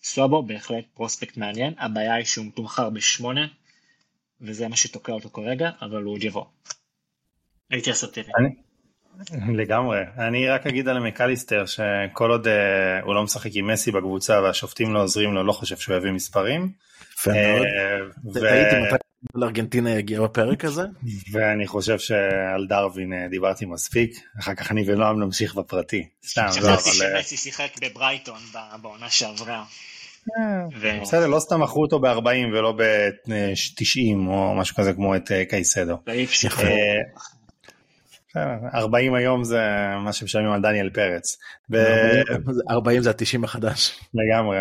[0.03, 3.47] סובו בהחלט פרוספקט מעניין, הבעיה היא שהוא מתומחר בשמונה
[4.41, 6.45] וזה מה שתוקע אותו כרגע אבל הוא עוד יבוא.
[7.70, 8.31] הייתי אסרטיבי.
[9.55, 9.99] לגמרי.
[10.19, 12.53] אני רק אגיד על מקליסטר שכל עוד אה,
[13.03, 16.71] הוא לא משחק עם מסי בקבוצה והשופטים לא עוזרים לו, לא חושב שהוא יביא מספרים.
[17.19, 17.67] יפה מאוד.
[17.67, 17.99] אה,
[18.35, 18.97] ו- ראיתי מתי
[19.35, 20.83] לארגנטינה יגיע בפרק הזה.
[21.33, 24.11] ואני חושב שעל דרווין אה, דיברתי מספיק,
[24.41, 26.09] אחר כך אני ונועם נמשיך בפרטי.
[26.27, 26.79] סתם, לא, אבל...
[26.79, 28.39] שמסי שיחק בברייטון
[28.83, 29.65] בעונה שעברה.
[31.03, 35.97] בסדר, לא סתם מכרו אותו ב-40 ולא ב-90 או משהו כזה כמו את קייסדו.
[36.07, 36.63] ואי אפשר- יפה.
[36.63, 37.23] אה, בסדר,
[38.75, 39.61] 40 היום זה
[40.05, 41.37] מה שמשלמים על דניאל פרץ.
[41.71, 44.01] ו- 40 זה ה-90 החדש.
[44.15, 44.59] לגמרי.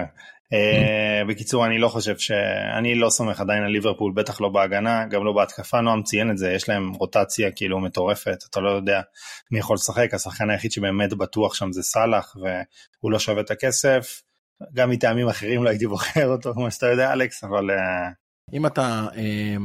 [0.54, 2.32] אה, בקיצור אני לא חושב ש...
[2.78, 6.38] אני לא סומך עדיין על ליברפול בטח לא בהגנה גם לא בהתקפה נועם ציין את
[6.38, 9.02] זה יש להם רוטציה כאילו מטורפת אתה לא יודע
[9.52, 14.22] מי יכול לשחק השחקן היחיד שבאמת בטוח שם זה סאלח והוא לא שווה את הכסף
[14.74, 18.10] גם מטעמים אחרים לא הייתי בוחר אותו כמו שאתה יודע אלכס אבל אה,
[18.54, 19.56] אם אתה אה,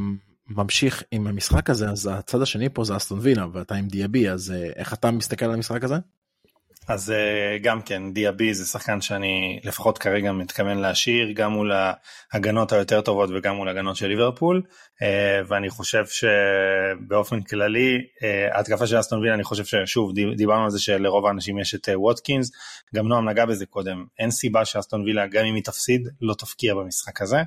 [0.48, 4.50] ממשיך עם המשחק הזה אז הצד השני פה זה אסטון וילה ואתה עם דיאבי אז
[4.50, 5.96] אה, איך אתה מסתכל על המשחק הזה?
[6.88, 11.72] אז uh, גם כן דיאבי זה שחקן שאני לפחות כרגע מתכוון להשאיר גם מול
[12.32, 14.62] ההגנות היותר טובות וגם מול ההגנות של ליברפול.
[14.66, 20.70] uh, ואני חושב שבאופן כללי uh, ההתקפה של אסטון וילה אני חושב ששוב דיברנו על
[20.70, 22.50] זה שלרוב האנשים יש את ווטקינס.
[22.94, 24.04] גם נועם נגע בזה קודם.
[24.18, 27.42] אין סיבה שאסטון וילה גם אם היא תפסיד לא תפקיע במשחק הזה.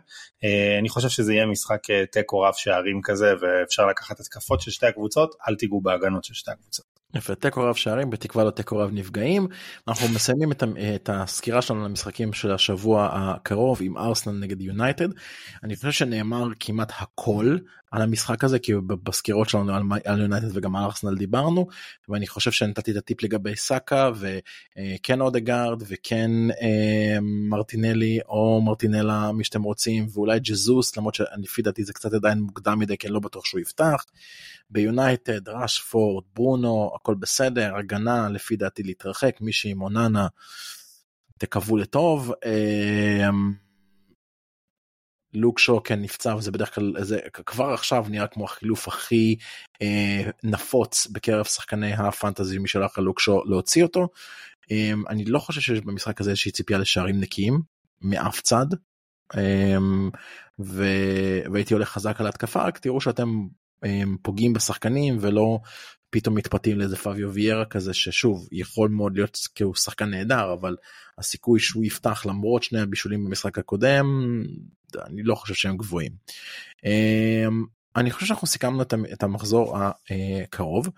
[0.79, 5.35] אני חושב שזה יהיה משחק תיקו רב שערים כזה ואפשר לקחת התקפות של שתי הקבוצות
[5.47, 6.88] אל תיגעו בהגנות של שתי הקבוצות.
[7.15, 9.47] יפה, תיקו רב שערים, בתקווה לא תיקו רב נפגעים.
[9.87, 10.63] אנחנו מסיימים את,
[10.95, 15.07] את הסקירה שלנו למשחקים של השבוע הקרוב עם ארסנל נגד יונייטד.
[15.63, 17.57] אני חושב שנאמר כמעט הכל
[17.91, 19.73] על המשחק הזה, כי בסקירות שלנו
[20.05, 21.67] על, יונייטד וגם על ארסנל דיברנו,
[22.09, 29.43] ואני חושב שנתתי את הטיפ לגבי סאקה, וכן אודגרד, וכן אה, מרטינלי, או מרטינלה, מי
[29.43, 33.19] שאתם רוצים, ואולי ג'זוס, למרות שלפי דעתי זה קצת עדיין מוקדם מדי, כי אני לא
[33.19, 34.05] בטוח שהוא יפתח.
[34.69, 40.27] ביונייטד, ראשפורד, ברונו, הכל בסדר, הגנה לפי דעתי להתרחק, מישהי עם אוננה,
[41.37, 42.33] תקוו לטוב.
[45.33, 49.35] לוק שו כן נפצע וזה בדרך כלל זה כבר עכשיו נראה כמו החילוף הכי
[49.81, 54.07] אה, נפוץ בקרב שחקני הפנטזי מי שלח על לוק שו להוציא אותו.
[54.71, 57.61] אה, אני לא חושב שיש במשחק הזה איזושהי ציפייה לשערים נקיים
[58.01, 58.65] מאף צד.
[59.37, 59.77] אה,
[60.59, 60.83] ו...
[61.53, 63.47] והייתי הולך חזק על ההתקפה רק תראו שאתם
[63.83, 65.59] הם פוגעים בשחקנים ולא
[66.09, 70.75] פתאום מתפתים לאיזה פביו ויירה כזה ששוב יכול מאוד להיות כי הוא שחקן נהדר אבל
[71.17, 74.05] הסיכוי שהוא יפתח למרות שני הבישולים במשחק הקודם
[75.05, 76.11] אני לא חושב שהם גבוהים.
[76.85, 78.81] אמ, אני חושב שאנחנו סיכמנו
[79.13, 80.89] את המחזור הקרוב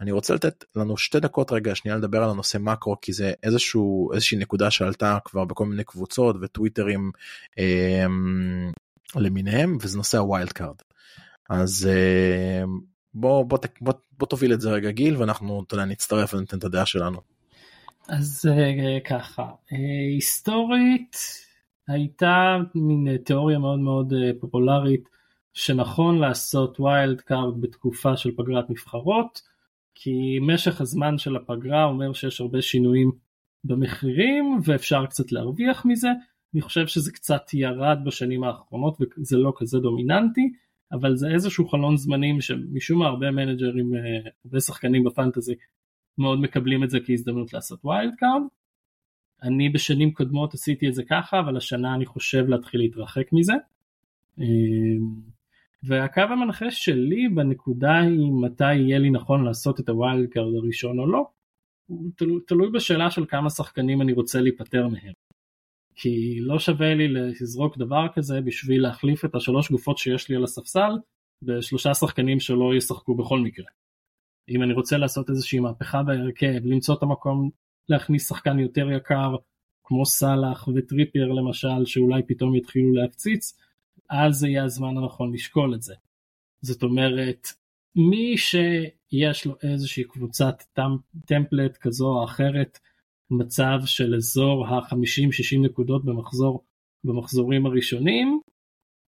[0.00, 4.12] אני רוצה לתת לנו שתי דקות רגע שנייה לדבר על הנושא מקרו כי זה איזשהו
[4.12, 7.10] איזושהי נקודה שעלתה כבר בכל מיני קבוצות וטוויטרים
[7.58, 8.72] אמ,
[9.16, 10.76] למיניהם וזה נושא ה wild card.
[11.50, 11.88] אז
[13.14, 16.64] בוא, בוא, בוא, בוא תוביל את זה רגע גיל ואנחנו אתה יודע, נצטרף וניתן את
[16.64, 17.20] הדעה שלנו.
[18.08, 18.48] אז
[19.04, 21.16] ככה, היסטורית
[21.90, 25.08] הייתה מין תיאוריה מאוד מאוד פופולרית
[25.54, 29.40] שנכון לעשות wild card בתקופה של פגרת נבחרות
[29.94, 33.10] כי משך הזמן של הפגרה אומר שיש הרבה שינויים
[33.64, 36.08] במחירים ואפשר קצת להרוויח מזה.
[36.54, 40.52] אני חושב שזה קצת ירד בשנים האחרונות וזה לא כזה דומיננטי
[40.92, 43.92] אבל זה איזשהו חלון זמנים שמשום מה הרבה מנג'רים,
[44.44, 45.54] הרבה שחקנים בפנטזי
[46.18, 48.42] מאוד מקבלים את זה כהזדמנות לעשות wild card.
[49.42, 53.52] אני בשנים קודמות עשיתי את זה ככה, אבל השנה אני חושב להתחיל להתרחק מזה.
[55.82, 60.98] והקו המנחה שלי בנקודה היא מתי יהיה לי נכון לעשות את ה wild card הראשון
[60.98, 61.26] או לא,
[61.86, 65.12] הוא תלו, תלוי בשאלה של כמה שחקנים אני רוצה להיפטר מהם.
[65.94, 70.44] כי לא שווה לי לזרוק דבר כזה בשביל להחליף את השלוש גופות שיש לי על
[70.44, 70.90] הספסל
[71.42, 73.66] בשלושה שחקנים שלא ישחקו בכל מקרה.
[74.48, 77.50] אם אני רוצה לעשות איזושהי מהפכה בהרכב, למצוא את המקום
[77.90, 79.34] להכניס שחקן יותר יקר
[79.84, 83.58] כמו סאלח וטריפייר למשל שאולי פתאום יתחילו להפציץ,
[84.10, 85.94] אז זה יהיה הזמן הנכון לשקול את זה.
[86.62, 87.48] זאת אומרת,
[87.96, 90.62] מי שיש לו איזושהי קבוצת
[91.26, 92.78] template כזו או אחרת,
[93.30, 96.64] מצב של אזור ה-50-60 נקודות במחזור,
[97.04, 98.40] במחזורים הראשונים,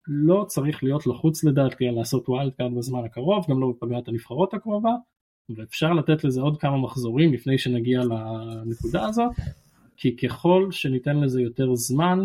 [0.07, 4.55] לא צריך להיות לחוץ לדעתי על לעשות wild card בזמן הקרוב, גם לא בפגרת הנבחרות
[4.55, 4.93] הקרובה,
[5.57, 9.33] ואפשר לתת לזה עוד כמה מחזורים לפני שנגיע לנקודה הזאת,
[9.97, 12.19] כי ככל שניתן לזה יותר זמן,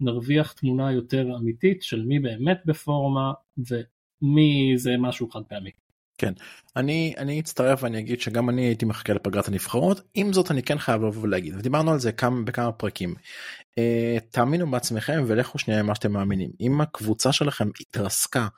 [0.00, 5.70] נרוויח תמונה יותר אמיתית של מי באמת בפורמה ומי זה משהו חד פעמי.
[6.18, 6.32] כן
[6.76, 10.78] אני אני אצטרף ואני אגיד שגם אני הייתי מחכה לפגרת הנבחרות עם זאת אני כן
[10.78, 13.14] חייב לבוא ולהגיד ודיברנו על זה כמה בכמה פרקים.
[13.78, 16.50] אה, תאמינו בעצמכם ולכו שנייה מה שאתם מאמינים.
[16.60, 18.48] אם הקבוצה שלכם התרסקה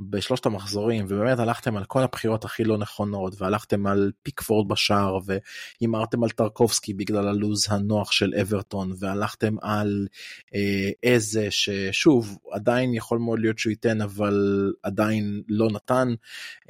[0.00, 6.24] בשלושת המחזורים ובאמת הלכתם על כל הבחירות הכי לא נכונות והלכתם על פיקפורד בשער והימרתם
[6.24, 10.06] על טרקובסקי בגלל הלוז הנוח של אברטון והלכתם על
[10.54, 16.14] אה, איזה ששוב עדיין יכול מאוד להיות שהוא ייתן אבל עדיין לא נתן.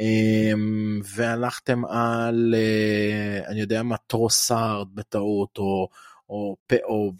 [0.00, 0.52] אה,
[1.14, 5.88] והלכתם על אה, אני יודע מה טרוסארד בטעות או
[6.28, 7.12] או, או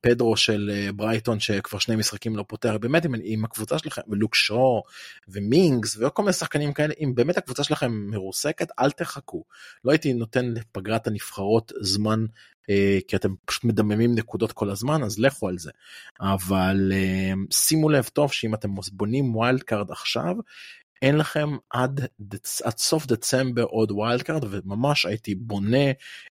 [0.00, 4.34] פדרו של אה, ברייטון שכבר שני משחקים לא פותח באמת עם, עם הקבוצה שלכם ולוק
[4.34, 4.82] שרו
[5.28, 9.44] ומינגס וכל מיני שחקנים כאלה אם באמת הקבוצה שלכם מרוסקת אל תחכו.
[9.84, 12.26] לא הייתי נותן לפגרת הנבחרות זמן
[12.70, 15.70] אה, כי אתם פשוט מדממים נקודות כל הזמן אז לכו על זה.
[16.20, 20.34] אבל אה, שימו לב טוב שאם אתם בונים wild card עכשיו
[21.02, 22.06] אין לכם עד.
[22.64, 25.90] עד סוף דצמבר עוד wild card וממש הייתי בונה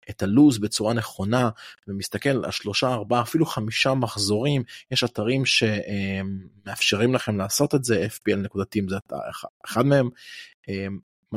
[0.09, 1.49] את הלוז בצורה נכונה
[1.87, 8.35] ומסתכל על שלושה ארבעה אפילו חמישה מחזורים יש אתרים שמאפשרים לכם לעשות את זה FPL
[8.35, 8.97] נקודתיים זה
[9.65, 10.09] אחד מהם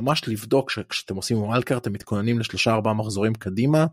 [0.00, 3.86] ממש לבדוק שכשאתם עושים wild card אתם מתכוננים לשלושה ארבעה מחזורים קדימה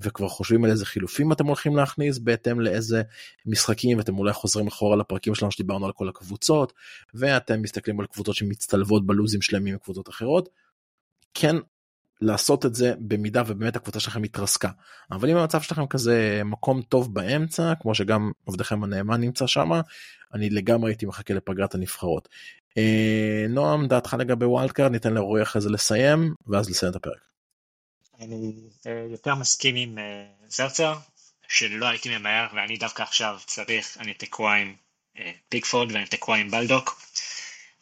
[0.00, 3.02] וכבר חושבים על איזה חילופים אתם הולכים להכניס בהתאם לאיזה
[3.46, 6.72] משחקים אתם אולי חוזרים אחורה לפרקים שלנו שדיברנו על כל הקבוצות
[7.14, 10.48] ואתם מסתכלים על קבוצות שמצטלבות בלוזים שלהם עם קבוצות אחרות.
[11.34, 11.56] כן
[12.22, 14.68] לעשות את זה במידה ובאמת הקבוצה שלכם התרסקה
[15.10, 19.70] אבל אם המצב שלכם כזה מקום טוב באמצע כמו שגם עבדכם הנאמן נמצא שם
[20.34, 22.28] אני לגמרי הייתי מחכה לפגרת הנבחרות.
[22.78, 27.20] אה, נועם דעתך לגבי wild card ניתן לרועי אחרי זה לסיים ואז לסיים את הפרק.
[28.20, 28.52] אני
[28.86, 30.94] אה, יותר מסכים עם אה, זרצר
[31.48, 34.74] שלא הייתי ממהר ואני דווקא עכשיו צריך אני תקוע עם
[35.48, 37.00] פיקפורד ואני תקוע עם בלדוק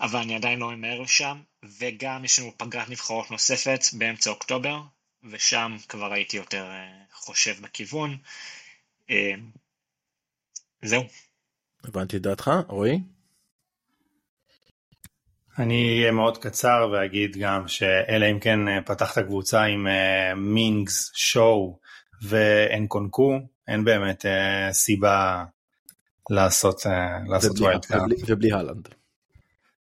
[0.01, 1.41] אבל אני עדיין לא ממהר לשם
[1.79, 4.81] וגם יש לנו פגרת נבחרות נוספת באמצע אוקטובר
[5.31, 6.71] ושם כבר הייתי יותר
[7.13, 8.17] חושב בכיוון.
[10.83, 11.03] זהו.
[11.85, 13.01] הבנתי את דעתך רועי?
[15.59, 21.11] אני אהיה מאוד קצר ואגיד גם שאלא אם כן אה, פתחת קבוצה עם אה, מינגס,
[21.15, 21.79] שואו
[22.23, 24.25] ואנקונקו, אין באמת
[24.73, 25.45] סיבה
[26.31, 26.83] לעשות,
[27.29, 28.13] לעשות card.
[28.29, 29.00] ובלי הלנד.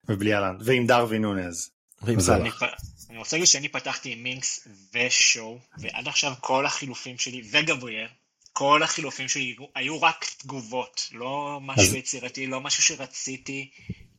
[0.09, 1.71] ובלי הלנד, ועם דרווין נונייז.
[2.01, 2.63] ועם סלאח.
[3.09, 8.07] אני רוצה להגיד שאני פתחתי עם מינקס ושואו, ועד עכשיו כל החילופים שלי, וגבריאל,
[8.53, 13.69] כל החילופים שלי היו רק תגובות, לא משהו יצירתי, לא משהו שרציתי.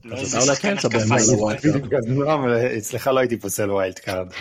[0.05, 1.15] לא איזה שחקן התקפה
[2.79, 4.33] אצלך לא הייתי פוסל wild card.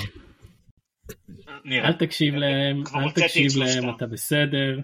[1.72, 4.80] אל תקשיב להם, אל תקשיב להם, אתה בסדר.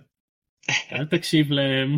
[0.91, 1.97] אל תקשיב להם.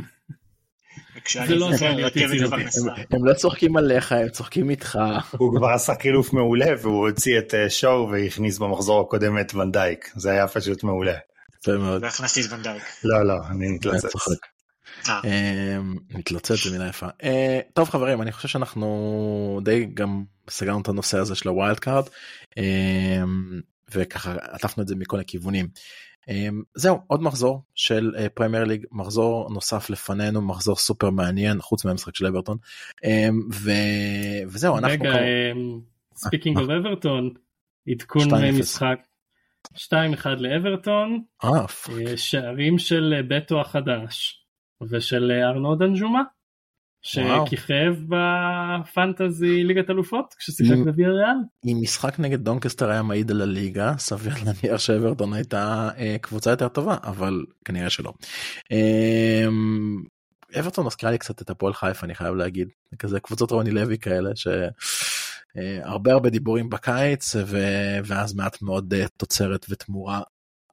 [1.31, 2.93] זה לא.
[3.11, 4.99] הם לא צוחקים עליך, הם צוחקים איתך.
[5.37, 10.11] הוא כבר עשה חילוף מעולה והוא הוציא את אה, שואו והכניס במחזור הקודם את ונדייק.
[10.15, 11.15] זה היה פשוט מעולה.
[11.61, 12.03] יפה מאוד.
[12.03, 12.83] והכנסתי את ונדייק.
[13.03, 14.13] לא, לא, אני מתלצץ.
[15.09, 15.21] אה.
[15.23, 17.07] אמ, מתלוצץ זה מילה יפה.
[17.23, 21.79] אה, טוב חברים אני חושב שאנחנו די גם סגרנו את הנושא הזה של ה wild
[21.79, 22.03] card
[22.57, 25.67] אמ, וככה עטפנו את זה מכל הכיוונים.
[26.29, 32.15] אמ, זהו עוד מחזור של פרמייר ליג מחזור נוסף לפנינו מחזור סופר מעניין חוץ מהמשחק
[32.15, 32.57] של אברטון.
[34.47, 35.05] וזהו אנחנו.
[35.05, 35.13] רגע
[36.15, 37.29] speaking of אברטון
[37.87, 38.27] עדכון
[38.59, 38.99] משחק.
[39.75, 39.75] 2-1
[40.37, 41.23] לאברטון.
[42.15, 44.43] שערים של בטו החדש.
[44.89, 46.21] ושל אה, ארנו דנג'ומה
[47.03, 51.37] שכיכב בפנטזי ליגת אלופות כששיחק בוויאריאל.
[51.65, 56.67] אם משחק נגד דונקסטר היה מעיד על הליגה סביר להניח שאברטון הייתה אה, קבוצה יותר
[56.67, 58.13] טובה אבל כנראה שלא.
[58.71, 59.45] אה,
[60.59, 62.67] אברטון מזכירה לי קצת את הפועל חיפה אני חייב להגיד
[62.99, 67.57] כזה קבוצות רוני לוי כאלה שהרבה הרבה דיבורים בקיץ ו...
[68.05, 70.21] ואז מעט מאוד תוצרת ותמורה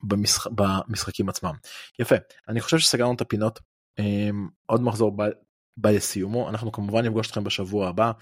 [0.02, 0.46] במשח...
[0.46, 1.54] במשחקים עצמם.
[1.98, 2.16] יפה
[2.48, 3.60] אני חושב שסגרנו את הפינות
[4.66, 5.16] עוד מחזור
[5.76, 8.12] בא לסיומו אנחנו כמובן נפגוש אתכם בשבוע הבא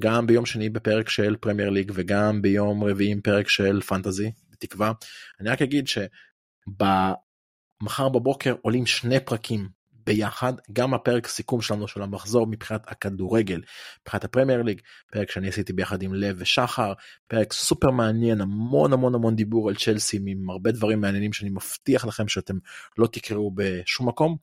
[0.00, 4.92] גם ביום שני בפרק של פרמייר ליג וגם ביום רביעי עם פרק של פנטזי בתקווה.
[5.40, 9.68] אני רק אגיד שמחר בבוקר עולים שני פרקים
[10.06, 13.60] ביחד גם הפרק סיכום שלנו של המחזור מבחינת הכדורגל
[14.02, 14.80] מבחינת הפרמייר ליג
[15.12, 16.92] פרק שאני עשיתי ביחד עם לב ושחר
[17.28, 22.04] פרק סופר מעניין המון המון המון דיבור על צ'לסי עם הרבה דברים מעניינים שאני מבטיח
[22.04, 22.58] לכם שאתם
[22.98, 24.36] לא תקראו בשום מקום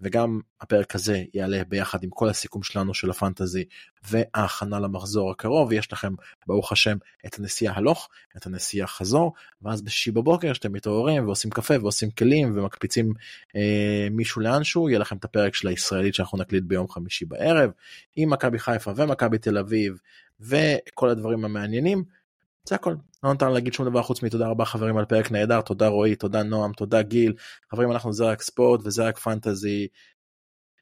[0.00, 3.64] וגם הפרק הזה יעלה ביחד עם כל הסיכום שלנו של הפנטזי
[4.10, 6.14] וההכנה למחזור הקרוב יש לכם
[6.46, 6.96] ברוך השם
[7.26, 9.32] את הנסיעה הלוך את הנסיעה חזור
[9.62, 13.12] ואז בשישי בבוקר שאתם מתעוררים ועושים קפה ועושים כלים ומקפיצים
[13.56, 17.70] אה, מישהו לאנשהו יהיה לכם את הפרק של הישראלית שאנחנו נקליט ביום חמישי בערב
[18.16, 20.00] עם מכבי חיפה ומכבי תל אביב
[20.40, 22.04] וכל הדברים המעניינים.
[22.68, 22.94] זה הכל.
[23.22, 25.60] לא נותר להגיד שום דבר חוץ מתודה רבה חברים על פרק נהדר.
[25.60, 27.34] תודה רועי תודה נועם תודה גיל.
[27.70, 29.88] חברים אנחנו זה רק ספורט וזה רק פנטזי.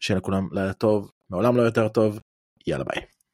[0.00, 1.10] שיהיה לכולם לילה טוב.
[1.30, 2.20] מעולם לא יותר טוב.
[2.66, 3.15] יאללה ביי.